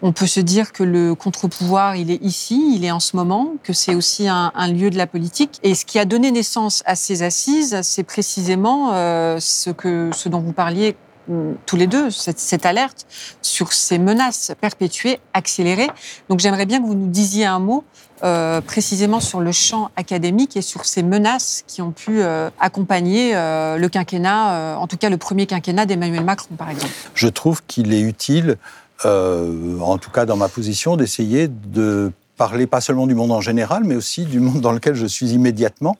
On 0.00 0.12
peut 0.12 0.28
se 0.28 0.38
dire 0.38 0.72
que 0.72 0.84
le 0.84 1.16
contre-pouvoir, 1.16 1.96
il 1.96 2.12
est 2.12 2.22
ici, 2.22 2.74
il 2.76 2.84
est 2.84 2.90
en 2.92 3.00
ce 3.00 3.16
moment, 3.16 3.54
que 3.64 3.72
c'est 3.72 3.96
aussi 3.96 4.28
un, 4.28 4.52
lieu 4.68 4.90
de 4.90 4.96
la 4.96 5.08
politique. 5.08 5.58
Et 5.64 5.74
ce 5.74 5.84
qui 5.84 5.98
a 5.98 6.04
donné 6.04 6.30
naissance 6.30 6.84
à 6.86 6.94
ces 6.94 7.24
assises, 7.24 7.80
c'est 7.82 8.04
précisément 8.04 8.92
euh, 8.92 9.38
ce, 9.40 9.70
que, 9.70 10.10
ce 10.14 10.28
dont 10.28 10.38
vous 10.38 10.52
parliez 10.52 10.94
mm, 11.26 11.54
tous 11.66 11.74
les 11.74 11.88
deux, 11.88 12.10
cette, 12.12 12.64
alerte 12.64 13.06
sur 13.42 13.72
ces 13.72 13.98
menaces 13.98 14.52
perpétuées, 14.60 15.18
accélérées. 15.34 15.90
Donc 16.28 16.38
j'aimerais 16.38 16.66
bien 16.66 16.80
que 16.80 16.86
vous 16.86 16.94
nous 16.94 17.08
disiez 17.08 17.46
un 17.46 17.58
mot 17.58 17.82
euh, 18.22 18.60
précisément 18.60 19.20
sur 19.20 19.40
le 19.40 19.52
champ 19.52 19.90
académique 19.96 20.56
et 20.56 20.62
sur 20.62 20.84
ces 20.84 21.02
menaces 21.02 21.64
qui 21.66 21.82
ont 21.82 21.92
pu 21.92 22.20
euh, 22.20 22.50
accompagner 22.60 23.32
le 23.32 23.86
quinquennat, 23.88 24.78
en 24.78 24.86
tout 24.86 24.96
cas 24.96 25.10
le 25.10 25.16
premier 25.16 25.46
quinquennat 25.46 25.86
d'Emmanuel 25.86 26.24
Macron, 26.24 26.54
par 26.56 26.70
exemple. 26.70 26.92
Je 27.14 27.28
trouve 27.28 27.62
qu'il 27.66 27.92
est 27.92 28.00
utile 28.00 28.58
euh, 29.04 29.78
en 29.80 29.98
tout 29.98 30.10
cas 30.10 30.26
dans 30.26 30.36
ma 30.36 30.48
position, 30.48 30.96
d'essayer 30.96 31.48
de 31.48 32.10
parler 32.36 32.66
pas 32.66 32.80
seulement 32.80 33.06
du 33.06 33.14
monde 33.14 33.30
en 33.30 33.40
général, 33.40 33.84
mais 33.84 33.94
aussi 33.94 34.24
du 34.24 34.40
monde 34.40 34.60
dans 34.60 34.72
lequel 34.72 34.94
je 34.94 35.06
suis 35.06 35.30
immédiatement, 35.30 35.96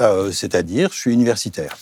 euh, 0.00 0.32
c'est-à-dire 0.32 0.90
je 0.92 0.98
suis 0.98 1.12
universitaire. 1.12 1.76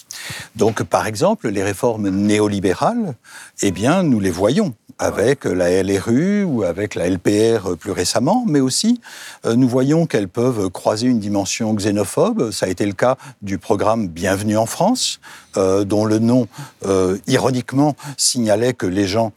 Donc 0.54 0.82
par 0.82 1.06
exemple, 1.06 1.48
les 1.48 1.62
réformes 1.62 2.08
néolibérales, 2.08 3.14
eh 3.62 3.70
bien 3.70 4.02
nous 4.02 4.20
les 4.20 4.30
voyons 4.30 4.74
avec 4.98 5.44
la 5.44 5.82
LRU 5.82 6.44
ou 6.44 6.62
avec 6.62 6.94
la 6.94 7.08
LPR 7.08 7.76
plus 7.78 7.92
récemment, 7.92 8.44
mais 8.46 8.60
aussi 8.60 9.00
euh, 9.44 9.54
nous 9.54 9.68
voyons 9.68 10.06
qu'elles 10.06 10.28
peuvent 10.28 10.70
croiser 10.70 11.06
une 11.06 11.20
dimension 11.20 11.74
xénophobe. 11.74 12.50
Ça 12.50 12.66
a 12.66 12.68
été 12.68 12.86
le 12.86 12.92
cas 12.92 13.16
du 13.42 13.58
programme 13.58 14.08
Bienvenue 14.08 14.56
en 14.56 14.66
France, 14.66 15.20
euh, 15.56 15.84
dont 15.84 16.04
le 16.04 16.18
nom, 16.18 16.48
euh, 16.84 17.18
ironiquement, 17.26 17.96
signalait 18.16 18.74
que 18.74 18.86
les 18.86 19.06
gens 19.06 19.32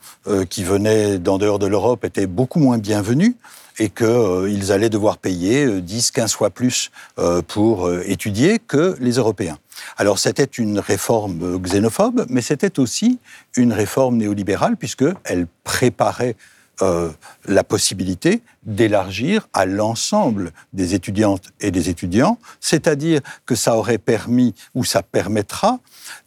qui 0.49 0.63
venaient 0.63 1.17
d'en 1.17 1.37
dehors 1.37 1.59
de 1.59 1.65
l'Europe 1.65 2.05
étaient 2.05 2.27
beaucoup 2.27 2.59
moins 2.59 2.77
bienvenus 2.77 3.33
et 3.79 3.89
qu'ils 3.89 4.71
allaient 4.71 4.89
devoir 4.89 5.17
payer 5.17 5.81
10, 5.81 6.11
15 6.11 6.33
fois 6.33 6.49
plus 6.49 6.91
pour 7.47 7.91
étudier 7.91 8.59
que 8.59 8.95
les 8.99 9.13
Européens. 9.13 9.57
Alors 9.97 10.19
c'était 10.19 10.43
une 10.43 10.79
réforme 10.79 11.59
xénophobe, 11.59 12.25
mais 12.29 12.41
c'était 12.41 12.79
aussi 12.79 13.19
une 13.55 13.73
réforme 13.73 14.17
néolibérale, 14.17 14.77
puisqu'elle 14.77 15.47
préparait 15.63 16.35
euh, 16.81 17.09
la 17.45 17.63
possibilité 17.63 18.41
d'élargir 18.63 19.47
à 19.53 19.65
l'ensemble 19.65 20.51
des 20.73 20.95
étudiantes 20.95 21.45
et 21.59 21.71
des 21.71 21.89
étudiants, 21.89 22.37
c'est-à-dire 22.59 23.21
que 23.45 23.55
ça 23.55 23.75
aurait 23.75 23.97
permis 23.97 24.53
ou 24.75 24.83
ça 24.83 25.01
permettra 25.01 25.79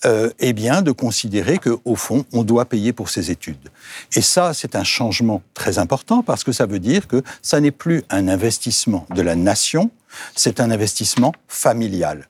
euh, 0.04 0.30
eh 0.38 0.52
bien, 0.52 0.82
de 0.82 0.92
considérer 0.92 1.58
qu'au 1.58 1.96
fond, 1.96 2.24
on 2.32 2.42
doit 2.42 2.64
payer 2.64 2.92
pour 2.92 3.08
ses 3.08 3.30
études. 3.30 3.70
Et 4.14 4.22
ça, 4.22 4.54
c'est 4.54 4.76
un 4.76 4.84
changement 4.84 5.42
très 5.54 5.78
important 5.78 6.22
parce 6.22 6.44
que 6.44 6.52
ça 6.52 6.66
veut 6.66 6.80
dire 6.80 7.06
que 7.08 7.22
ça 7.40 7.60
n'est 7.60 7.70
plus 7.70 8.02
un 8.10 8.28
investissement 8.28 9.06
de 9.14 9.22
la 9.22 9.36
nation, 9.36 9.90
c'est 10.34 10.60
un 10.60 10.70
investissement 10.70 11.32
familial 11.48 12.28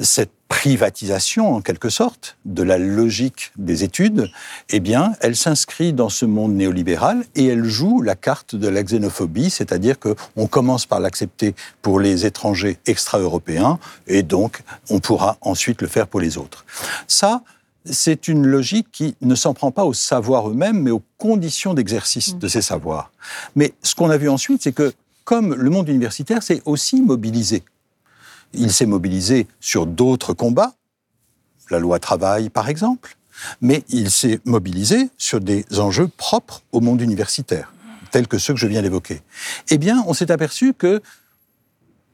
cette 0.00 0.30
privatisation, 0.48 1.54
en 1.54 1.60
quelque 1.60 1.90
sorte, 1.90 2.38
de 2.44 2.62
la 2.62 2.78
logique 2.78 3.52
des 3.56 3.84
études, 3.84 4.30
eh 4.70 4.80
bien, 4.80 5.12
elle 5.20 5.36
s'inscrit 5.36 5.92
dans 5.92 6.08
ce 6.08 6.24
monde 6.24 6.54
néolibéral 6.54 7.24
et 7.34 7.46
elle 7.46 7.64
joue 7.64 8.00
la 8.00 8.16
carte 8.16 8.56
de 8.56 8.68
la 8.68 8.82
xénophobie, 8.82 9.50
c'est-à-dire 9.50 9.96
qu'on 9.98 10.46
commence 10.46 10.86
par 10.86 11.00
l'accepter 11.00 11.54
pour 11.82 12.00
les 12.00 12.26
étrangers 12.26 12.78
extra-européens 12.86 13.78
et 14.06 14.22
donc 14.22 14.62
on 14.88 15.00
pourra 15.00 15.36
ensuite 15.42 15.82
le 15.82 15.88
faire 15.88 16.06
pour 16.06 16.20
les 16.20 16.38
autres. 16.38 16.64
Ça, 17.06 17.42
c'est 17.84 18.28
une 18.28 18.46
logique 18.46 18.88
qui 18.92 19.16
ne 19.20 19.34
s'en 19.34 19.54
prend 19.54 19.70
pas 19.70 19.84
aux 19.84 19.94
savoirs 19.94 20.48
eux-mêmes, 20.50 20.82
mais 20.82 20.90
aux 20.90 21.02
conditions 21.18 21.74
d'exercice 21.74 22.36
de 22.36 22.48
ces 22.48 22.62
savoirs. 22.62 23.10
Mais 23.54 23.74
ce 23.82 23.94
qu'on 23.94 24.10
a 24.10 24.16
vu 24.16 24.28
ensuite, 24.28 24.62
c'est 24.62 24.72
que 24.72 24.92
comme 25.24 25.54
le 25.54 25.70
monde 25.70 25.88
universitaire 25.88 26.42
s'est 26.42 26.62
aussi 26.64 27.02
mobilisé 27.02 27.62
il 28.52 28.72
s'est 28.72 28.86
mobilisé 28.86 29.46
sur 29.60 29.86
d'autres 29.86 30.34
combats, 30.34 30.74
la 31.70 31.78
loi 31.78 31.98
travail 31.98 32.48
par 32.50 32.68
exemple, 32.68 33.16
mais 33.60 33.84
il 33.88 34.10
s'est 34.10 34.40
mobilisé 34.44 35.10
sur 35.16 35.40
des 35.40 35.64
enjeux 35.78 36.08
propres 36.08 36.62
au 36.72 36.80
monde 36.80 37.00
universitaire, 37.00 37.72
tels 38.10 38.28
que 38.28 38.38
ceux 38.38 38.54
que 38.54 38.60
je 38.60 38.66
viens 38.66 38.82
d'évoquer. 38.82 39.22
Eh 39.70 39.78
bien, 39.78 40.02
on 40.06 40.14
s'est 40.14 40.30
aperçu 40.30 40.74
que, 40.74 41.00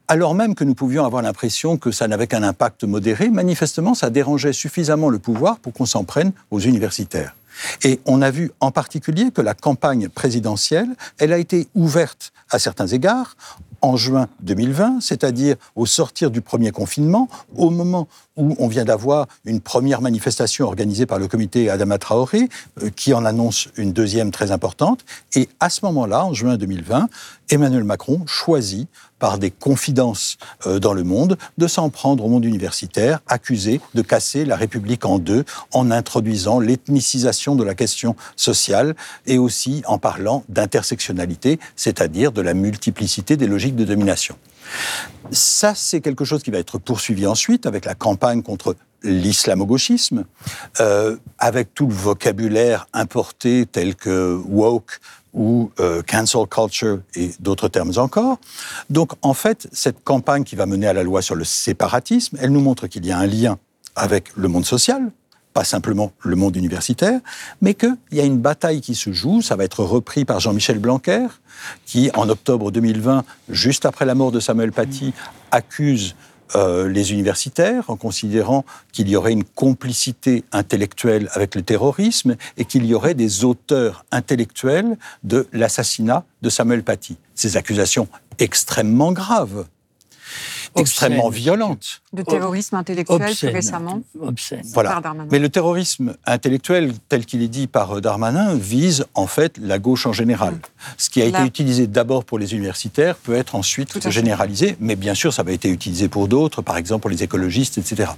alors 0.07 0.35
même 0.35 0.55
que 0.55 0.63
nous 0.63 0.75
pouvions 0.75 1.05
avoir 1.05 1.23
l'impression 1.23 1.77
que 1.77 1.91
ça 1.91 2.07
n'avait 2.07 2.27
qu'un 2.27 2.43
impact 2.43 2.83
modéré, 2.83 3.29
manifestement, 3.29 3.95
ça 3.95 4.09
dérangeait 4.09 4.53
suffisamment 4.53 5.09
le 5.09 5.19
pouvoir 5.19 5.59
pour 5.59 5.73
qu'on 5.73 5.85
s'en 5.85 6.03
prenne 6.03 6.31
aux 6.51 6.59
universitaires. 6.59 7.35
Et 7.83 8.01
on 8.05 8.21
a 8.21 8.31
vu 8.31 8.51
en 8.59 8.71
particulier 8.71 9.31
que 9.31 9.41
la 9.41 9.53
campagne 9.53 10.09
présidentielle, 10.09 10.89
elle 11.17 11.31
a 11.31 11.37
été 11.37 11.67
ouverte 11.73 12.33
à 12.49 12.59
certains 12.59 12.87
égards 12.87 13.37
en 13.85 13.97
juin 13.97 14.27
2020, 14.41 14.99
c'est-à-dire 14.99 15.55
au 15.75 15.85
sortir 15.85 16.31
du 16.31 16.41
premier 16.41 16.71
confinement, 16.71 17.29
au 17.55 17.69
moment 17.69 18.07
où 18.35 18.55
on 18.59 18.67
vient 18.67 18.83
d'avoir 18.83 19.27
une 19.45 19.61
première 19.61 20.01
manifestation 20.01 20.65
organisée 20.65 21.05
par 21.05 21.19
le 21.19 21.27
comité 21.27 21.69
Adama 21.69 21.97
Traoré, 21.97 22.49
euh, 22.81 22.89
qui 22.89 23.13
en 23.13 23.23
annonce 23.25 23.69
une 23.77 23.93
deuxième 23.93 24.31
très 24.31 24.51
importante. 24.51 25.05
Et 25.35 25.47
à 25.59 25.69
ce 25.69 25.85
moment-là, 25.85 26.25
en 26.25 26.33
juin 26.33 26.57
2020, 26.57 27.07
Emmanuel 27.49 27.83
Macron 27.83 28.23
choisit, 28.25 28.89
par 29.19 29.37
des 29.37 29.51
confidences 29.51 30.37
euh, 30.65 30.79
dans 30.79 30.93
le 30.93 31.03
monde, 31.03 31.37
de 31.57 31.67
s'en 31.67 31.89
prendre 31.89 32.25
au 32.25 32.27
monde 32.27 32.45
universitaire, 32.45 33.21
accusé 33.27 33.81
de 33.93 34.01
casser 34.01 34.45
la 34.45 34.55
République 34.55 35.05
en 35.05 35.19
deux 35.19 35.45
en 35.71 35.89
introduisant 35.91 36.59
l'ethnicisation 36.59 37.55
de 37.55 37.63
la 37.63 37.75
question 37.75 38.15
sociale 38.35 38.95
et 39.25 39.37
aussi 39.37 39.83
en 39.87 39.97
parlant 39.97 40.43
d'intersectionnalité, 40.49 41.59
c'est-à-dire 41.75 42.31
de 42.31 42.41
la 42.41 42.53
multiplicité 42.53 43.37
des 43.37 43.47
logiques 43.47 43.74
de 43.75 43.85
domination. 43.85 44.35
Ça, 45.31 45.73
c'est 45.75 46.01
quelque 46.01 46.25
chose 46.25 46.43
qui 46.43 46.51
va 46.51 46.57
être 46.57 46.77
poursuivi 46.77 47.25
ensuite 47.27 47.65
avec 47.65 47.85
la 47.85 47.95
campagne 47.95 48.41
contre 48.41 48.75
l'islamo-gauchisme, 49.03 50.25
euh, 50.79 51.15
avec 51.37 51.73
tout 51.73 51.87
le 51.87 51.93
vocabulaire 51.93 52.87
importé 52.93 53.65
tel 53.71 53.95
que 53.95 54.41
woke 54.47 54.99
ou 55.33 55.71
euh, 55.79 56.01
cancel 56.01 56.47
culture 56.47 56.99
et 57.13 57.31
d'autres 57.39 57.67
termes 57.67 57.91
encore. 57.97 58.39
Donc 58.89 59.11
en 59.21 59.33
fait, 59.33 59.67
cette 59.71 60.03
campagne 60.03 60.43
qui 60.43 60.55
va 60.55 60.65
mener 60.65 60.87
à 60.87 60.93
la 60.93 61.03
loi 61.03 61.21
sur 61.21 61.35
le 61.35 61.43
séparatisme, 61.43 62.37
elle 62.39 62.51
nous 62.51 62.61
montre 62.61 62.87
qu'il 62.87 63.05
y 63.05 63.11
a 63.11 63.17
un 63.17 63.27
lien 63.27 63.57
avec 63.95 64.35
le 64.35 64.47
monde 64.47 64.65
social, 64.65 65.11
pas 65.55 65.63
simplement 65.63 66.11
le 66.19 66.35
monde 66.35 66.57
universitaire, 66.57 67.21
mais 67.61 67.75
qu'il 67.75 67.95
y 68.11 68.19
a 68.19 68.25
une 68.25 68.39
bataille 68.39 68.81
qui 68.81 68.93
se 68.93 69.13
joue. 69.13 69.41
Ça 69.41 69.55
va 69.55 69.63
être 69.63 69.85
repris 69.85 70.25
par 70.25 70.41
Jean-Michel 70.41 70.79
Blanquer, 70.79 71.27
qui, 71.85 72.11
en 72.13 72.27
octobre 72.27 72.71
2020, 72.71 73.23
juste 73.47 73.85
après 73.85 74.05
la 74.05 74.15
mort 74.15 74.33
de 74.33 74.41
Samuel 74.41 74.73
Paty, 74.73 75.13
accuse 75.51 76.15
euh, 76.55 76.89
les 76.89 77.13
universitaires 77.13 77.89
en 77.89 77.95
considérant 77.95 78.65
qu'il 78.91 79.07
y 79.07 79.15
aurait 79.15 79.31
une 79.31 79.45
complicité 79.45 80.43
intellectuelle 80.51 81.29
avec 81.31 81.55
le 81.55 81.61
terrorisme 81.61 82.35
et 82.57 82.65
qu'il 82.65 82.85
y 82.85 82.93
aurait 82.93 83.13
des 83.13 83.45
auteurs 83.45 84.03
intellectuels 84.11 84.97
de 85.23 85.47
l'assassinat 85.53 86.25
de 86.41 86.49
Samuel 86.49 86.83
Paty. 86.83 87.15
Ces 87.33 87.55
accusations 87.55 88.09
extrêmement 88.39 89.13
graves 89.13 89.65
extrêmement 90.75 91.29
violente. 91.29 92.01
De 92.13 92.21
terrorisme 92.21 92.75
intellectuel 92.75 93.35
plus 93.35 93.47
récemment. 93.47 94.01
Obscène. 94.19 94.63
Voilà. 94.73 95.01
Mais 95.31 95.39
le 95.39 95.49
terrorisme 95.49 96.15
intellectuel, 96.25 96.93
tel 97.09 97.25
qu'il 97.25 97.41
est 97.41 97.47
dit 97.47 97.67
par 97.67 98.01
Darmanin, 98.01 98.55
vise 98.55 99.05
en 99.13 99.27
fait 99.27 99.57
la 99.57 99.79
gauche 99.79 100.05
en 100.05 100.13
général. 100.13 100.57
Ce 100.97 101.09
qui 101.09 101.21
a 101.21 101.25
été 101.25 101.41
utilisé 101.41 101.87
d'abord 101.87 102.25
pour 102.25 102.39
les 102.39 102.53
universitaires 102.53 103.15
peut 103.15 103.35
être 103.35 103.55
ensuite 103.55 104.09
généralisé, 104.09 104.77
mais 104.79 104.95
bien 104.95 105.13
sûr, 105.13 105.33
ça 105.33 105.43
va 105.43 105.51
été 105.51 105.69
utilisé 105.69 106.07
pour 106.07 106.27
d'autres, 106.27 106.61
par 106.61 106.77
exemple 106.77 107.01
pour 107.01 107.09
les 107.09 107.23
écologistes, 107.23 107.77
etc. 107.77 108.11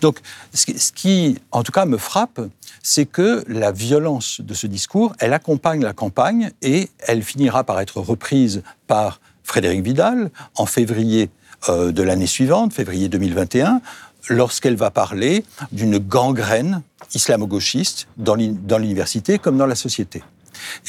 Donc, 0.00 0.18
ce 0.52 0.92
qui, 0.92 1.38
en 1.50 1.62
tout 1.62 1.72
cas, 1.72 1.84
me 1.84 1.98
frappe, 1.98 2.40
c'est 2.82 3.06
que 3.06 3.44
la 3.48 3.72
violence 3.72 4.40
de 4.40 4.54
ce 4.54 4.66
discours, 4.66 5.14
elle 5.18 5.32
accompagne 5.32 5.82
la 5.82 5.92
campagne 5.92 6.50
et 6.62 6.90
elle 6.98 7.22
finira 7.22 7.64
par 7.64 7.80
être 7.80 8.00
reprise 8.00 8.62
par 8.86 9.20
Frédéric 9.44 9.82
Vidal 9.82 10.30
en 10.56 10.66
février 10.66 11.30
euh, 11.68 11.92
de 11.92 12.02
l'année 12.02 12.26
suivante, 12.26 12.72
février 12.72 13.08
2021, 13.08 13.80
lorsqu'elle 14.28 14.76
va 14.76 14.90
parler 14.90 15.44
d'une 15.72 15.98
gangrène 15.98 16.82
islamo-gauchiste 17.14 18.08
dans 18.16 18.34
l'université 18.34 19.38
comme 19.38 19.56
dans 19.56 19.66
la 19.66 19.74
société. 19.74 20.22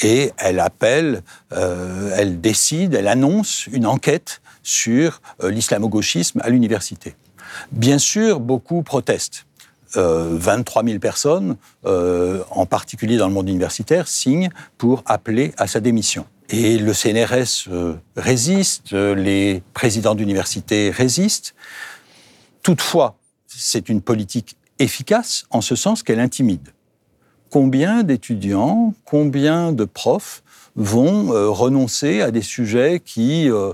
Et 0.02 0.32
elle 0.38 0.60
appelle, 0.60 1.24
euh, 1.52 2.14
elle 2.16 2.42
décide, 2.42 2.94
elle 2.94 3.08
annonce 3.08 3.68
une 3.68 3.86
enquête 3.86 4.42
sur 4.62 5.22
euh, 5.44 5.52
l'islamo-gauchisme 5.52 6.40
à 6.44 6.50
l'université. 6.50 7.16
Bien 7.72 7.98
sûr, 7.98 8.40
beaucoup 8.40 8.84
protestent. 8.84 9.46
23 9.96 10.82
euh, 10.82 10.88
000 10.88 11.00
personnes, 11.00 11.56
en 11.86 12.66
particulier 12.66 13.18
dans 13.18 13.28
le 13.28 13.34
monde 13.34 13.48
universitaire, 13.48 14.08
signent 14.08 14.50
pour 14.80 15.04
appeler 15.06 15.54
à 15.58 15.68
sa 15.68 15.82
démission. 15.82 16.26
Et 16.50 16.78
le 16.78 16.94
CNRS 16.94 17.70
résiste, 18.16 18.92
les 18.92 19.64
présidents 19.74 20.14
d'université 20.14 20.92
résistent. 20.92 21.56
Toutefois, 22.62 23.18
c'est 23.48 23.90
une 23.90 24.02
politique 24.02 24.58
efficace 24.80 25.46
en 25.50 25.62
ce 25.62 25.76
sens 25.76 26.04
qu'elle 26.04 26.20
intimide. 26.20 26.70
Combien 27.50 28.04
d'étudiants, 28.04 28.94
combien 29.06 29.72
de 29.72 29.86
profs 29.86 30.44
vont 30.76 31.34
euh, 31.34 31.50
renoncer 31.50 32.22
à 32.22 32.32
des 32.32 32.42
sujets 32.42 33.00
qui 33.00 33.50
euh, 33.50 33.74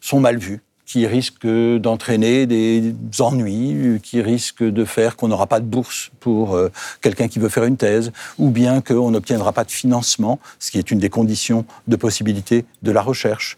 sont 0.00 0.20
mal 0.20 0.38
vus, 0.38 0.62
qui 0.90 1.06
risquent 1.06 1.46
d'entraîner 1.78 2.46
des 2.46 2.92
ennuis, 3.20 4.00
qui 4.02 4.20
risquent 4.20 4.64
de 4.64 4.84
faire 4.84 5.14
qu'on 5.14 5.28
n'aura 5.28 5.46
pas 5.46 5.60
de 5.60 5.64
bourse 5.64 6.10
pour 6.18 6.56
euh, 6.56 6.68
quelqu'un 7.00 7.28
qui 7.28 7.38
veut 7.38 7.48
faire 7.48 7.62
une 7.62 7.76
thèse, 7.76 8.10
ou 8.38 8.50
bien 8.50 8.80
qu'on 8.80 9.12
n'obtiendra 9.12 9.52
pas 9.52 9.62
de 9.62 9.70
financement, 9.70 10.40
ce 10.58 10.72
qui 10.72 10.78
est 10.78 10.90
une 10.90 10.98
des 10.98 11.08
conditions 11.08 11.64
de 11.86 11.94
possibilité 11.94 12.64
de 12.82 12.90
la 12.90 13.02
recherche 13.02 13.56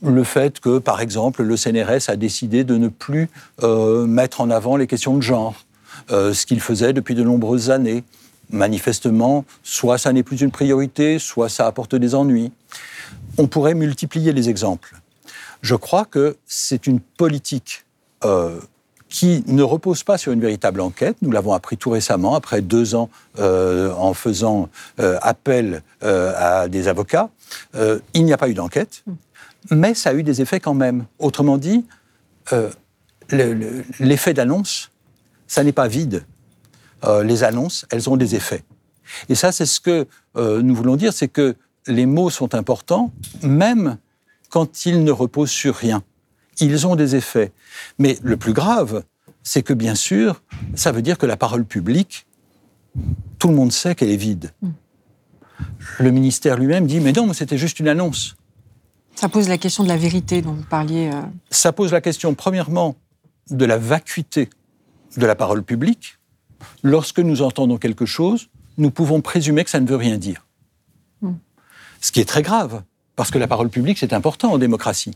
le 0.00 0.22
fait 0.22 0.60
que, 0.60 0.78
par 0.78 1.00
exemple, 1.00 1.42
le 1.42 1.56
CNRS 1.56 2.08
a 2.08 2.14
décidé 2.14 2.62
de 2.62 2.76
ne 2.76 2.86
plus 2.86 3.28
euh, 3.64 4.06
mettre 4.06 4.40
en 4.40 4.48
avant 4.48 4.76
les 4.76 4.86
questions 4.86 5.16
de 5.16 5.22
genre, 5.22 5.64
euh, 6.12 6.32
ce 6.32 6.46
qu'il 6.46 6.60
faisait 6.60 6.92
depuis 6.92 7.16
de 7.16 7.24
nombreuses 7.24 7.70
années. 7.70 8.04
Manifestement, 8.50 9.44
soit 9.64 9.98
ça 9.98 10.12
n'est 10.12 10.22
plus 10.22 10.40
une 10.40 10.52
priorité, 10.52 11.18
soit 11.18 11.48
ça 11.48 11.66
apporte 11.66 11.96
des 11.96 12.14
ennuis. 12.14 12.52
On 13.38 13.48
pourrait 13.48 13.74
multiplier 13.74 14.32
les 14.32 14.48
exemples. 14.48 14.94
Je 15.62 15.74
crois 15.74 16.04
que 16.04 16.36
c'est 16.46 16.86
une 16.86 17.00
politique 17.00 17.84
euh, 18.24 18.60
qui 19.08 19.42
ne 19.46 19.62
repose 19.62 20.02
pas 20.02 20.18
sur 20.18 20.32
une 20.32 20.40
véritable 20.40 20.80
enquête. 20.80 21.16
Nous 21.22 21.30
l'avons 21.30 21.52
appris 21.52 21.76
tout 21.76 21.90
récemment, 21.90 22.34
après 22.34 22.60
deux 22.60 22.94
ans 22.94 23.08
en 23.38 24.12
faisant 24.12 24.68
appel 24.98 25.82
à 26.02 26.68
des 26.68 26.88
avocats. 26.88 27.30
il 27.74 28.24
n'y 28.24 28.34
a 28.34 28.36
pas 28.36 28.50
eu 28.50 28.54
d'enquête 28.54 29.02
mais 29.70 29.94
ça 29.94 30.10
a 30.10 30.14
eu 30.14 30.22
des 30.22 30.40
effets 30.40 30.60
quand 30.60 30.74
même. 30.74 31.06
Autrement 31.18 31.58
dit, 31.58 31.84
euh, 32.52 32.70
l'effet 33.30 34.34
d'annonce, 34.34 34.90
ça 35.46 35.64
n'est 35.64 35.72
pas 35.72 35.88
vide. 35.88 36.24
Euh, 37.04 37.22
les 37.22 37.44
annonces, 37.44 37.86
elles 37.90 38.08
ont 38.08 38.16
des 38.16 38.34
effets. 38.34 38.64
Et 39.28 39.34
ça, 39.34 39.52
c'est 39.52 39.66
ce 39.66 39.80
que 39.80 40.06
euh, 40.36 40.62
nous 40.62 40.74
voulons 40.74 40.96
dire, 40.96 41.12
c'est 41.12 41.28
que 41.28 41.56
les 41.86 42.06
mots 42.06 42.30
sont 42.30 42.54
importants, 42.54 43.12
même 43.42 43.98
quand 44.48 44.86
ils 44.86 45.04
ne 45.04 45.10
reposent 45.10 45.50
sur 45.50 45.74
rien. 45.74 46.02
Ils 46.60 46.86
ont 46.86 46.96
des 46.96 47.16
effets. 47.16 47.52
Mais 47.98 48.18
le 48.22 48.36
plus 48.36 48.52
grave, 48.52 49.04
c'est 49.42 49.62
que 49.62 49.72
bien 49.72 49.94
sûr, 49.94 50.42
ça 50.74 50.92
veut 50.92 51.02
dire 51.02 51.18
que 51.18 51.26
la 51.26 51.36
parole 51.36 51.64
publique, 51.64 52.26
tout 53.38 53.48
le 53.48 53.54
monde 53.54 53.72
sait 53.72 53.94
qu'elle 53.94 54.10
est 54.10 54.16
vide. 54.16 54.52
Mm. 54.62 54.68
Le 56.00 56.10
ministère 56.10 56.56
lui-même 56.56 56.86
dit, 56.86 57.00
mais 57.00 57.12
non, 57.12 57.26
mais 57.26 57.34
c'était 57.34 57.58
juste 57.58 57.80
une 57.80 57.88
annonce. 57.88 58.36
Ça 59.14 59.28
pose 59.28 59.48
la 59.48 59.58
question 59.58 59.82
de 59.82 59.88
la 59.88 59.96
vérité 59.96 60.42
dont 60.42 60.52
vous 60.52 60.64
parliez. 60.68 61.10
Euh. 61.12 61.22
Ça 61.50 61.72
pose 61.72 61.92
la 61.92 62.00
question, 62.00 62.34
premièrement, 62.34 62.96
de 63.50 63.64
la 63.64 63.76
vacuité 63.76 64.48
de 65.16 65.26
la 65.26 65.34
parole 65.34 65.62
publique. 65.64 66.18
Lorsque 66.82 67.18
nous 67.18 67.42
entendons 67.42 67.78
quelque 67.78 68.06
chose, 68.06 68.48
nous 68.76 68.90
pouvons 68.90 69.20
présumer 69.20 69.64
que 69.64 69.70
ça 69.70 69.80
ne 69.80 69.88
veut 69.88 69.96
rien 69.96 70.18
dire. 70.18 70.46
Hmm. 71.20 71.34
Ce 72.00 72.12
qui 72.12 72.20
est 72.20 72.28
très 72.28 72.42
grave, 72.42 72.82
parce 73.18 73.32
que 73.32 73.38
la 73.38 73.48
parole 73.48 73.68
publique, 73.68 73.98
c'est 73.98 74.12
important 74.12 74.52
en 74.52 74.58
démocratie. 74.58 75.10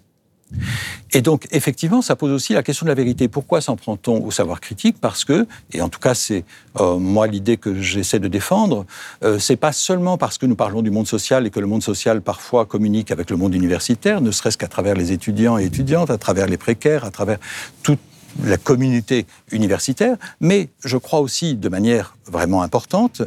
Et 1.13 1.23
donc, 1.23 1.47
effectivement, 1.53 2.03
ça 2.03 2.17
pose 2.17 2.33
aussi 2.33 2.53
la 2.53 2.65
question 2.65 2.85
de 2.85 2.89
la 2.89 2.97
vérité. 2.97 3.29
Pourquoi 3.29 3.61
s'en 3.61 3.77
prend-on 3.77 4.25
au 4.25 4.33
savoir 4.33 4.61
critique? 4.61 4.97
Parce 5.01 5.25
que, 5.25 5.47
et 5.73 5.81
en 5.81 5.89
tout 5.89 6.01
cas, 6.01 6.15
c'est 6.15 6.45
euh, 6.81 6.97
moi 6.97 7.29
l'idée 7.29 7.59
que 7.59 7.81
j'essaie 7.81 8.19
de 8.19 8.27
défendre, 8.27 8.87
euh, 9.23 9.39
c'est 9.39 9.55
pas 9.55 9.71
seulement 9.71 10.19
parce 10.19 10.37
que 10.37 10.47
nous 10.47 10.57
parlons 10.57 10.83
du 10.83 10.91
monde 10.91 11.07
social 11.07 11.47
et 11.47 11.51
que 11.51 11.61
le 11.61 11.69
monde 11.69 11.85
social 11.85 12.23
parfois 12.23 12.67
communique 12.67 13.13
avec 13.13 13.31
le 13.31 13.37
monde 13.37 13.55
universitaire, 13.55 14.21
ne 14.21 14.33
serait-ce 14.33 14.59
qu'à 14.59 14.67
travers 14.67 14.97
les 14.97 15.13
étudiants 15.13 15.57
et 15.57 15.65
étudiantes, 15.65 16.11
à 16.11 16.19
travers 16.19 16.49
les 16.49 16.59
précaires, 16.59 17.05
à 17.05 17.13
travers 17.13 17.39
toute 17.85 18.01
la 18.43 18.57
communauté 18.57 19.27
universitaire, 19.53 20.17
mais 20.41 20.71
je 20.85 20.97
crois 20.97 21.21
aussi 21.21 21.55
de 21.55 21.69
manière 21.69 22.17
vraiment 22.27 22.63
importante, 22.63 23.23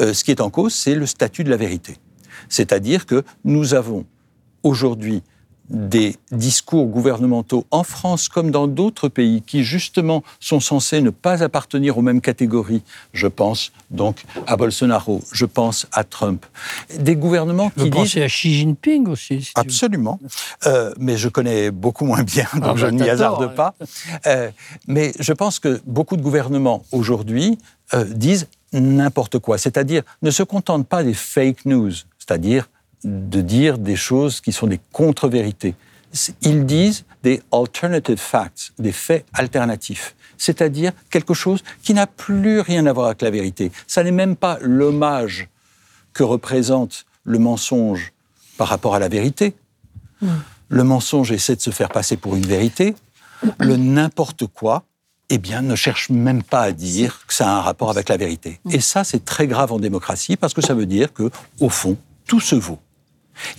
euh, 0.00 0.12
ce 0.12 0.24
qui 0.24 0.32
est 0.32 0.40
en 0.40 0.50
cause, 0.50 0.74
c'est 0.74 0.96
le 0.96 1.06
statut 1.06 1.44
de 1.44 1.50
la 1.50 1.56
vérité. 1.56 1.98
C'est-à-dire 2.48 3.06
que 3.06 3.22
nous 3.44 3.74
avons 3.74 4.04
aujourd'hui 4.66 5.22
des 5.68 6.16
discours 6.30 6.86
gouvernementaux 6.86 7.66
en 7.70 7.82
France 7.82 8.28
comme 8.28 8.50
dans 8.50 8.68
d'autres 8.68 9.08
pays 9.08 9.42
qui 9.42 9.64
justement 9.64 10.22
sont 10.38 10.60
censés 10.60 11.00
ne 11.00 11.10
pas 11.10 11.42
appartenir 11.42 11.98
aux 11.98 12.02
mêmes 12.02 12.20
catégories. 12.20 12.82
Je 13.12 13.26
pense 13.26 13.72
donc 13.90 14.24
à 14.46 14.56
Bolsonaro, 14.56 15.22
je 15.32 15.44
pense 15.44 15.86
à 15.92 16.04
Trump. 16.04 16.46
Des 16.98 17.16
gouvernements 17.16 17.70
qui 17.70 17.90
Vous 17.90 18.04
disent... 18.04 18.18
à 18.18 18.26
Xi 18.26 18.54
Jinping 18.54 19.08
aussi. 19.08 19.50
Absolument. 19.54 20.20
Euh, 20.66 20.92
mais 20.98 21.16
je 21.16 21.28
connais 21.28 21.70
beaucoup 21.70 22.04
moins 22.04 22.22
bien, 22.22 22.46
donc 22.54 22.64
ah 22.64 22.74
je 22.76 22.86
bah, 22.86 22.92
n'y 22.92 23.08
hasarde 23.08 23.54
pas. 23.54 23.74
Euh, 24.26 24.50
mais 24.86 25.12
je 25.18 25.32
pense 25.32 25.58
que 25.58 25.80
beaucoup 25.86 26.16
de 26.16 26.22
gouvernements 26.22 26.84
aujourd'hui 26.92 27.58
euh, 27.94 28.04
disent 28.04 28.48
n'importe 28.72 29.38
quoi, 29.38 29.58
c'est-à-dire 29.58 30.02
ne 30.22 30.30
se 30.30 30.42
contentent 30.42 30.86
pas 30.86 31.02
des 31.02 31.14
fake 31.14 31.64
news, 31.64 31.92
c'est-à-dire 32.18 32.68
de 33.06 33.40
dire 33.40 33.78
des 33.78 33.96
choses 33.96 34.40
qui 34.40 34.52
sont 34.52 34.66
des 34.66 34.80
contre-vérités. 34.92 35.74
Ils 36.42 36.66
disent 36.66 37.04
des 37.22 37.42
alternative 37.52 38.18
facts, 38.18 38.72
des 38.78 38.92
faits 38.92 39.24
alternatifs, 39.32 40.16
c'est-à-dire 40.38 40.92
quelque 41.10 41.34
chose 41.34 41.62
qui 41.82 41.94
n'a 41.94 42.06
plus 42.06 42.60
rien 42.60 42.86
à 42.86 42.92
voir 42.92 43.06
avec 43.06 43.22
la 43.22 43.30
vérité. 43.30 43.70
Ça 43.86 44.02
n'est 44.02 44.12
même 44.12 44.34
pas 44.34 44.58
l'hommage 44.60 45.48
que 46.12 46.22
représente 46.22 47.06
le 47.24 47.38
mensonge 47.38 48.12
par 48.56 48.68
rapport 48.68 48.94
à 48.94 48.98
la 48.98 49.08
vérité. 49.08 49.54
Le 50.68 50.84
mensonge 50.84 51.30
essaie 51.30 51.56
de 51.56 51.60
se 51.60 51.70
faire 51.70 51.90
passer 51.90 52.16
pour 52.16 52.34
une 52.34 52.46
vérité. 52.46 52.96
Le 53.58 53.76
n'importe 53.76 54.46
quoi, 54.46 54.84
eh 55.28 55.38
bien, 55.38 55.62
ne 55.62 55.76
cherche 55.76 56.10
même 56.10 56.42
pas 56.42 56.62
à 56.62 56.72
dire 56.72 57.20
que 57.26 57.34
ça 57.34 57.48
a 57.48 57.58
un 57.58 57.60
rapport 57.60 57.90
avec 57.90 58.08
la 58.08 58.16
vérité. 58.16 58.60
Et 58.70 58.80
ça, 58.80 59.04
c'est 59.04 59.24
très 59.24 59.46
grave 59.46 59.72
en 59.72 59.78
démocratie 59.78 60.36
parce 60.36 60.54
que 60.54 60.62
ça 60.62 60.74
veut 60.74 60.86
dire 60.86 61.12
que, 61.12 61.30
au 61.60 61.68
fond, 61.68 61.96
tout 62.26 62.40
se 62.40 62.56
vaut. 62.56 62.78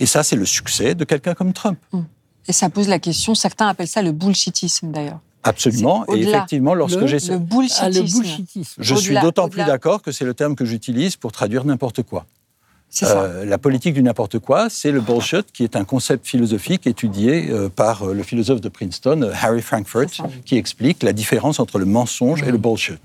Et 0.00 0.06
ça, 0.06 0.22
c'est 0.22 0.36
le 0.36 0.44
succès 0.44 0.94
de 0.94 1.04
quelqu'un 1.04 1.34
comme 1.34 1.52
Trump. 1.52 1.78
Hum. 1.92 2.04
Et 2.46 2.52
ça 2.52 2.70
pose 2.70 2.88
la 2.88 2.98
question, 2.98 3.34
certains 3.34 3.68
appellent 3.68 3.88
ça 3.88 4.02
le 4.02 4.12
bullshitisme 4.12 4.90
d'ailleurs. 4.90 5.20
Absolument. 5.42 6.04
Et 6.14 6.22
effectivement, 6.22 6.74
lorsque 6.74 7.06
j'essaie. 7.06 7.32
Le 7.32 7.38
bullshitisme. 7.38 8.82
Je 8.82 8.94
suis 8.94 9.18
d'autant 9.20 9.48
plus 9.48 9.64
d'accord 9.64 10.02
que 10.02 10.12
c'est 10.12 10.24
le 10.24 10.34
terme 10.34 10.56
que 10.56 10.64
j'utilise 10.64 11.16
pour 11.16 11.32
traduire 11.32 11.64
n'importe 11.64 12.02
quoi. 12.02 12.26
Euh, 13.02 13.44
la 13.44 13.58
politique 13.58 13.94
du 13.94 14.02
n'importe 14.02 14.38
quoi, 14.38 14.68
c'est 14.70 14.90
le 14.90 15.00
bullshit, 15.00 15.52
qui 15.52 15.62
est 15.62 15.76
un 15.76 15.84
concept 15.84 16.26
philosophique 16.26 16.86
étudié 16.86 17.50
euh, 17.50 17.68
par 17.68 18.02
euh, 18.02 18.14
le 18.14 18.22
philosophe 18.22 18.60
de 18.60 18.68
Princeton, 18.68 19.30
Harry 19.42 19.60
Frankfurt, 19.60 20.22
qui 20.46 20.56
explique 20.56 21.02
la 21.02 21.12
différence 21.12 21.60
entre 21.60 21.78
le 21.78 21.84
mensonge 21.84 22.42
et 22.42 22.50
le 22.50 22.58
bullshit. 22.58 22.98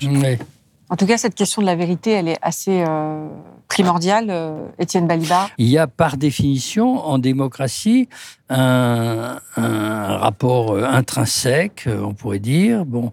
En 0.94 0.96
tout 0.96 1.08
cas, 1.08 1.18
cette 1.18 1.34
question 1.34 1.64
de 1.64 1.66
la 1.66 1.76
vérité, 1.76 2.12
elle 2.12 2.28
est 2.28 2.38
assez 2.44 2.84
euh, 2.88 3.28
primordiale, 3.68 4.28
euh, 4.30 4.68
Étienne 4.78 5.08
Balibar. 5.08 5.50
Il 5.58 5.68
y 5.68 5.80
a 5.80 5.88
par 5.88 6.18
définition 6.18 7.04
en 7.04 7.18
démocratie 7.18 8.08
un, 8.50 9.40
rapport 9.58 10.74
euh, 10.74 10.84
intrinsèque, 10.84 11.90
on 11.90 12.14
pourrait 12.14 12.38
dire, 12.38 12.86
bon, 12.86 13.12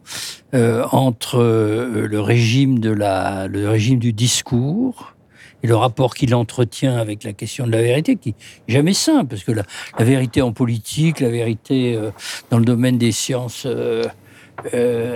entre 0.52 1.38
le 1.38 2.20
régime 2.20 2.78
du 3.98 4.12
discours 4.12 5.14
et 5.62 5.66
le 5.66 5.74
rapport 5.74 6.14
qu'il 6.14 6.34
entretient 6.34 6.98
avec 6.98 7.24
la 7.24 7.32
question 7.32 7.66
de 7.66 7.72
la 7.72 7.80
vérité, 7.80 8.16
qui 8.16 8.34
n'est 8.68 8.74
jamais 8.74 8.92
simple, 8.92 9.28
parce 9.28 9.42
que 9.42 9.52
la, 9.52 9.64
vérité 10.04 10.42
en 10.42 10.52
politique, 10.52 11.20
la 11.20 11.30
vérité 11.30 11.98
dans 12.50 12.58
le 12.58 12.64
domaine 12.66 12.98
des 12.98 13.12
sciences 13.12 13.66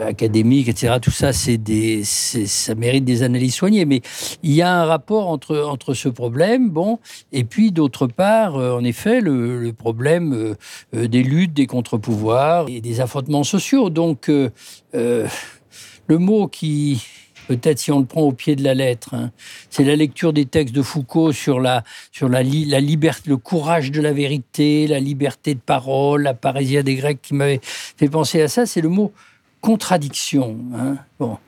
académique, 0.07 0.68
etc. 0.68 0.94
Tout 1.00 1.11
ça, 1.11 1.33
c'est 1.33 1.59
des, 1.59 2.02
ça 2.04 2.74
mérite 2.74 3.04
des 3.04 3.22
analyses 3.22 3.54
soignées. 3.54 3.85
Mais 3.85 4.00
il 4.42 4.52
y 4.52 4.62
a 4.62 4.72
un 4.72 4.85
rapport 4.85 5.28
entre, 5.28 5.59
entre 5.59 5.94
ce 5.94 6.09
problème, 6.09 6.70
bon, 6.70 6.98
et 7.33 7.44
puis 7.44 7.72
d'autre 7.72 8.07
part, 8.07 8.57
euh, 8.57 8.72
en 8.72 8.85
effet, 8.85 9.20
le, 9.20 9.72
problème 9.72 10.57
euh, 10.94 11.09
des 11.09 11.22
luttes, 11.22 11.53
des 11.55 11.66
contre-pouvoirs 11.66 12.66
et 12.68 12.80
des 12.80 13.01
affrontements 13.01 13.45
sociaux. 13.45 13.90
Donc, 13.90 14.28
le 14.28 16.18
mot 16.18 16.49
qui, 16.49 17.03
peut-être 17.49 17.78
si 17.78 17.92
on 17.92 18.01
le 18.01 18.07
prend 18.07 18.22
au 18.22 18.32
pied 18.32 18.57
de 18.57 18.62
la 18.62 18.74
lettre. 18.74 19.14
Hein. 19.14 19.30
C'est 19.70 19.84
la 19.84 19.97
lecture 19.97 20.32
des 20.32 20.47
textes 20.47 20.74
de 20.74 20.82
Foucault 20.82 21.32
sur 21.32 21.61
la, 21.61 21.82
sur 22.12 22.28
la, 22.28 22.42
la 22.42 22.80
liberté, 22.80 23.30
le 23.30 23.36
courage 23.36 23.90
de 23.90 24.01
la 24.01 24.12
vérité, 24.12 24.86
la 24.86 25.01
liberté 25.01 25.55
de 25.55 25.61
parole, 25.61 26.22
la 26.22 26.34
parésia 26.34 26.82
des 26.82 26.95
Grecs 26.95 27.20
qui 27.22 27.34
m'avait 27.34 27.61
fait 27.62 28.09
penser 28.09 28.40
à 28.42 28.49
ça. 28.49 28.66
C'est 28.66 28.80
le 28.80 28.88
mot 28.88 29.12
contradiction. 29.64 30.58
Hein. 30.76 30.98
Bon, 31.18 31.38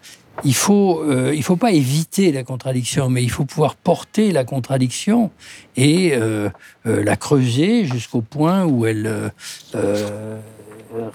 il 0.42 0.54
faut, 0.54 1.02
euh, 1.02 1.38
faut 1.42 1.56
pas 1.56 1.72
éviter 1.72 2.32
la 2.32 2.44
contradiction, 2.44 3.10
mais 3.10 3.22
il 3.22 3.30
faut 3.30 3.44
pouvoir 3.44 3.76
porter 3.76 4.32
la 4.32 4.44
contradiction 4.44 5.30
et 5.76 6.14
euh, 6.14 6.48
euh, 6.86 7.04
la 7.04 7.16
creuser 7.16 7.84
jusqu'au 7.84 8.22
point 8.22 8.64
où 8.64 8.86
elle 8.86 9.32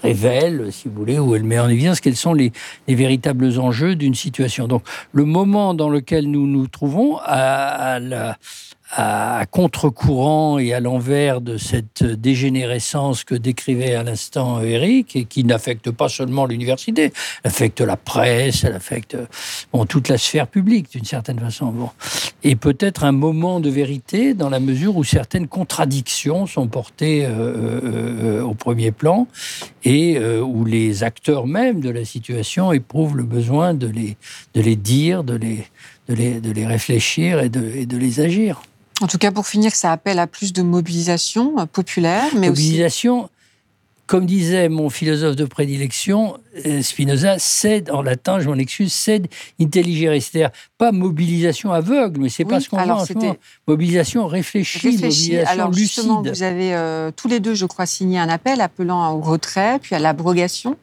révèle, 0.00 0.72
si 0.72 0.86
vous 0.86 0.94
voulez, 0.94 1.18
où 1.18 1.34
elle 1.34 1.42
met 1.42 1.58
en 1.58 1.68
évidence 1.68 1.98
quels 1.98 2.14
sont 2.14 2.34
les, 2.34 2.52
les 2.86 2.94
véritables 2.94 3.58
enjeux 3.58 3.96
d'une 3.96 4.14
situation. 4.14 4.68
Donc, 4.68 4.84
le 5.10 5.24
moment 5.24 5.74
dans 5.74 5.88
lequel 5.88 6.30
nous 6.30 6.46
nous 6.46 6.68
trouvons 6.68 7.18
à 7.24 7.98
la 7.98 8.38
à 8.94 9.44
contre-courant 9.50 10.58
et 10.58 10.74
à 10.74 10.80
l'envers 10.80 11.40
de 11.40 11.56
cette 11.56 12.04
dégénérescence 12.04 13.24
que 13.24 13.34
décrivait 13.34 13.94
à 13.94 14.02
l'instant 14.02 14.60
Eric 14.60 15.16
et 15.16 15.24
qui 15.24 15.44
n'affecte 15.44 15.90
pas 15.90 16.10
seulement 16.10 16.44
l'université, 16.44 17.12
elle 17.42 17.48
affecte 17.48 17.80
la 17.80 17.96
presse, 17.96 18.64
elle 18.64 18.74
affecte 18.74 19.16
toute 19.88 20.08
la 20.08 20.18
sphère 20.18 20.46
publique 20.46 20.92
d'une 20.92 21.04
certaine 21.04 21.38
façon. 21.38 21.72
Et 22.44 22.54
peut-être 22.54 23.04
un 23.04 23.12
moment 23.12 23.60
de 23.60 23.70
vérité 23.70 24.34
dans 24.34 24.50
la 24.50 24.60
mesure 24.60 24.96
où 24.96 25.04
certaines 25.04 25.48
contradictions 25.48 26.46
sont 26.46 26.66
portées 26.66 27.24
euh, 27.24 27.30
euh, 27.30 28.40
euh, 28.40 28.42
au 28.42 28.54
premier 28.54 28.90
plan 28.90 29.26
et 29.84 30.18
où 30.18 30.64
les 30.64 31.02
acteurs 31.02 31.46
même 31.46 31.80
de 31.80 31.90
la 31.90 32.04
situation 32.04 32.72
éprouvent 32.72 33.16
le 33.16 33.24
besoin 33.24 33.74
de 33.74 33.88
les, 33.88 34.76
dire, 34.76 35.24
de 35.24 35.34
les, 35.34 36.66
réfléchir 36.66 37.40
et 37.40 37.48
de 37.48 37.96
les 37.96 38.20
agir. 38.20 38.62
En 39.02 39.08
tout 39.08 39.18
cas, 39.18 39.32
pour 39.32 39.48
finir, 39.48 39.74
ça 39.74 39.90
appelle 39.90 40.20
à 40.20 40.28
plus 40.28 40.52
de 40.52 40.62
mobilisation 40.62 41.58
euh, 41.58 41.66
populaire, 41.66 42.26
mais 42.36 42.48
mobilisation, 42.48 43.28
comme 44.06 44.26
disait 44.26 44.68
mon 44.68 44.90
philosophe 44.90 45.34
de 45.34 45.44
prédilection, 45.44 46.38
euh, 46.66 46.82
Spinoza, 46.82 47.40
sed, 47.40 47.90
en 47.90 48.00
latin, 48.00 48.38
je 48.38 48.48
m'en 48.48 48.54
excuse, 48.54 48.92
sed 48.92 49.26
intelligere, 49.60 50.22
c'est-à-dire 50.22 50.50
pas 50.78 50.92
mobilisation 50.92 51.72
aveugle, 51.72 52.20
mais 52.20 52.28
c'est 52.28 52.44
pas 52.44 52.60
ce 52.60 52.68
qu'on 52.68 52.76
voit 52.76 53.02
en 53.02 53.36
Mobilisation 53.66 54.28
réfléchie, 54.28 54.92
mobilisation 54.92 55.46
alors, 55.48 55.72
justement, 55.72 56.22
Vous 56.22 56.44
avez 56.44 56.72
euh, 56.72 57.10
tous 57.10 57.26
les 57.26 57.40
deux, 57.40 57.54
je 57.54 57.66
crois, 57.66 57.86
signé 57.86 58.20
un 58.20 58.28
appel 58.28 58.60
appelant 58.60 59.14
au 59.14 59.20
retrait, 59.20 59.80
puis 59.80 59.96
à 59.96 59.98
l'abrogation 59.98 60.76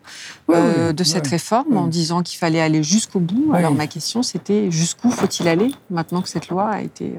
de 0.50 1.04
cette 1.06 1.28
réforme, 1.28 1.78
en 1.78 1.88
disant 1.88 2.22
qu'il 2.22 2.38
fallait 2.38 2.60
aller 2.60 2.84
jusqu'au 2.84 3.22
bout. 3.22 3.54
Alors 3.54 3.74
ma 3.74 3.88
question, 3.88 4.24
c'était 4.24 4.70
jusqu'où 4.72 5.10
faut-il 5.10 5.48
aller 5.48 5.72
maintenant 5.90 6.22
que 6.22 6.28
cette 6.28 6.50
loi 6.50 6.68
a 6.68 6.82
été 6.82 7.14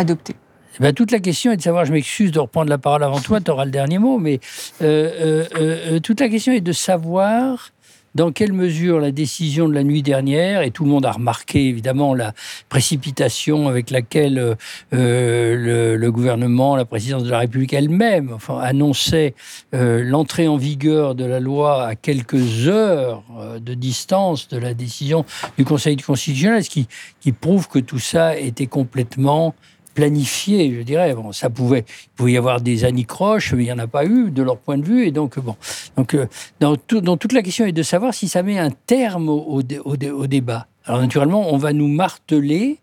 adopté 0.00 0.34
eh 0.78 0.82
ben, 0.82 0.92
toute 0.94 1.10
la 1.10 1.18
question 1.18 1.52
est 1.52 1.56
de 1.56 1.62
savoir, 1.62 1.84
je 1.84 1.92
m'excuse 1.92 2.32
de 2.32 2.38
reprendre 2.38 2.70
la 2.70 2.78
parole 2.78 3.02
avant 3.02 3.20
toi, 3.20 3.40
tu 3.40 3.50
auras 3.50 3.64
le 3.64 3.70
dernier 3.70 3.98
mot, 3.98 4.18
mais 4.18 4.40
euh, 4.82 5.10
euh, 5.20 5.46
euh, 5.58 6.00
toute 6.00 6.20
la 6.20 6.28
question 6.28 6.52
est 6.52 6.60
de 6.60 6.72
savoir 6.72 7.70
dans 8.14 8.32
quelle 8.32 8.52
mesure 8.52 8.98
la 8.98 9.12
décision 9.12 9.68
de 9.68 9.74
la 9.74 9.84
nuit 9.84 10.02
dernière, 10.02 10.62
et 10.62 10.70
tout 10.70 10.84
le 10.84 10.90
monde 10.90 11.06
a 11.06 11.12
remarqué 11.12 11.68
évidemment 11.68 12.14
la 12.14 12.32
précipitation 12.68 13.68
avec 13.68 13.90
laquelle 13.90 14.56
le, 14.90 16.08
gouvernement, 16.08 16.74
la 16.74 16.84
présidence 16.84 17.22
de 17.22 17.30
la 17.30 17.38
République 17.38 17.72
elle-même 17.72 18.36
annonçait 18.60 19.34
l'entrée 19.72 20.48
en 20.48 20.56
vigueur 20.56 21.14
de 21.14 21.24
la 21.24 21.38
loi 21.38 21.86
à 21.86 21.94
quelques 21.94 22.66
heures 22.66 23.22
de 23.60 23.74
distance 23.74 24.48
de 24.48 24.58
la 24.58 24.74
décision 24.74 25.24
du 25.56 25.64
Conseil 25.64 25.96
constitutionnel, 25.96 26.64
ce 26.64 26.70
qui, 26.70 26.88
qui 27.20 27.30
prouve 27.30 27.68
que 27.68 27.78
tout 27.78 28.00
ça 28.00 28.36
était 28.36 28.66
complètement 28.66 29.54
planifié, 29.94 30.74
je 30.74 30.82
dirais. 30.82 31.14
Bon, 31.14 31.32
ça 31.32 31.50
pouvait, 31.50 31.84
il 31.88 32.10
pouvait 32.16 32.32
y 32.32 32.36
avoir 32.36 32.60
des 32.60 32.84
anicroches, 32.84 33.52
mais 33.52 33.64
il 33.64 33.66
n'y 33.66 33.72
en 33.72 33.78
a 33.78 33.86
pas 33.86 34.04
eu 34.04 34.30
de 34.30 34.42
leur 34.42 34.58
point 34.58 34.78
de 34.78 34.84
vue. 34.84 35.06
Et 35.06 35.10
donc, 35.10 35.38
bon, 35.38 35.56
donc, 35.96 36.14
euh, 36.14 36.26
dans, 36.60 36.76
toute 37.16 37.32
la 37.32 37.42
question 37.42 37.66
est 37.66 37.72
de 37.72 37.82
savoir 37.82 38.14
si 38.14 38.28
ça 38.28 38.42
met 38.42 38.58
un 38.58 38.70
terme 38.70 39.28
au, 39.28 39.62
débat. 39.62 40.66
Alors, 40.84 41.00
naturellement, 41.00 41.52
on 41.52 41.56
va 41.56 41.72
nous 41.72 41.88
marteler 41.88 42.78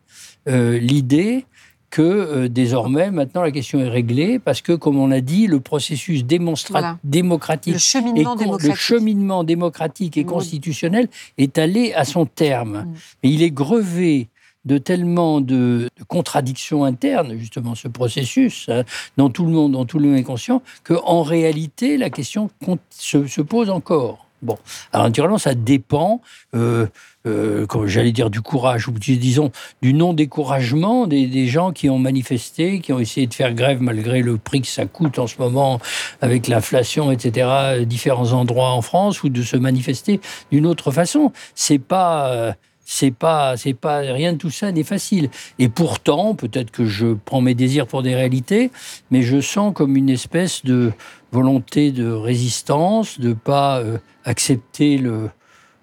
euh, 0.48 0.78
l'idée 0.80 1.46
que 1.90 2.02
euh, 2.02 2.48
désormais, 2.50 3.12
maintenant, 3.12 3.42
la 3.42 3.52
question 3.52 3.80
est 3.80 3.90
réglée 3.90 4.40
parce 4.40 4.62
que, 4.62 4.74
comme 4.74 4.98
on 4.98 5.12
a 5.12 5.22
dit, 5.22 5.48
le 5.48 5.60
processus 5.60 6.26
démocratique, 6.26 7.74
le 7.74 7.80
cheminement, 7.80 8.36
et, 8.36 8.38
démocratique. 8.38 8.70
Le 8.70 8.76
cheminement 8.76 9.44
démocratique 9.44 10.18
et 10.18 10.26
constitutionnel 10.26 11.08
est 11.38 11.58
allé 11.58 11.94
à 11.94 12.04
son 12.04 12.26
terme. 12.26 12.80
Mm. 12.80 12.94
Mais 13.24 13.30
il 13.30 13.44
est 13.44 13.52
grevé 13.52 14.30
de 14.68 14.78
tellement 14.78 15.42
de, 15.42 15.90
contradictions 16.08 16.84
internes, 16.84 17.38
justement, 17.38 17.74
ce 17.74 17.88
processus, 17.88 18.68
hein, 18.70 18.84
dont, 19.18 19.30
tout 19.30 19.46
le 19.46 19.52
monde, 19.52 19.72
dont 19.72 19.86
tout 19.86 19.98
le 19.98 20.10
monde 20.10 20.20
est 20.20 20.24
conscient, 20.24 20.62
qu'en 20.84 21.24
réalité, 21.24 21.98
la 21.98 22.10
question 22.10 22.50
se, 22.90 23.42
pose 23.42 23.70
encore. 23.70 24.28
Bon, 24.44 24.58
alors 24.94 25.08
naturellement, 25.08 25.40
ça 25.40 25.56
dépend, 25.56 26.22
euh, 26.54 26.86
euh, 27.26 27.66
j'allais 27.86 28.12
dire 28.12 28.30
du 28.30 28.42
courage, 28.42 28.88
ou 28.88 28.92
disons 28.92 29.52
du 29.82 29.94
non-découragement 29.94 31.08
des, 31.08 31.48
gens 31.48 31.72
qui 31.72 31.90
ont 31.90 31.98
manifesté, 31.98 32.80
qui 32.80 32.94
ont 32.94 33.00
essayé 33.00 33.26
de 33.26 33.34
faire 33.34 33.54
grève 33.56 33.82
malgré 33.82 34.22
le 34.22 34.38
prix 34.38 34.62
que 34.62 34.68
ça 34.68 34.86
coûte 34.86 35.18
en 35.18 35.26
ce 35.26 35.38
moment 35.40 35.80
avec 36.22 36.48
l'inflation, 36.48 37.12
etc., 37.12 37.84
différents 37.86 38.34
endroits 38.34 38.72
en 38.72 38.84
France, 38.84 39.24
ou 39.24 39.30
de 39.30 39.42
se 39.42 39.58
manifester 39.58 40.20
d'une 40.52 40.68
autre 40.68 40.92
façon. 40.92 41.32
C'est 41.56 41.80
pas, 41.80 42.30
euh, 42.30 42.54
c'est 42.90 43.12
pas, 43.12 43.58
c'est 43.58 43.74
pas 43.74 43.98
rien 43.98 44.32
de 44.32 44.38
tout 44.38 44.50
ça 44.50 44.72
n'est 44.72 44.86
facile. 44.86 45.30
Et 45.60 45.68
pourtant, 45.68 46.36
peut-être 46.36 46.72
que 46.72 46.86
je 46.86 47.14
prends 47.26 47.42
mes 47.42 47.54
désirs 47.54 47.86
pour 47.86 48.02
des 48.02 48.16
réalités, 48.16 48.72
mais 49.12 49.24
je 49.24 49.42
sens 49.42 49.74
comme 49.76 49.98
une 49.98 50.10
espèce 50.10 50.64
de 50.64 50.94
volonté 51.34 51.92
de 51.92 52.10
résistance, 52.10 53.20
de 53.20 53.34
pas 53.34 53.80
euh, 53.80 53.98
accepter 54.24 54.98
le, 54.98 55.30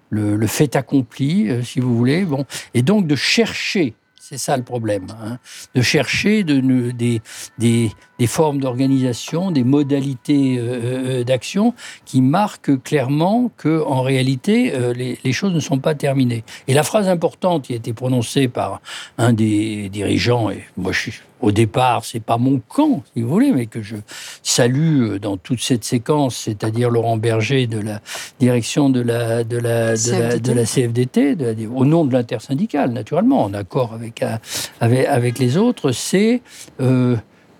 le, 0.09 0.47
fait 0.47 0.75
accompli, 0.75 1.47
euh, 1.47 1.61
si 1.61 1.79
vous 1.79 1.95
voulez, 1.95 2.25
bon, 2.25 2.43
et 2.73 2.81
donc 2.81 3.05
de 3.05 3.15
chercher 3.15 3.93
c'est 4.27 4.39
ça 4.39 4.57
le 4.57 4.63
problème. 4.63 5.05
Hein. 5.21 5.37
De 5.75 5.83
chercher 5.83 6.43
de, 6.43 6.89
des, 6.89 7.21
des, 7.59 7.91
des, 8.19 8.27
formes 8.27 8.59
d'organisation, 8.59 9.51
des 9.51 9.63
modalités 9.63 10.57
euh, 10.57 11.19
euh, 11.21 11.23
d'action 11.23 11.73
qui 12.05 12.21
marquent 12.21 12.81
clairement 12.83 13.51
que, 13.57 13.83
en 13.83 14.01
réalité, 14.01 14.73
euh, 14.73 14.93
les, 14.93 15.17
les, 15.23 15.33
choses 15.33 15.53
ne 15.53 15.59
sont 15.59 15.79
pas 15.79 15.95
terminées. 15.95 16.43
Et 16.67 16.73
la 16.73 16.83
phrase 16.83 17.07
importante 17.07 17.63
qui 17.63 17.73
a 17.73 17.75
été 17.75 17.93
prononcée 17.93 18.47
par 18.47 18.81
un 19.17 19.33
des 19.33 19.89
dirigeants, 19.89 20.49
et 20.49 20.63
moi 20.77 20.91
je 20.91 21.11
suis 21.11 21.21
au 21.45 21.51
départ, 21.51 22.05
c'est 22.05 22.21
pas 22.21 22.37
mon 22.37 22.59
camp, 22.59 23.03
si 23.13 23.21
vous 23.21 23.29
voulez, 23.29 23.51
mais 23.51 23.65
que 23.65 23.81
je 23.81 23.97
salue 24.41 25.03
euh, 25.03 25.19
dans 25.19 25.37
toute 25.37 25.61
cette 25.61 25.83
séquence, 25.83 26.35
c'est-à-dire 26.35 26.89
Laurent 26.89 27.17
Berger 27.17 27.67
de 27.67 27.79
la 27.79 28.01
direction 28.39 28.89
de 28.89 29.01
la, 29.01 29.43
de 29.43 29.57
la, 29.57 29.95
de 29.95 30.51
la, 30.51 30.65
CFDT, 30.65 31.37
au 31.73 31.85
nom 31.85 32.05
de 32.05 32.13
l'intersyndicale, 32.13 32.91
naturellement, 32.91 33.43
en 33.43 33.53
accord 33.53 33.93
avec, 33.93 34.23
euh, 34.23 34.37
avec, 34.79 35.05
avec 35.05 35.37
les 35.37 35.57
autres, 35.57 35.91
c'est 35.91 36.41
euh, 36.81 37.15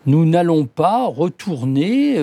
nous 0.06 0.26
n'allons 0.26 0.66
pas 0.66 1.06
retourner, 1.06 2.18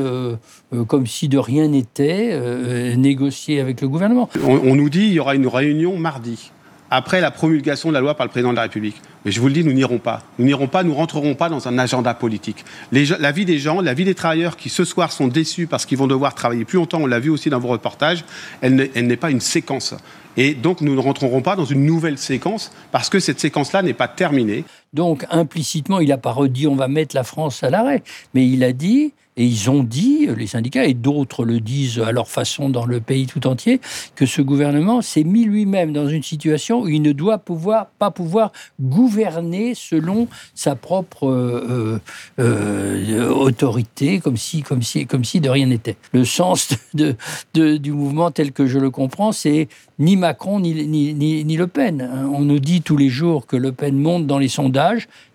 comme 0.87 1.07
si 1.07 1.29
de 1.29 1.39
rien 1.39 1.69
n'était, 1.69 2.97
négocier 2.97 3.61
avec 3.61 3.81
le 3.81 3.89
gouvernement. 3.89 4.29
On, 4.45 4.61
on 4.65 4.75
nous 4.75 4.89
dit 4.89 5.01
qu'il 5.01 5.13
y 5.13 5.21
aura 5.21 5.35
une 5.35 5.49
réunion 5.49 5.97
mardi 5.97 6.51
après 6.93 7.23
la 7.23 7.31
promulgation 7.31 7.89
de 7.89 7.95
la 7.95 8.01
loi 8.01 8.15
par 8.15 8.27
le 8.27 8.31
président 8.31 8.51
de 8.51 8.57
la 8.57 8.63
République. 8.63 9.01
Mais 9.25 9.31
je 9.33 9.41
vous 9.41 9.47
le 9.47 9.55
dis, 9.55 9.65
nous 9.65 9.73
n'irons 9.73 9.97
pas. 9.97 10.23
Nous 10.39 10.45
n'irons 10.45 10.67
pas, 10.67 10.83
nous 10.83 10.93
rentrerons 10.93 11.35
pas 11.35 11.49
dans 11.49 11.67
un 11.67 11.79
agenda 11.79 12.13
politique. 12.13 12.67
la 12.93 13.33
vie 13.33 13.47
des 13.47 13.59
gens, 13.59 13.81
la 13.81 13.95
vie 13.95 14.05
des 14.05 14.15
travailleurs 14.15 14.59
qui 14.59 14.69
ce 14.69 14.85
soir 14.85 15.11
sont 15.11 15.27
déçus 15.27 15.67
parce 15.67 15.87
qu'ils 15.87 15.97
vont 15.97 16.07
devoir 16.07 16.35
travailler 16.35 16.67
plus 16.67 16.77
longtemps, 16.77 17.01
on 17.01 17.07
l'a 17.07 17.19
vu 17.19 17.31
aussi 17.31 17.49
dans 17.49 17.61
vos 17.61 17.69
reportages, 17.69 18.27
elle 18.61 18.75
n'est 18.75 19.17
pas 19.17 19.31
une 19.31 19.41
séquence. 19.41 19.95
Et 20.37 20.53
donc 20.55 20.83
nous 20.83 20.95
ne 20.95 21.01
rentrerons 21.01 21.41
pas 21.41 21.57
dans 21.57 21.65
une 21.65 21.87
nouvelle 21.87 22.19
séquence 22.19 22.73
parce 22.91 23.09
que 23.09 23.21
cette 23.21 23.41
séquence-là 23.41 23.81
n'est 23.81 23.95
pas 23.95 24.09
terminée. 24.09 24.65
Donc 24.93 25.27
implicitement, 25.31 26.01
il 26.01 26.09
n'a 26.09 26.19
pas 26.19 26.33
redit 26.33 26.67
on 26.67 26.77
va 26.77 26.89
mettre 26.89 27.17
la 27.17 27.25
France 27.25 27.63
à 27.63 27.71
l'arrêt, 27.71 28.03
mais 28.35 28.47
il 28.47 28.63
a 28.63 28.73
dit 28.73 29.13
et 29.37 29.47
ils 29.47 29.71
ont 29.71 29.83
dit, 29.83 30.29
les 30.37 30.47
syndicats, 30.47 30.85
et 30.85 30.93
d'autres 30.93 31.45
le 31.45 31.61
disent 31.61 32.01
à 32.01 32.13
leur 32.13 32.29
façon 32.29 32.69
dans 32.69 32.85
le 32.85 33.01
pays 33.01 33.27
tout 33.27 33.47
entier, 33.47 33.81
que 34.15 34.27
ce 34.27 34.43
gouvernement 34.43 35.01
s'est 35.01 35.25
mis 35.25 35.45
lui-même 35.45 35.93
dans 35.93 36.07
une 36.07 36.23
situation 36.23 36.83
où 36.83 36.89
il 36.89 37.01
ne 37.01 37.13
doit 37.13 37.39
pouvoir, 37.39 37.87
pas 37.99 38.11
pouvoir 38.11 38.53
gouverner 38.81 39.75
selon 39.75 40.29
sa 40.55 40.75
propre 40.75 41.29
euh, 41.29 41.99
euh, 42.39 43.31
autorité, 43.31 44.21
comme 44.21 44.37
si, 44.37 44.63
comme, 44.63 44.83
si, 44.83 45.07
comme 45.07 45.25
si 45.25 45.41
de 45.41 45.49
rien 45.49 45.67
n'était. 45.67 45.97
Le 46.13 46.27
sens 46.27 46.69
du 46.95 47.93
mouvement 47.93 48.31
tel 48.31 48.53
que 48.53 48.67
je 48.67 48.79
le 48.79 48.91
comprends, 48.91 49.33
c'est 49.33 49.69
ni 49.99 50.17
Macron 50.17 50.61
ni, 50.61 50.75
ni 50.75 51.57
Le 51.57 51.67
Pen. 51.67 52.11
On 52.35 52.41
nous 52.41 52.59
dit 52.59 52.83
tous 52.83 52.99
les 52.99 53.09
jours 53.09 53.47
que 53.47 53.57
Le 53.57 53.73
Pen 53.73 53.97
monte 53.97 54.27
dans 54.27 54.39
les 54.39 54.49
sondages, 54.49 54.82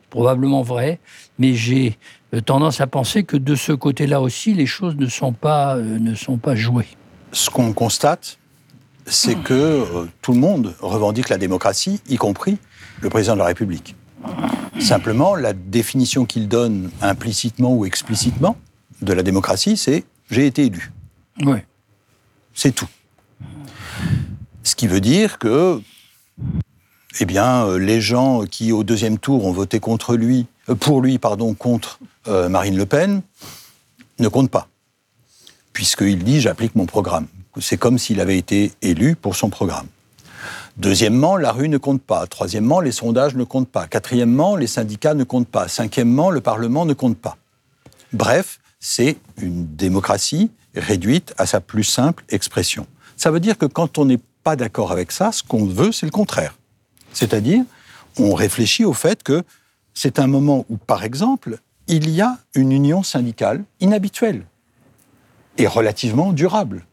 probablement 0.10 0.62
vrai, 0.62 1.00
mais 1.38 1.54
j'ai 1.54 1.98
euh, 2.34 2.42
tendance 2.42 2.82
à 2.82 2.88
penser 2.88 3.24
que 3.24 3.38
de 3.38 3.56
ce 3.56 3.72
côté-là 3.72 4.22
aussi, 4.22 4.54
les 4.54 4.66
choses 4.66 4.96
ne 4.96 5.08
sont 5.08 5.34
pas, 5.34 5.76
euh, 5.76 6.00
ne 6.00 6.16
sont 6.16 6.38
pas 6.38 6.56
jouées. 6.56 6.88
Ce 7.32 7.50
qu'on 7.50 7.74
constate, 7.74 8.38
c'est 9.06 9.36
que 9.36 9.54
euh, 9.54 10.06
tout 10.22 10.34
le 10.34 10.40
monde 10.40 10.76
revendique 10.80 11.30
la 11.30 11.38
démocratie, 11.38 12.02
y 12.10 12.18
compris 12.18 12.58
le 13.02 13.10
président 13.10 13.34
de 13.34 13.40
la 13.40 13.46
République. 13.46 13.96
Simplement, 14.80 15.36
la 15.36 15.54
définition 15.54 16.26
qu'il 16.26 16.48
donne 16.48 16.90
implicitement 17.02 17.74
ou 17.74 17.86
explicitement 17.86 18.58
de 19.02 19.14
la 19.14 19.24
démocratie, 19.24 19.78
c'est 19.78 20.04
j'ai 20.30 20.46
été 20.46 20.66
élu. 20.66 20.92
Oui. 21.46 21.60
C'est 22.54 22.74
tout. 22.74 22.90
Ce 24.64 24.76
qui 24.76 24.88
veut 24.88 25.00
dire 25.00 25.38
que, 25.38 25.82
eh 27.20 27.26
bien, 27.26 27.66
euh, 27.66 27.78
les 27.78 28.02
gens 28.02 28.44
qui 28.46 28.72
au 28.72 28.84
deuxième 28.84 29.18
tour 29.18 29.46
ont 29.46 29.52
voté 29.52 29.80
contre 29.80 30.16
lui, 30.16 30.46
euh, 30.70 30.76
pour 30.76 31.02
lui, 31.02 31.18
pardon, 31.18 31.54
contre 31.54 32.00
euh, 32.28 32.50
Marine 32.50 32.78
Le 32.78 32.86
Pen, 32.86 33.22
ne 34.20 34.28
comptent 34.28 34.52
pas, 34.52 34.68
puisqu'il 35.74 36.24
dit 36.24 36.42
j'applique 36.42 36.76
mon 36.76 36.86
programme. 36.86 37.28
C'est 37.60 37.78
comme 37.78 37.98
s'il 37.98 38.22
avait 38.22 38.38
été 38.38 38.74
élu 38.82 39.16
pour 39.16 39.36
son 39.36 39.50
programme. 39.50 39.88
Deuxièmement, 40.78 41.38
la 41.38 41.52
rue 41.52 41.70
ne 41.70 41.80
compte 41.80 42.04
pas. 42.04 42.28
Troisièmement, 42.28 42.82
les 42.82 42.92
sondages 42.92 43.36
ne 43.36 43.44
comptent 43.44 43.70
pas. 43.70 43.88
Quatrièmement, 43.88 44.56
les 44.56 44.68
syndicats 44.68 45.16
ne 45.16 45.24
comptent 45.24 45.48
pas. 45.48 45.68
Cinquièmement, 45.68 46.30
le 46.30 46.40
Parlement 46.40 46.86
ne 46.86 46.94
compte 46.94 47.18
pas. 47.18 47.38
Bref, 48.14 48.60
c'est 48.80 49.18
une 49.42 49.66
démocratie 49.76 50.52
réduite 50.76 51.34
à 51.40 51.48
sa 51.48 51.62
plus 51.62 51.84
simple 51.84 52.24
expression. 52.30 52.86
Ça 53.16 53.32
veut 53.32 53.40
dire 53.40 53.58
que 53.58 53.66
quand 53.66 53.98
on 53.98 54.06
n'est 54.06 54.20
pas 54.44 54.56
d'accord 54.56 54.92
avec 54.92 55.12
ça, 55.12 55.32
ce 55.32 55.42
qu'on 55.42 55.66
veut, 55.66 55.92
c'est 55.92 56.06
le 56.06 56.12
contraire. 56.12 56.54
C'est-à-dire, 57.18 57.64
on 58.20 58.36
réfléchit 58.36 58.86
au 58.86 58.94
fait 58.94 59.24
que 59.24 59.44
c'est 59.96 60.20
un 60.20 60.28
moment 60.28 60.68
où, 60.70 60.78
par 60.78 61.04
exemple, 61.04 61.58
il 61.88 62.12
y 62.12 62.22
a 62.22 62.38
une 62.54 62.72
union 62.72 63.02
syndicale 63.02 63.64
inhabituelle 63.80 64.46
et 65.58 65.66
relativement 65.66 66.32
durable. 66.32 66.86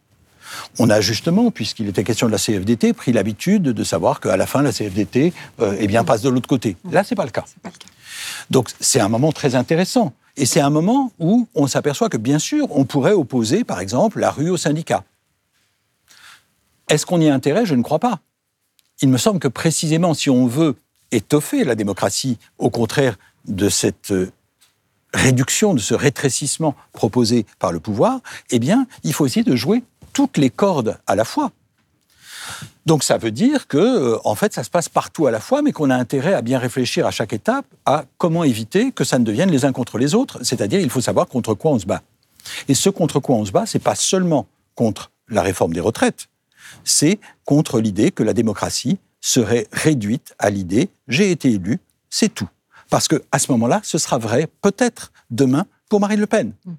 On 0.79 0.89
a 0.89 1.03
justement, 1.03 1.51
puisqu'il 1.51 1.89
était 1.89 2.05
question 2.05 2.27
de 2.27 2.33
la 2.33 2.39
CFDT, 2.39 2.95
pris 2.95 3.13
l'habitude 3.13 3.65
de 3.65 3.85
savoir 3.85 4.19
qu'à 4.21 4.39
la 4.39 4.47
fin, 4.47 4.63
la 4.63 4.73
CFDT 4.73 5.35
euh, 5.61 5.77
eh 5.79 5.87
bien, 5.87 6.05
passe 6.05 6.23
de 6.23 6.31
l'autre 6.31 6.49
côté. 6.49 6.79
Là, 6.91 7.05
ce 7.05 7.13
n'est 7.13 7.17
pas 7.17 7.27
le 7.27 7.31
cas. 7.31 7.45
Donc, 8.49 8.71
c'est 8.81 9.01
un 9.01 9.11
moment 9.11 9.31
très 9.31 9.57
intéressant. 9.57 10.15
Et 10.39 10.47
c'est 10.47 10.61
un 10.61 10.71
moment 10.71 11.13
où 11.19 11.49
on 11.55 11.67
s'aperçoit 11.67 12.09
que, 12.09 12.17
bien 12.17 12.39
sûr, 12.39 12.67
on 12.71 12.87
pourrait 12.87 13.13
opposer, 13.13 13.63
par 13.63 13.81
exemple, 13.81 14.21
la 14.21 14.31
rue 14.31 14.49
au 14.49 14.57
syndicat. 14.57 15.05
Est-ce 16.89 17.05
qu'on 17.05 17.21
y 17.21 17.29
a 17.29 17.35
intérêt? 17.35 17.67
Je 17.67 17.75
ne 17.75 17.83
crois 17.83 17.99
pas. 17.99 18.21
Il 19.05 19.11
me 19.11 19.19
semble 19.19 19.39
que 19.39 19.49
précisément, 19.49 20.15
si 20.15 20.31
on 20.31 20.47
veut 20.47 20.77
étoffer 21.13 21.63
la 21.65 21.75
démocratie, 21.75 22.39
au 22.57 22.71
contraire 22.71 23.19
de 23.47 23.69
cette 23.69 24.13
euh, 24.13 24.33
réduction, 25.13 25.75
de 25.75 25.79
ce 25.79 25.93
rétrécissement 25.93 26.75
proposé 26.95 27.45
par 27.59 27.71
le 27.71 27.81
pouvoir, 27.81 28.21
eh 28.49 28.59
bien, 28.59 28.87
il 29.03 29.13
faut 29.13 29.27
essayer 29.27 29.45
de 29.45 29.57
jouer 29.57 29.85
toutes 30.15 30.39
les 30.39 30.49
cordes 30.49 30.97
à 31.07 31.17
la 31.17 31.27
fois. 31.27 31.53
Donc 32.87 33.05
ça 33.05 33.19
veut 33.19 33.31
dire 33.31 33.69
que, 33.69 33.77
euh, 33.77 34.19
en 34.25 34.35
fait, 34.35 34.55
ça 34.55 34.65
se 34.65 34.71
passe 34.71 34.89
partout 34.89 35.27
à 35.27 35.31
la 35.31 35.41
fois, 35.41 35.61
mais 35.61 35.73
qu'on 35.73 35.91
a 35.91 35.97
intérêt 35.97 36.33
à 36.33 36.41
bien 36.41 36.59
réfléchir 36.59 37.07
à 37.07 37.11
chaque 37.11 37.35
étape 37.35 37.67
à 37.85 38.07
comment 38.17 38.43
éviter 38.43 38.91
que 38.91 39.05
ça 39.05 39.19
ne 39.19 39.25
devienne 39.25 39.51
les 39.51 39.67
uns 39.67 39.73
contre 39.73 39.99
les 39.99 40.15
autres. 40.15 40.39
C'est-à-dire, 40.43 40.81
il 40.81 40.89
faut 40.89 41.03
savoir 41.03 41.27
contre 41.27 41.53
quoi 41.53 41.73
on 41.73 41.79
se 41.79 41.85
bat. 41.85 42.01
Et 42.69 42.75
ce 42.75 42.89
contre 42.89 43.21
quoi 43.21 43.37
on 43.37 43.45
se 43.45 43.53
bat, 43.53 43.67
c'est 43.67 43.83
pas 43.83 43.97
seulement 43.97 44.47
contre 44.75 45.11
la 45.29 45.43
réforme 45.43 45.75
des 45.75 45.81
retraites, 45.81 46.29
c'est 46.85 47.19
contre 47.45 47.81
l'idée 47.81 48.11
que 48.11 48.23
la 48.23 48.33
démocratie 48.33 48.99
serait 49.21 49.67
réduite 49.73 50.35
à 50.39 50.51
l'idée 50.51 50.91
j'ai 51.09 51.31
été 51.31 51.53
élu, 51.53 51.79
c'est 52.11 52.33
tout. 52.33 52.49
Parce 52.91 53.09
que 53.09 53.23
à 53.33 53.39
ce 53.39 53.51
moment-là, 53.53 53.81
ce 53.83 53.99
sera 53.99 54.19
vrai 54.19 54.49
peut-être 54.63 55.13
demain 55.31 55.67
pour 55.89 56.01
Marine 56.01 56.21
Le 56.21 56.27
Pen. 56.27 56.53
Mm. 56.65 56.73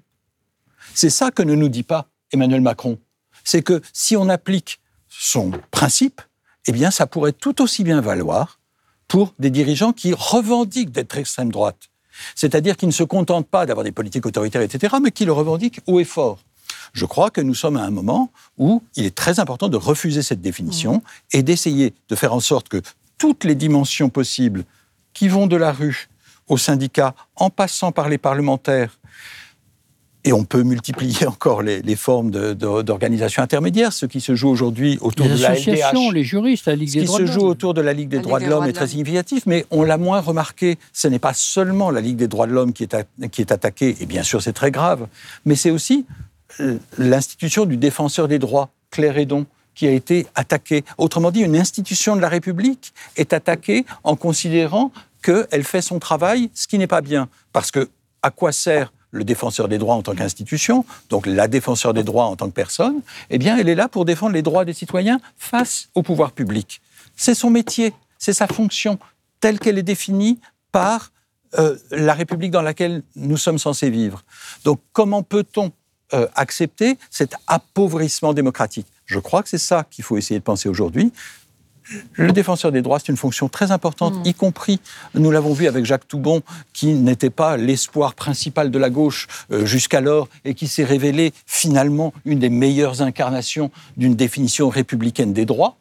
C'est 0.94 1.10
ça 1.10 1.30
que 1.30 1.42
ne 1.42 1.54
nous 1.54 1.68
dit 1.68 1.82
pas 1.82 2.08
Emmanuel 2.32 2.60
Macron 2.60 2.98
c'est 3.46 3.62
que 3.62 3.80
si 3.92 4.16
on 4.16 4.28
applique 4.28 4.80
son 5.08 5.52
principe, 5.70 6.20
eh 6.66 6.72
bien, 6.72 6.90
ça 6.90 7.06
pourrait 7.06 7.32
tout 7.32 7.62
aussi 7.62 7.84
bien 7.84 8.00
valoir 8.00 8.58
pour 9.08 9.34
des 9.38 9.50
dirigeants 9.50 9.92
qui 9.92 10.12
revendiquent 10.12 10.90
d'être 10.90 11.16
extrême 11.16 11.52
droite. 11.52 11.88
C'est-à-dire 12.34 12.76
qui 12.76 12.86
ne 12.86 12.92
se 12.92 13.04
contentent 13.04 13.46
pas 13.46 13.64
d'avoir 13.64 13.84
des 13.84 13.92
politiques 13.92 14.26
autoritaires, 14.26 14.62
etc., 14.62 14.96
mais 15.00 15.12
qui 15.12 15.24
le 15.24 15.32
revendiquent 15.32 15.80
haut 15.86 16.00
et 16.00 16.04
fort. 16.04 16.40
Je 16.92 17.04
crois 17.04 17.30
que 17.30 17.40
nous 17.40 17.54
sommes 17.54 17.76
à 17.76 17.82
un 17.82 17.90
moment 17.90 18.30
où 18.58 18.82
il 18.96 19.04
est 19.04 19.14
très 19.14 19.40
important 19.40 19.68
de 19.68 19.76
refuser 19.76 20.22
cette 20.22 20.40
définition 20.40 20.96
mmh. 20.96 21.00
et 21.32 21.42
d'essayer 21.42 21.94
de 22.08 22.14
faire 22.14 22.34
en 22.34 22.40
sorte 22.40 22.68
que 22.68 22.80
toutes 23.18 23.44
les 23.44 23.54
dimensions 23.54 24.08
possibles 24.08 24.64
qui 25.14 25.28
vont 25.28 25.46
de 25.46 25.56
la 25.56 25.72
rue 25.72 26.08
au 26.48 26.58
syndicat, 26.58 27.14
en 27.34 27.50
passant 27.50 27.90
par 27.90 28.08
les 28.08 28.18
parlementaires, 28.18 28.98
et 30.26 30.32
on 30.32 30.44
peut 30.44 30.62
multiplier 30.62 31.26
encore 31.28 31.62
les, 31.62 31.96
formes 31.96 32.30
d'organisation 32.30 33.42
intermédiaire. 33.42 33.92
Ce 33.92 34.06
qui 34.06 34.20
se 34.20 34.34
joue 34.34 34.48
aujourd'hui 34.48 34.98
autour 35.00 35.28
de 35.28 35.40
la 35.40 35.54
LDH. 35.54 36.12
les 36.12 36.24
juristes, 36.24 36.66
la 36.66 36.74
Ligue 36.74 36.92
des 36.92 37.04
droits 37.04 37.18
de 37.18 37.24
l'homme. 37.24 37.28
Ce 37.28 37.32
qui 37.32 37.34
se 37.34 37.40
joue 37.40 37.46
autour 37.46 37.74
de 37.74 37.80
la 37.80 37.92
Ligue 37.92 38.08
des 38.08 38.18
droits 38.18 38.40
de 38.40 38.46
l'homme 38.46 38.64
est 38.64 38.72
très 38.72 38.88
significatif, 38.88 39.44
mais 39.46 39.64
on 39.70 39.82
l'a 39.84 39.96
moins 39.96 40.20
remarqué. 40.20 40.78
Ce 40.92 41.08
n'est 41.08 41.20
pas 41.20 41.32
seulement 41.32 41.90
la 41.90 42.00
Ligue 42.00 42.16
des 42.16 42.28
droits 42.28 42.46
de 42.46 42.52
l'homme 42.52 42.72
qui, 42.72 42.88
qui, 43.30 43.40
est 43.40 43.52
attaquée, 43.52 43.96
et 44.00 44.06
bien 44.06 44.24
sûr 44.24 44.42
c'est 44.42 44.52
très 44.52 44.70
grave, 44.70 45.06
mais 45.44 45.54
c'est 45.54 45.70
aussi 45.70 46.04
l'institution 46.98 47.66
du 47.66 47.76
défenseur 47.76 48.28
des 48.28 48.38
droits, 48.38 48.70
Claire 48.90 49.18
Hédon, 49.18 49.46
qui 49.74 49.86
a 49.86 49.90
été 49.90 50.26
attaquée. 50.34 50.84
Autrement 50.98 51.30
dit, 51.30 51.40
une 51.40 51.56
institution 51.56 52.16
de 52.16 52.20
la 52.20 52.28
République 52.28 52.94
est 53.16 53.32
attaquée 53.32 53.84
en 54.04 54.16
considérant 54.16 54.90
qu'elle 55.22 55.64
fait 55.64 55.82
son 55.82 55.98
travail, 55.98 56.50
ce 56.54 56.66
qui 56.66 56.78
n'est 56.78 56.86
pas 56.86 57.02
bien. 57.02 57.28
Parce 57.52 57.70
que 57.70 57.90
à 58.22 58.30
quoi 58.30 58.52
sert 58.52 58.92
le 59.10 59.24
défenseur 59.24 59.68
des 59.68 59.78
droits 59.78 59.94
en 59.94 60.02
tant 60.02 60.14
qu'institution, 60.14 60.84
donc 61.10 61.26
la 61.26 61.48
défenseur 61.48 61.94
des 61.94 62.02
droits 62.02 62.26
en 62.26 62.36
tant 62.36 62.46
que 62.46 62.54
personne, 62.54 63.00
eh 63.30 63.38
bien, 63.38 63.56
elle 63.56 63.68
est 63.68 63.74
là 63.74 63.88
pour 63.88 64.04
défendre 64.04 64.32
les 64.32 64.42
droits 64.42 64.64
des 64.64 64.72
citoyens 64.72 65.20
face 65.36 65.88
au 65.94 66.02
pouvoir 66.02 66.32
public. 66.32 66.80
C'est 67.16 67.34
son 67.34 67.50
métier, 67.50 67.94
c'est 68.18 68.32
sa 68.32 68.46
fonction, 68.46 68.98
telle 69.40 69.58
qu'elle 69.58 69.78
est 69.78 69.82
définie 69.82 70.40
par 70.72 71.12
euh, 71.58 71.76
la 71.90 72.14
République 72.14 72.50
dans 72.50 72.62
laquelle 72.62 73.02
nous 73.14 73.36
sommes 73.36 73.58
censés 73.58 73.90
vivre. 73.90 74.22
Donc, 74.64 74.80
comment 74.92 75.22
peut-on 75.22 75.72
euh, 76.14 76.26
accepter 76.34 76.98
cet 77.10 77.34
appauvrissement 77.46 78.32
démocratique 78.32 78.86
Je 79.06 79.18
crois 79.18 79.42
que 79.42 79.48
c'est 79.48 79.58
ça 79.58 79.84
qu'il 79.90 80.04
faut 80.04 80.16
essayer 80.16 80.38
de 80.38 80.44
penser 80.44 80.68
aujourd'hui. 80.68 81.12
Le 82.14 82.32
défenseur 82.32 82.72
des 82.72 82.82
droits, 82.82 82.98
c'est 82.98 83.08
une 83.08 83.16
fonction 83.16 83.48
très 83.48 83.70
importante, 83.70 84.14
mm. 84.14 84.28
y 84.28 84.34
compris, 84.34 84.80
nous 85.14 85.30
l'avons 85.30 85.52
vu 85.52 85.66
avec 85.66 85.84
Jacques 85.84 86.08
Toubon, 86.08 86.42
qui 86.72 86.94
n'était 86.94 87.30
pas 87.30 87.56
l'espoir 87.56 88.14
principal 88.14 88.70
de 88.70 88.78
la 88.78 88.90
gauche 88.90 89.28
euh, 89.52 89.64
jusqu'alors 89.64 90.28
et 90.44 90.54
qui 90.54 90.66
s'est 90.66 90.84
révélé 90.84 91.32
finalement 91.46 92.12
une 92.24 92.38
des 92.38 92.50
meilleures 92.50 93.02
incarnations 93.02 93.70
d'une 93.96 94.16
définition 94.16 94.68
républicaine 94.68 95.32
des 95.32 95.44
droits. 95.44 95.76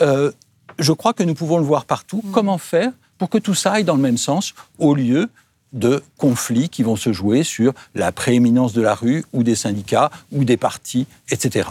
Euh, 0.00 0.32
je 0.78 0.92
crois 0.92 1.12
que 1.12 1.22
nous 1.22 1.34
pouvons 1.34 1.58
le 1.58 1.64
voir 1.64 1.84
partout. 1.84 2.22
Mm. 2.24 2.30
Comment 2.32 2.58
faire 2.58 2.92
pour 3.18 3.30
que 3.30 3.38
tout 3.38 3.54
ça 3.54 3.72
aille 3.72 3.84
dans 3.84 3.94
le 3.94 4.02
même 4.02 4.18
sens 4.18 4.54
au 4.78 4.94
lieu 4.94 5.28
de 5.72 6.02
conflits 6.18 6.68
qui 6.68 6.82
vont 6.82 6.96
se 6.96 7.12
jouer 7.12 7.42
sur 7.44 7.72
la 7.94 8.12
prééminence 8.12 8.72
de 8.72 8.82
la 8.82 8.94
rue 8.94 9.24
ou 9.32 9.42
des 9.42 9.54
syndicats 9.54 10.10
ou 10.30 10.44
des 10.44 10.56
partis, 10.56 11.06
etc. 11.30 11.68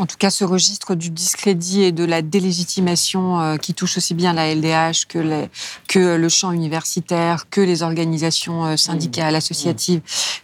En 0.00 0.06
tout 0.06 0.16
cas, 0.16 0.30
ce 0.30 0.44
registre 0.44 0.94
du 0.94 1.10
discrédit 1.10 1.82
et 1.82 1.92
de 1.92 2.04
la 2.04 2.22
délégitimation 2.22 3.40
euh, 3.40 3.56
qui 3.58 3.74
touche 3.74 3.98
aussi 3.98 4.14
bien 4.14 4.32
la 4.32 4.54
LDH 4.54 5.06
que, 5.08 5.46
que, 5.88 6.16
le 6.16 6.28
champ 6.30 6.52
universitaire, 6.52 7.50
que 7.50 7.60
les 7.60 7.82
organisations 7.82 8.64
euh, 8.64 8.76
syndicales, 8.76 9.34
associatives, 9.34 10.00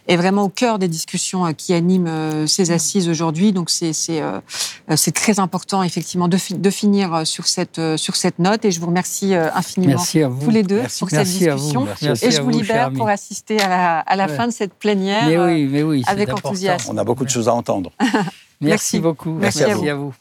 est 0.07 0.15
vraiment 0.15 0.43
au 0.43 0.49
cœur 0.49 0.77
des 0.77 0.87
discussions 0.87 1.47
euh, 1.47 1.51
qui 1.53 1.73
animent 1.73 2.45
ces 2.45 2.69
assises 2.69 3.09
aujourd'hui. 3.09 3.51
Donc, 3.51 3.71
c'est 3.71 5.11
très 5.13 5.39
important, 5.39 5.81
effectivement, 5.81 6.27
de, 6.27 6.37
de, 6.51 6.69
finir 6.69 7.25
sur 7.25 7.47
cette, 7.47 7.81
sur 7.97 8.15
cette 8.15 8.37
note. 8.37 8.63
Et 8.63 8.71
je 8.71 8.79
vous 8.79 8.87
remercie 8.87 9.33
infiniment 9.33 10.03
tous 10.43 10.51
les 10.51 10.63
deux 10.63 10.83
pour 10.99 11.09
cette 11.09 11.27
discussion. 11.27 11.87
et 12.01 12.31
je 12.31 12.41
vous, 12.41 12.49
libère 12.49 12.91
pour 12.91 13.09
assister 13.09 13.59
à 13.59 14.15
la, 14.15 14.27
fin 14.27 14.47
de 14.47 14.53
cette 14.53 14.73
plénière 14.73 15.25
mais 15.27 15.37
oui, 15.37 15.65
mais 15.65 15.83
oui, 15.83 16.03
avec 16.05 16.31
enthousiasme. 16.31 16.91
On 16.93 16.97
a 16.97 17.03
beaucoup 17.03 17.25
de 17.25 17.29
choses 17.29 17.47
à 17.47 17.53
entendre. 17.53 17.91
Merci, 18.61 18.99
beaucoup. 18.99 19.31
Merci, 19.31 19.63
à, 19.63 19.95
vous. 19.95 20.13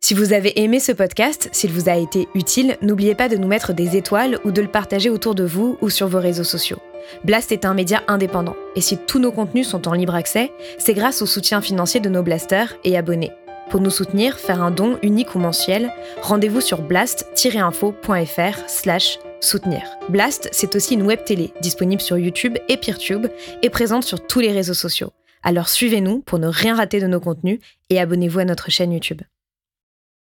Si 0.00 0.14
vous 0.14 0.32
avez 0.32 0.60
aimé 0.60 0.80
ce 0.80 0.92
podcast, 0.92 1.48
s'il 1.52 1.72
vous 1.72 1.88
a 1.88 1.96
été 1.96 2.28
utile, 2.34 2.76
n'oubliez 2.82 3.14
pas 3.14 3.28
de 3.28 3.36
nous 3.36 3.48
mettre 3.48 3.72
des 3.72 3.96
étoiles 3.96 4.38
ou 4.44 4.50
de 4.50 4.62
le 4.62 4.68
partager 4.68 5.10
autour 5.10 5.34
de 5.34 5.44
vous 5.44 5.76
ou 5.80 5.90
sur 5.90 6.08
vos 6.08 6.20
réseaux 6.20 6.44
sociaux. 6.44 6.78
Blast 7.24 7.52
est 7.52 7.64
un 7.64 7.74
média 7.74 8.02
indépendant, 8.06 8.56
et 8.76 8.80
si 8.80 8.96
tous 8.96 9.18
nos 9.18 9.32
contenus 9.32 9.68
sont 9.68 9.88
en 9.88 9.92
libre 9.92 10.14
accès, 10.14 10.52
c'est 10.78 10.94
grâce 10.94 11.22
au 11.22 11.26
soutien 11.26 11.60
financier 11.60 12.00
de 12.00 12.08
nos 12.08 12.22
blasters 12.22 12.74
et 12.84 12.96
abonnés. 12.96 13.32
Pour 13.70 13.80
nous 13.80 13.90
soutenir, 13.90 14.38
faire 14.38 14.62
un 14.62 14.70
don 14.70 14.98
unique 15.02 15.34
ou 15.34 15.38
mensuel, 15.38 15.92
rendez-vous 16.22 16.62
sur 16.62 16.80
blast-info.fr 16.80 18.58
slash 18.66 19.18
soutenir. 19.40 19.82
Blast, 20.08 20.48
c'est 20.52 20.74
aussi 20.74 20.94
une 20.94 21.02
web 21.02 21.22
télé 21.24 21.52
disponible 21.60 22.00
sur 22.00 22.16
YouTube 22.16 22.56
et 22.68 22.76
Peertube 22.76 23.26
et 23.62 23.70
présente 23.70 24.04
sur 24.04 24.26
tous 24.26 24.40
les 24.40 24.52
réseaux 24.52 24.74
sociaux. 24.74 25.12
Alors 25.42 25.68
suivez-nous 25.68 26.20
pour 26.20 26.38
ne 26.38 26.48
rien 26.48 26.76
rater 26.76 27.00
de 27.00 27.06
nos 27.06 27.20
contenus 27.20 27.60
et 27.90 28.00
abonnez-vous 28.00 28.40
à 28.40 28.44
notre 28.44 28.70
chaîne 28.70 28.92
YouTube. 28.92 29.22